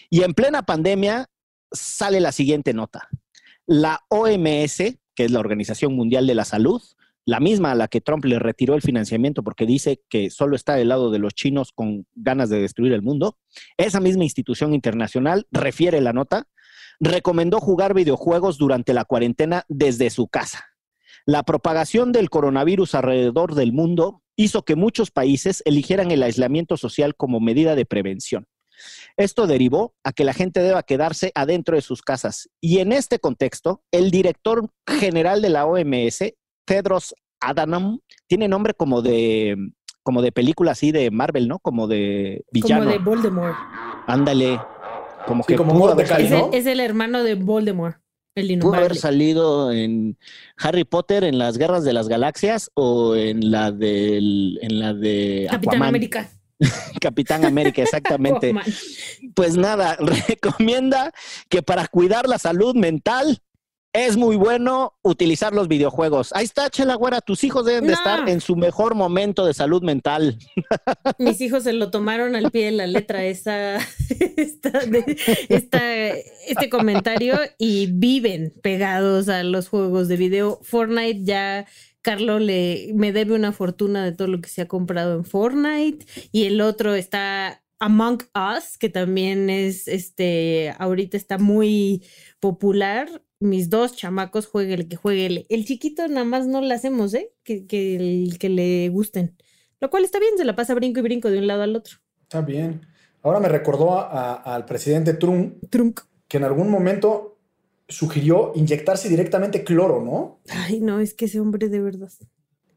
Y 0.08 0.22
en 0.22 0.32
plena 0.32 0.62
pandemia 0.62 1.26
sale 1.70 2.20
la 2.20 2.32
siguiente 2.32 2.72
nota. 2.72 3.10
La 3.66 4.04
OMS, 4.08 4.76
que 5.14 5.24
es 5.24 5.30
la 5.30 5.40
Organización 5.40 5.94
Mundial 5.94 6.26
de 6.26 6.34
la 6.34 6.44
Salud, 6.44 6.80
la 7.24 7.40
misma 7.40 7.72
a 7.72 7.74
la 7.74 7.88
que 7.88 8.00
Trump 8.00 8.24
le 8.24 8.38
retiró 8.38 8.74
el 8.74 8.82
financiamiento 8.82 9.42
porque 9.42 9.66
dice 9.66 10.00
que 10.08 10.30
solo 10.30 10.54
está 10.54 10.76
del 10.76 10.88
lado 10.88 11.10
de 11.10 11.18
los 11.18 11.34
chinos 11.34 11.72
con 11.72 12.06
ganas 12.14 12.48
de 12.48 12.60
destruir 12.60 12.92
el 12.92 13.02
mundo, 13.02 13.36
esa 13.76 13.98
misma 13.98 14.22
institución 14.22 14.72
internacional, 14.72 15.48
refiere 15.50 16.00
la 16.00 16.12
nota, 16.12 16.46
recomendó 17.00 17.58
jugar 17.58 17.94
videojuegos 17.94 18.58
durante 18.58 18.94
la 18.94 19.04
cuarentena 19.04 19.64
desde 19.68 20.10
su 20.10 20.28
casa. 20.28 20.64
La 21.24 21.42
propagación 21.42 22.12
del 22.12 22.30
coronavirus 22.30 22.94
alrededor 22.94 23.56
del 23.56 23.72
mundo 23.72 24.22
hizo 24.36 24.64
que 24.64 24.76
muchos 24.76 25.10
países 25.10 25.64
eligieran 25.66 26.12
el 26.12 26.22
aislamiento 26.22 26.76
social 26.76 27.16
como 27.16 27.40
medida 27.40 27.74
de 27.74 27.86
prevención. 27.86 28.46
Esto 29.16 29.46
derivó 29.46 29.94
a 30.04 30.12
que 30.12 30.24
la 30.24 30.32
gente 30.32 30.60
deba 30.60 30.82
quedarse 30.82 31.32
adentro 31.34 31.76
de 31.76 31.82
sus 31.82 32.02
casas. 32.02 32.48
Y 32.60 32.78
en 32.78 32.92
este 32.92 33.18
contexto, 33.18 33.82
el 33.92 34.10
director 34.10 34.68
general 34.86 35.42
de 35.42 35.50
la 35.50 35.66
OMS, 35.66 36.34
Tedros 36.66 37.14
Adhanom, 37.40 38.00
tiene 38.28 38.48
nombre 38.48 38.74
como 38.74 39.02
de 39.02 39.56
como 40.02 40.22
de 40.22 40.30
película 40.30 40.70
así 40.72 40.92
de 40.92 41.10
Marvel, 41.10 41.48
¿no? 41.48 41.58
Como 41.58 41.88
de 41.88 42.44
villano. 42.52 42.84
Como 42.84 42.92
de 42.92 42.98
Voldemort. 43.00 43.56
Ándale. 44.06 44.60
Como 45.26 45.42
Sí, 45.42 45.48
que 45.48 45.56
como 45.56 45.72
pudo 45.72 45.92
haber 45.92 46.06
Mordecai, 46.06 46.22
Es, 46.24 46.28
salido- 46.30 46.46
¿no? 46.46 46.52
el, 46.52 46.58
es 46.60 46.66
el 46.66 46.78
hermano 46.78 47.24
de 47.24 47.34
Voldemort, 47.34 47.96
el 48.36 48.58
pudo 48.60 48.74
haber 48.74 48.94
salido 48.94 49.72
en 49.72 50.16
Harry 50.58 50.84
Potter 50.84 51.24
en 51.24 51.38
las 51.38 51.58
Guerras 51.58 51.82
de 51.82 51.92
las 51.92 52.06
Galaxias 52.06 52.70
o 52.74 53.16
en 53.16 53.50
la 53.50 53.72
del 53.72 54.58
en 54.62 54.78
la 54.78 54.94
de 54.94 55.48
Capitán 55.50 55.74
Aquaman. 55.74 55.88
América. 55.88 56.30
Capitán 57.00 57.44
América, 57.44 57.82
exactamente. 57.82 58.50
Aquaman. 58.50 58.64
pues 59.34 59.56
nada, 59.56 59.96
recomienda 60.28 61.12
que 61.48 61.62
para 61.62 61.86
cuidar 61.88 62.28
la 62.28 62.38
salud 62.38 62.74
mental 62.74 63.42
es 63.92 64.18
muy 64.18 64.36
bueno 64.36 64.92
utilizar 65.02 65.54
los 65.54 65.68
videojuegos. 65.68 66.30
Ahí 66.34 66.44
está, 66.44 66.68
Chela 66.68 66.96
Güera, 66.96 67.22
tus 67.22 67.42
hijos 67.44 67.64
deben 67.64 67.86
de 67.86 67.94
estar 67.94 68.28
en 68.28 68.42
su 68.42 68.54
mejor 68.54 68.94
momento 68.94 69.46
de 69.46 69.54
salud 69.54 69.82
mental. 69.82 70.38
Mis 71.18 71.40
hijos 71.40 71.62
se 71.62 71.72
lo 71.72 71.90
tomaron 71.90 72.36
al 72.36 72.50
pie 72.50 72.66
de 72.66 72.72
la 72.72 72.86
letra 72.86 73.24
esa, 73.24 73.76
esta, 74.36 74.80
esta- 75.48 76.08
este 76.46 76.68
comentario 76.68 77.38
y 77.56 77.86
viven 77.90 78.52
pegados 78.62 79.30
a 79.30 79.42
los 79.44 79.68
juegos 79.68 80.08
de 80.08 80.16
video. 80.18 80.60
Fortnite 80.62 81.20
ya, 81.24 81.66
Carlos 82.06 82.40
le, 82.40 82.92
me 82.94 83.12
debe 83.12 83.34
una 83.34 83.50
fortuna 83.50 84.04
de 84.04 84.12
todo 84.12 84.28
lo 84.28 84.40
que 84.40 84.48
se 84.48 84.62
ha 84.62 84.68
comprado 84.68 85.16
en 85.16 85.24
Fortnite 85.24 86.06
y 86.30 86.44
el 86.44 86.60
otro 86.60 86.94
está 86.94 87.64
Among 87.80 88.22
Us, 88.32 88.78
que 88.78 88.88
también 88.88 89.50
es, 89.50 89.88
este, 89.88 90.72
ahorita 90.78 91.16
está 91.16 91.36
muy 91.38 92.04
popular. 92.38 93.08
Mis 93.40 93.68
dos 93.70 93.96
chamacos 93.96 94.46
jueguen 94.46 94.88
que 94.88 94.94
juegue. 94.96 95.46
El 95.48 95.64
chiquito 95.64 96.06
nada 96.06 96.24
más 96.24 96.46
no 96.46 96.60
le 96.60 96.72
hacemos, 96.72 97.12
¿eh? 97.12 97.32
Que, 97.42 97.66
que, 97.66 97.96
el- 97.96 98.38
que 98.38 98.48
le 98.50 98.88
gusten. 98.88 99.36
Lo 99.80 99.90
cual 99.90 100.04
está 100.04 100.20
bien, 100.20 100.38
se 100.38 100.44
la 100.44 100.54
pasa 100.54 100.74
brinco 100.74 101.00
y 101.00 101.02
brinco 101.02 101.28
de 101.28 101.38
un 101.38 101.48
lado 101.48 101.62
al 101.62 101.74
otro. 101.74 101.96
Está 102.22 102.40
bien. 102.40 102.80
Ahora 103.22 103.40
me 103.40 103.48
recordó 103.48 103.98
al 104.00 104.64
presidente 104.64 105.12
Trump 105.14 105.56
Trunk. 105.68 106.00
que 106.28 106.36
en 106.36 106.44
algún 106.44 106.70
momento 106.70 107.35
sugirió 107.88 108.52
inyectarse 108.54 109.08
directamente 109.08 109.64
cloro, 109.64 110.02
¿no? 110.02 110.40
Ay, 110.48 110.80
no, 110.80 111.00
es 111.00 111.14
que 111.14 111.26
ese 111.26 111.40
hombre 111.40 111.68
de 111.68 111.80
verdad. 111.80 112.10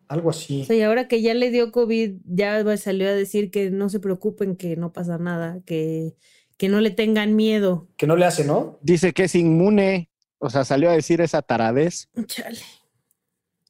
Algo 0.08 0.30
así. 0.32 0.62
O 0.64 0.66
sea, 0.66 0.76
y 0.76 0.82
ahora 0.82 1.08
que 1.08 1.22
ya 1.22 1.34
le 1.34 1.52
dio 1.52 1.72
COVID, 1.72 2.16
ya 2.26 2.78
salió 2.78 3.08
a 3.08 3.14
decir 3.14 3.52
que 3.52 3.70
no 3.70 3.90
se 3.90 4.00
preocupen, 4.00 4.56
que 4.56 4.76
no 4.76 4.92
pasa 4.92 5.18
nada, 5.18 5.60
que, 5.66 6.16
que 6.58 6.68
no 6.70 6.82
le 6.82 6.90
tengan 6.92 7.36
miedo. 7.36 7.88
Que 7.98 8.08
no 8.08 8.16
le 8.16 8.26
hace, 8.26 8.44
¿no? 8.44 8.80
Dice 8.82 9.14
que 9.14 9.26
es 9.26 9.36
inmune, 9.36 10.10
o 10.40 10.50
sea, 10.50 10.66
salió 10.66 10.90
a 10.90 10.94
decir 10.94 11.22
esa 11.22 11.42
taradez. 11.42 12.10
Chale. 12.26 12.60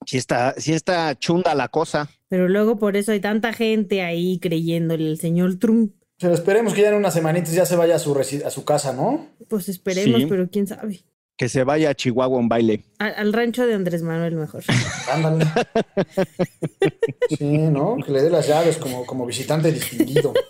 Si 0.06 0.18
está, 0.18 0.56
si 0.58 0.74
está 0.74 1.14
chunda 1.20 1.54
la 1.56 1.68
cosa. 1.68 2.10
Pero 2.30 2.48
luego 2.48 2.80
por 2.80 2.96
eso 2.96 3.12
hay 3.12 3.20
tanta 3.20 3.52
gente 3.54 4.02
ahí 4.02 4.40
creyéndole 4.40 5.10
al 5.10 5.18
señor 5.18 5.58
Trump. 5.60 5.94
Pero 6.20 6.34
esperemos 6.34 6.74
que 6.74 6.82
ya 6.82 6.90
en 6.90 6.96
unas 6.96 7.14
semanitas 7.14 7.54
ya 7.54 7.66
se 7.66 7.76
vaya 7.76 7.96
a 7.96 8.00
su, 8.00 8.18
a 8.18 8.50
su 8.50 8.66
casa, 8.66 8.94
¿no? 8.94 9.28
Pues 9.50 9.68
esperemos, 9.70 10.22
Sí. 10.22 10.28
pero 10.28 10.50
quién 10.50 10.68
sabe. 10.68 11.02
Que 11.40 11.48
se 11.48 11.64
vaya 11.64 11.92
a 11.92 11.96
Chihuahua 11.96 12.38
un 12.38 12.50
baile. 12.50 12.84
Al 12.98 13.32
rancho 13.32 13.66
de 13.66 13.74
Andrés 13.74 14.02
Manuel 14.02 14.36
mejor. 14.36 14.62
Ándale. 15.10 15.46
Sí, 17.30 17.58
¿no? 17.58 17.96
Que 18.06 18.12
le 18.12 18.24
dé 18.24 18.30
las 18.30 18.46
llaves 18.46 18.76
como, 18.76 19.06
como 19.06 19.26
visitante 19.26 19.72
distinguido. 19.72 20.34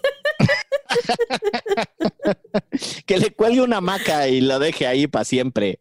Que 3.06 3.20
le 3.20 3.32
cuelgue 3.32 3.62
una 3.62 3.82
maca 3.82 4.28
y 4.28 4.42
lo 4.42 4.58
deje 4.58 4.88
ahí 4.88 5.06
para 5.06 5.26
siempre. 5.26 5.80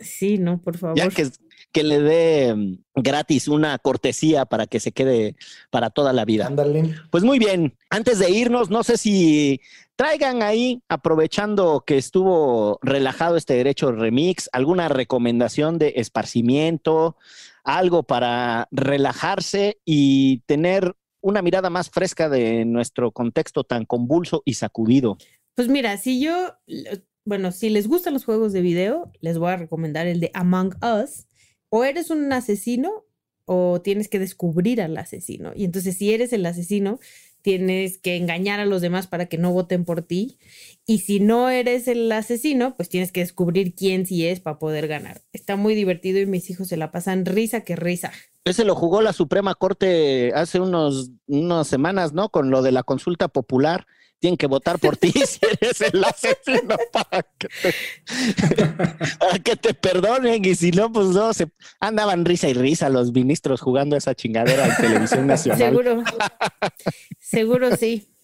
Sí, 0.00 0.38
no, 0.38 0.62
por 0.62 0.78
favor. 0.78 0.96
Ya 0.96 1.10
que, 1.10 1.28
que 1.70 1.82
le 1.82 2.00
dé 2.00 2.54
mm, 2.54 2.78
gratis 2.94 3.48
una 3.48 3.78
cortesía 3.78 4.46
para 4.46 4.66
que 4.66 4.80
se 4.80 4.92
quede 4.92 5.36
para 5.70 5.90
toda 5.90 6.14
la 6.14 6.24
vida. 6.24 6.46
Ándale. 6.46 6.94
Pues 7.10 7.22
muy 7.22 7.38
bien, 7.38 7.76
antes 7.90 8.18
de 8.18 8.30
irnos, 8.30 8.70
no 8.70 8.82
sé 8.82 8.96
si 8.96 9.60
traigan 9.96 10.42
ahí, 10.42 10.82
aprovechando 10.88 11.84
que 11.86 11.98
estuvo 11.98 12.78
relajado 12.82 13.36
este 13.36 13.54
derecho 13.54 13.92
remix, 13.92 14.48
alguna 14.52 14.88
recomendación 14.88 15.78
de 15.78 15.94
esparcimiento, 15.96 17.16
algo 17.64 18.02
para 18.02 18.68
relajarse 18.70 19.78
y 19.84 20.38
tener 20.46 20.94
una 21.20 21.42
mirada 21.42 21.70
más 21.70 21.90
fresca 21.90 22.28
de 22.28 22.64
nuestro 22.64 23.12
contexto 23.12 23.64
tan 23.64 23.84
convulso 23.84 24.42
y 24.44 24.54
sacudido. 24.54 25.16
Pues 25.54 25.68
mira, 25.68 25.96
si 25.96 26.20
yo, 26.20 26.54
bueno, 27.24 27.52
si 27.52 27.70
les 27.70 27.86
gustan 27.86 28.14
los 28.14 28.24
juegos 28.24 28.52
de 28.52 28.60
video, 28.60 29.12
les 29.20 29.38
voy 29.38 29.50
a 29.50 29.56
recomendar 29.56 30.06
el 30.06 30.20
de 30.20 30.30
Among 30.34 30.74
Us. 30.82 31.26
O 31.68 31.84
eres 31.84 32.10
un 32.10 32.32
asesino 32.32 33.04
o 33.44 33.80
tienes 33.82 34.08
que 34.08 34.18
descubrir 34.18 34.82
al 34.82 34.96
asesino. 34.96 35.52
Y 35.54 35.64
entonces 35.64 35.96
si 35.96 36.12
eres 36.12 36.32
el 36.32 36.44
asesino, 36.44 36.98
tienes 37.42 37.98
que 37.98 38.16
engañar 38.16 38.60
a 38.60 38.64
los 38.64 38.80
demás 38.80 39.06
para 39.06 39.26
que 39.26 39.38
no 39.38 39.52
voten 39.52 39.84
por 39.84 40.02
ti. 40.02 40.38
Y 40.86 41.00
si 41.00 41.20
no 41.20 41.50
eres 41.50 41.86
el 41.88 42.10
asesino, 42.10 42.76
pues 42.76 42.88
tienes 42.88 43.12
que 43.12 43.20
descubrir 43.20 43.74
quién 43.74 44.06
sí 44.06 44.26
es 44.26 44.40
para 44.40 44.58
poder 44.58 44.88
ganar. 44.88 45.22
Está 45.32 45.56
muy 45.56 45.74
divertido 45.74 46.20
y 46.20 46.26
mis 46.26 46.48
hijos 46.50 46.68
se 46.68 46.76
la 46.76 46.90
pasan 46.90 47.26
risa 47.26 47.62
que 47.62 47.76
risa. 47.76 48.12
Ese 48.44 48.64
lo 48.64 48.74
jugó 48.74 49.02
la 49.02 49.12
Suprema 49.12 49.54
Corte 49.54 50.32
hace 50.34 50.58
unos, 50.58 51.10
unas 51.26 51.68
semanas, 51.68 52.12
¿no? 52.12 52.30
Con 52.30 52.50
lo 52.50 52.62
de 52.62 52.72
la 52.72 52.82
consulta 52.82 53.28
popular. 53.28 53.86
Tienen 54.22 54.36
que 54.36 54.46
votar 54.46 54.78
por 54.78 54.96
ti 54.96 55.10
si 55.26 55.40
eres 55.42 55.80
el 55.80 56.04
asesino 56.04 56.76
para 56.92 57.26
que 57.36 57.48
te, 57.48 57.74
para 59.18 59.38
que 59.40 59.56
te 59.56 59.74
perdonen. 59.74 60.44
Y 60.44 60.54
si 60.54 60.70
no, 60.70 60.92
pues 60.92 61.08
no, 61.08 61.34
se 61.34 61.48
andaban 61.80 62.24
risa 62.24 62.48
y 62.48 62.54
risa 62.54 62.88
los 62.88 63.12
ministros 63.12 63.60
jugando 63.60 63.96
esa 63.96 64.14
chingadera 64.14 64.64
en 64.68 64.76
televisión 64.76 65.26
nacional. 65.26 65.58
Seguro. 65.58 66.04
Seguro 67.18 67.76
sí. 67.76 68.14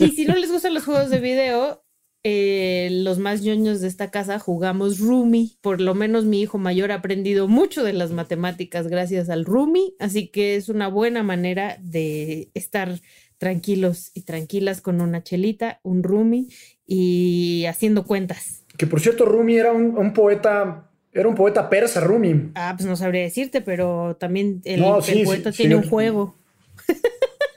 Y 0.00 0.08
si 0.08 0.24
no 0.24 0.34
les 0.34 0.50
gustan 0.50 0.74
los 0.74 0.84
juegos 0.84 1.10
de 1.10 1.20
video, 1.20 1.86
eh, 2.24 2.88
los 2.90 3.20
más 3.20 3.42
ñoños 3.42 3.80
de 3.80 3.86
esta 3.86 4.10
casa 4.10 4.40
jugamos 4.40 4.98
Rumi. 4.98 5.58
Por 5.60 5.80
lo 5.80 5.94
menos 5.94 6.24
mi 6.24 6.40
hijo 6.40 6.58
mayor 6.58 6.90
ha 6.90 6.96
aprendido 6.96 7.46
mucho 7.46 7.84
de 7.84 7.92
las 7.92 8.10
matemáticas 8.10 8.88
gracias 8.88 9.30
al 9.30 9.44
Rumi. 9.44 9.94
Así 10.00 10.26
que 10.26 10.56
es 10.56 10.68
una 10.68 10.88
buena 10.88 11.22
manera 11.22 11.78
de 11.80 12.50
estar 12.54 13.00
tranquilos 13.38 14.10
y 14.14 14.22
tranquilas 14.22 14.80
con 14.80 15.00
una 15.00 15.22
chelita, 15.22 15.80
un 15.82 16.02
Rumi 16.02 16.48
y 16.86 17.64
haciendo 17.66 18.04
cuentas. 18.04 18.62
Que 18.76 18.86
por 18.86 19.00
cierto, 19.00 19.24
Rumi 19.24 19.56
era 19.56 19.72
un, 19.72 19.96
un 19.98 20.12
poeta, 20.12 20.90
era 21.12 21.28
un 21.28 21.34
poeta 21.34 21.68
persa, 21.68 22.00
Rumi. 22.00 22.50
Ah, 22.54 22.74
pues 22.76 22.86
no 22.86 22.96
sabría 22.96 23.22
decirte, 23.22 23.60
pero 23.60 24.16
también 24.18 24.60
el, 24.64 24.80
No, 24.80 24.98
el 24.98 25.02
sí, 25.02 25.22
poeta 25.24 25.52
sí, 25.52 25.58
tiene 25.64 25.76
sí. 25.76 25.82
un 25.84 25.88
juego. 25.90 26.34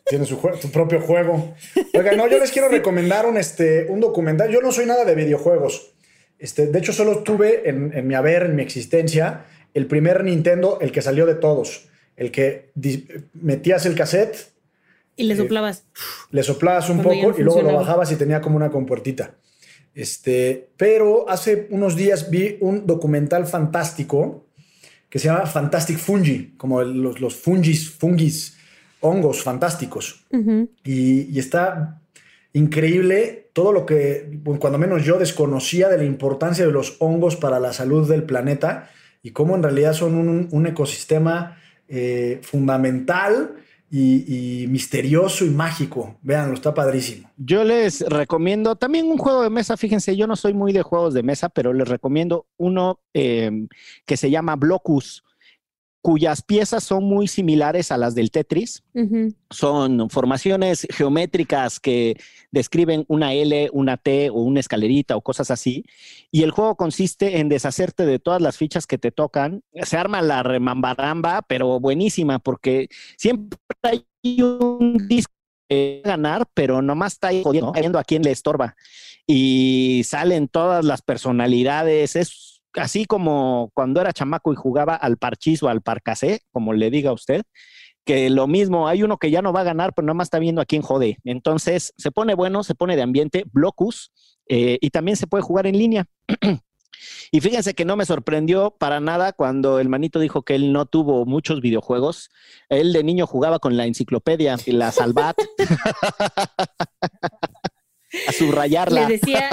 Tiene 0.07 0.25
su, 0.25 0.37
jue- 0.41 0.59
su 0.59 0.71
propio 0.71 0.99
juego. 1.01 1.53
Oiga, 1.93 2.13
no, 2.13 2.27
yo 2.27 2.39
les 2.39 2.51
quiero 2.51 2.67
recomendar 2.71 3.25
un, 3.27 3.37
este, 3.37 3.85
un 3.89 3.99
documental. 3.99 4.49
Yo 4.51 4.59
no 4.61 4.71
soy 4.71 4.85
nada 4.87 5.05
de 5.05 5.13
videojuegos. 5.13 5.91
Este, 6.39 6.67
de 6.67 6.79
hecho, 6.79 6.93
solo 6.93 7.19
tuve 7.19 7.69
en, 7.69 7.91
en 7.93 8.07
mi 8.07 8.15
haber, 8.15 8.43
en 8.43 8.55
mi 8.55 8.63
existencia, 8.63 9.45
el 9.75 9.85
primer 9.85 10.23
Nintendo, 10.23 10.79
el 10.81 10.91
que 10.91 11.01
salió 11.03 11.25
de 11.27 11.35
todos. 11.35 11.89
el 12.17 12.31
que 12.31 12.71
metías 13.33 13.85
el 13.85 13.93
cassette. 13.95 14.35
Y 15.19 15.25
le 15.25 15.35
soplabas. 15.35 15.83
le 16.31 16.43
soplabas 16.43 16.89
un 16.89 17.01
poco 17.01 17.35
y 17.37 17.43
luego 17.43 17.61
lo 17.61 17.73
bajabas 17.73 18.11
y 18.11 18.15
tenía 18.15 18.39
como 18.39 18.55
una 18.55 18.69
compuertita. 18.69 19.35
Este, 19.93 20.69
pero 20.77 21.29
hace 21.29 21.67
unos 21.71 21.95
días 21.97 22.29
vi 22.29 22.57
un 22.61 22.87
documental 22.87 23.45
fantástico 23.45 24.45
que 25.09 25.19
se 25.19 25.27
llama 25.27 25.45
Fantastic 25.45 25.97
Fungi, 25.97 26.53
como 26.55 26.81
los, 26.83 27.19
los 27.19 27.35
fungis, 27.35 27.89
fungis, 27.89 28.57
hongos 29.01 29.43
fantásticos. 29.43 30.25
y, 30.85 31.35
y, 31.35 31.39
está 31.39 31.99
increíble 32.53 33.49
todo 33.51 33.73
lo 33.73 33.85
que, 33.85 34.39
cuando 34.59 34.77
menos 34.77 35.03
yo 35.03 35.17
desconocía 35.17 35.89
de 35.89 35.97
la 35.97 36.05
importancia 36.05 36.65
de 36.65 36.71
los 36.71 36.95
hongos 36.99 37.35
para 37.35 37.59
la 37.59 37.73
salud 37.73 38.07
del 38.07 38.23
planeta 38.23 38.89
y 39.21 39.31
cómo 39.31 39.55
en 39.55 39.63
realidad 39.63 39.91
son 39.91 40.15
un, 40.15 40.47
un 40.51 40.67
ecosistema 40.67 41.57
eh, 41.89 42.39
fundamental 42.41 43.55
y, 43.91 44.65
misterioso 44.67 45.45
y 45.45 45.49
mágico. 45.49 46.17
Veanlo, 46.21 46.53
está 46.53 46.73
padrísimo. 46.73 47.29
Yo 47.37 47.63
les 47.63 48.01
recomiendo 48.01 48.75
también 48.75 49.07
un 49.07 49.17
juego 49.17 49.43
de 49.43 49.49
mesa. 49.49 49.77
Fíjense, 49.77 50.15
yo 50.15 50.27
no 50.27 50.35
soy 50.35 50.53
muy 50.53 50.73
de 50.73 50.81
juegos 50.81 51.13
de 51.13 51.23
mesa, 51.23 51.49
pero 51.49 51.73
les 51.73 51.87
recomiendo 51.87 52.47
uno 52.57 52.99
eh, 53.13 53.67
que 54.05 54.17
se 54.17 54.29
llama 54.29 54.55
Blocus 54.55 55.23
cuyas 56.01 56.41
piezas 56.41 56.83
son 56.83 57.03
muy 57.03 57.27
similares 57.27 57.91
a 57.91 57.97
las 57.97 58.15
del 58.15 58.31
Tetris. 58.31 58.83
Son 59.49 60.09
formaciones 60.09 60.87
geométricas 60.91 61.79
que 61.79 62.17
describen 62.51 63.05
una 63.07 63.33
L, 63.33 63.69
una 63.73 63.97
T 63.97 64.29
o 64.29 64.35
una 64.35 64.61
escalerita 64.61 65.15
o 65.17 65.21
cosas 65.21 65.51
así. 65.51 65.85
Y 66.31 66.43
el 66.43 66.51
juego 66.51 66.75
consiste 66.75 67.39
en 67.39 67.49
deshacerte 67.49 68.05
de 68.05 68.19
todas 68.19 68.41
las 68.41 68.57
fichas 68.57 68.87
que 68.87 68.97
te 68.97 69.11
tocan. 69.11 69.63
Se 69.83 69.97
arma 69.97 70.21
la 70.21 70.41
remambaramba, 70.41 71.41
pero 71.41 71.79
buenísima, 71.79 72.39
porque 72.39 72.87
siempre 73.17 73.59
hay 73.83 74.05
un 74.41 75.07
disco 75.07 75.33
que 75.69 76.01
ganar, 76.03 76.45
pero 76.53 76.81
nomás 76.81 77.13
está 77.13 77.29
ahí 77.29 77.43
jodiendo, 77.43 77.71
viendo 77.71 77.99
a 77.99 78.03
quién 78.03 78.23
le 78.23 78.31
estorba. 78.31 78.75
Y 79.27 80.01
salen 80.05 80.47
todas 80.47 80.83
las 80.83 81.01
personalidades. 81.01 82.15
Es 82.15 82.61
así 82.73 83.05
como 83.05 83.69
cuando 83.73 84.01
era 84.01 84.13
chamaco 84.13 84.51
y 84.51 84.55
jugaba 84.55 84.95
al 84.95 85.17
parchís 85.17 85.61
o 85.63 85.69
al 85.69 85.81
parcasé, 85.81 86.41
como 86.51 86.73
le 86.73 86.89
diga 86.89 87.13
usted, 87.13 87.43
que 88.05 88.29
lo 88.29 88.47
mismo, 88.47 88.87
hay 88.87 89.03
uno 89.03 89.17
que 89.17 89.29
ya 89.29 89.41
no 89.41 89.53
va 89.53 89.61
a 89.61 89.65
ganar, 89.65 89.93
pero 89.93 90.05
nada 90.07 90.15
más 90.15 90.27
está 90.27 90.39
viendo 90.39 90.61
a 90.61 90.65
quién 90.65 90.81
jode. 90.81 91.17
Entonces, 91.25 91.93
se 91.95 92.11
pone 92.11 92.33
bueno, 92.33 92.63
se 92.63 92.73
pone 92.73 92.95
de 92.95 93.03
ambiente, 93.03 93.43
blocus, 93.51 94.11
eh, 94.47 94.79
y 94.81 94.89
también 94.89 95.15
se 95.15 95.27
puede 95.27 95.43
jugar 95.43 95.67
en 95.67 95.77
línea. 95.77 96.05
y 97.31 97.41
fíjense 97.41 97.73
que 97.73 97.85
no 97.85 97.95
me 97.95 98.05
sorprendió 98.05 98.71
para 98.71 98.99
nada 98.99 99.33
cuando 99.33 99.79
el 99.79 99.89
manito 99.89 100.19
dijo 100.19 100.43
que 100.43 100.55
él 100.55 100.73
no 100.73 100.85
tuvo 100.85 101.25
muchos 101.25 101.61
videojuegos. 101.61 102.29
Él 102.69 102.93
de 102.93 103.03
niño 103.03 103.27
jugaba 103.27 103.59
con 103.59 103.77
la 103.77 103.85
enciclopedia 103.85 104.57
y 104.65 104.71
la 104.71 104.91
Salvat. 104.91 105.37
a 108.27 108.31
subrayarla. 108.31 109.07
Le 109.07 109.17
decía, 109.17 109.49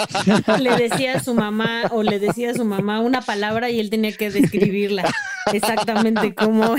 le 0.58 0.76
decía 0.76 1.14
a 1.14 1.22
su 1.22 1.34
mamá 1.34 1.84
o 1.90 2.02
le 2.02 2.18
decía 2.18 2.50
a 2.50 2.54
su 2.54 2.64
mamá 2.64 3.00
una 3.00 3.20
palabra 3.20 3.70
y 3.70 3.80
él 3.80 3.90
tenía 3.90 4.12
que 4.12 4.30
describirla 4.30 5.04
exactamente 5.52 6.34
como. 6.34 6.76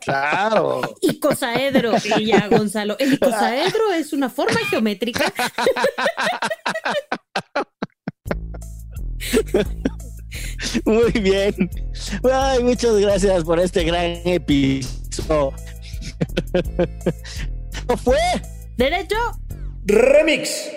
claro. 0.00 0.80
Icosaedro. 1.00 1.92
Y 2.18 2.26
ya, 2.26 2.48
Gonzalo. 2.48 2.96
El 2.98 3.14
icosaedro 3.14 3.92
es 3.92 4.12
una 4.12 4.28
forma 4.28 4.58
geométrica. 4.68 5.32
Muy 10.84 11.12
bien. 11.12 11.70
Ay, 12.32 12.62
muchas 12.62 12.96
gracias 12.96 13.44
por 13.44 13.58
este 13.58 13.84
gran 13.84 14.18
episodio. 14.24 15.54
¿Cómo 17.86 17.96
fue? 17.98 18.18
Derecho 18.76 19.16
Remix. 19.86 20.70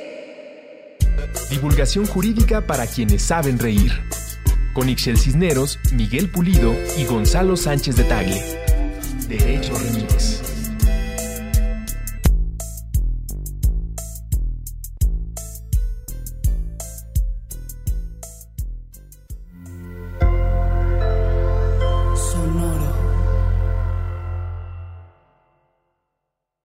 Divulgación 1.49 2.05
jurídica 2.05 2.65
para 2.65 2.87
quienes 2.87 3.21
saben 3.23 3.59
reír. 3.59 3.91
Con 4.73 4.89
Ixel 4.89 5.17
Cisneros, 5.17 5.77
Miguel 5.93 6.31
Pulido 6.31 6.73
y 6.97 7.05
Gonzalo 7.05 7.55
Sánchez 7.55 7.95
de 7.95 8.03
Tagle. 8.05 8.41
Derecho 9.27 9.73
Remix. 9.77 10.42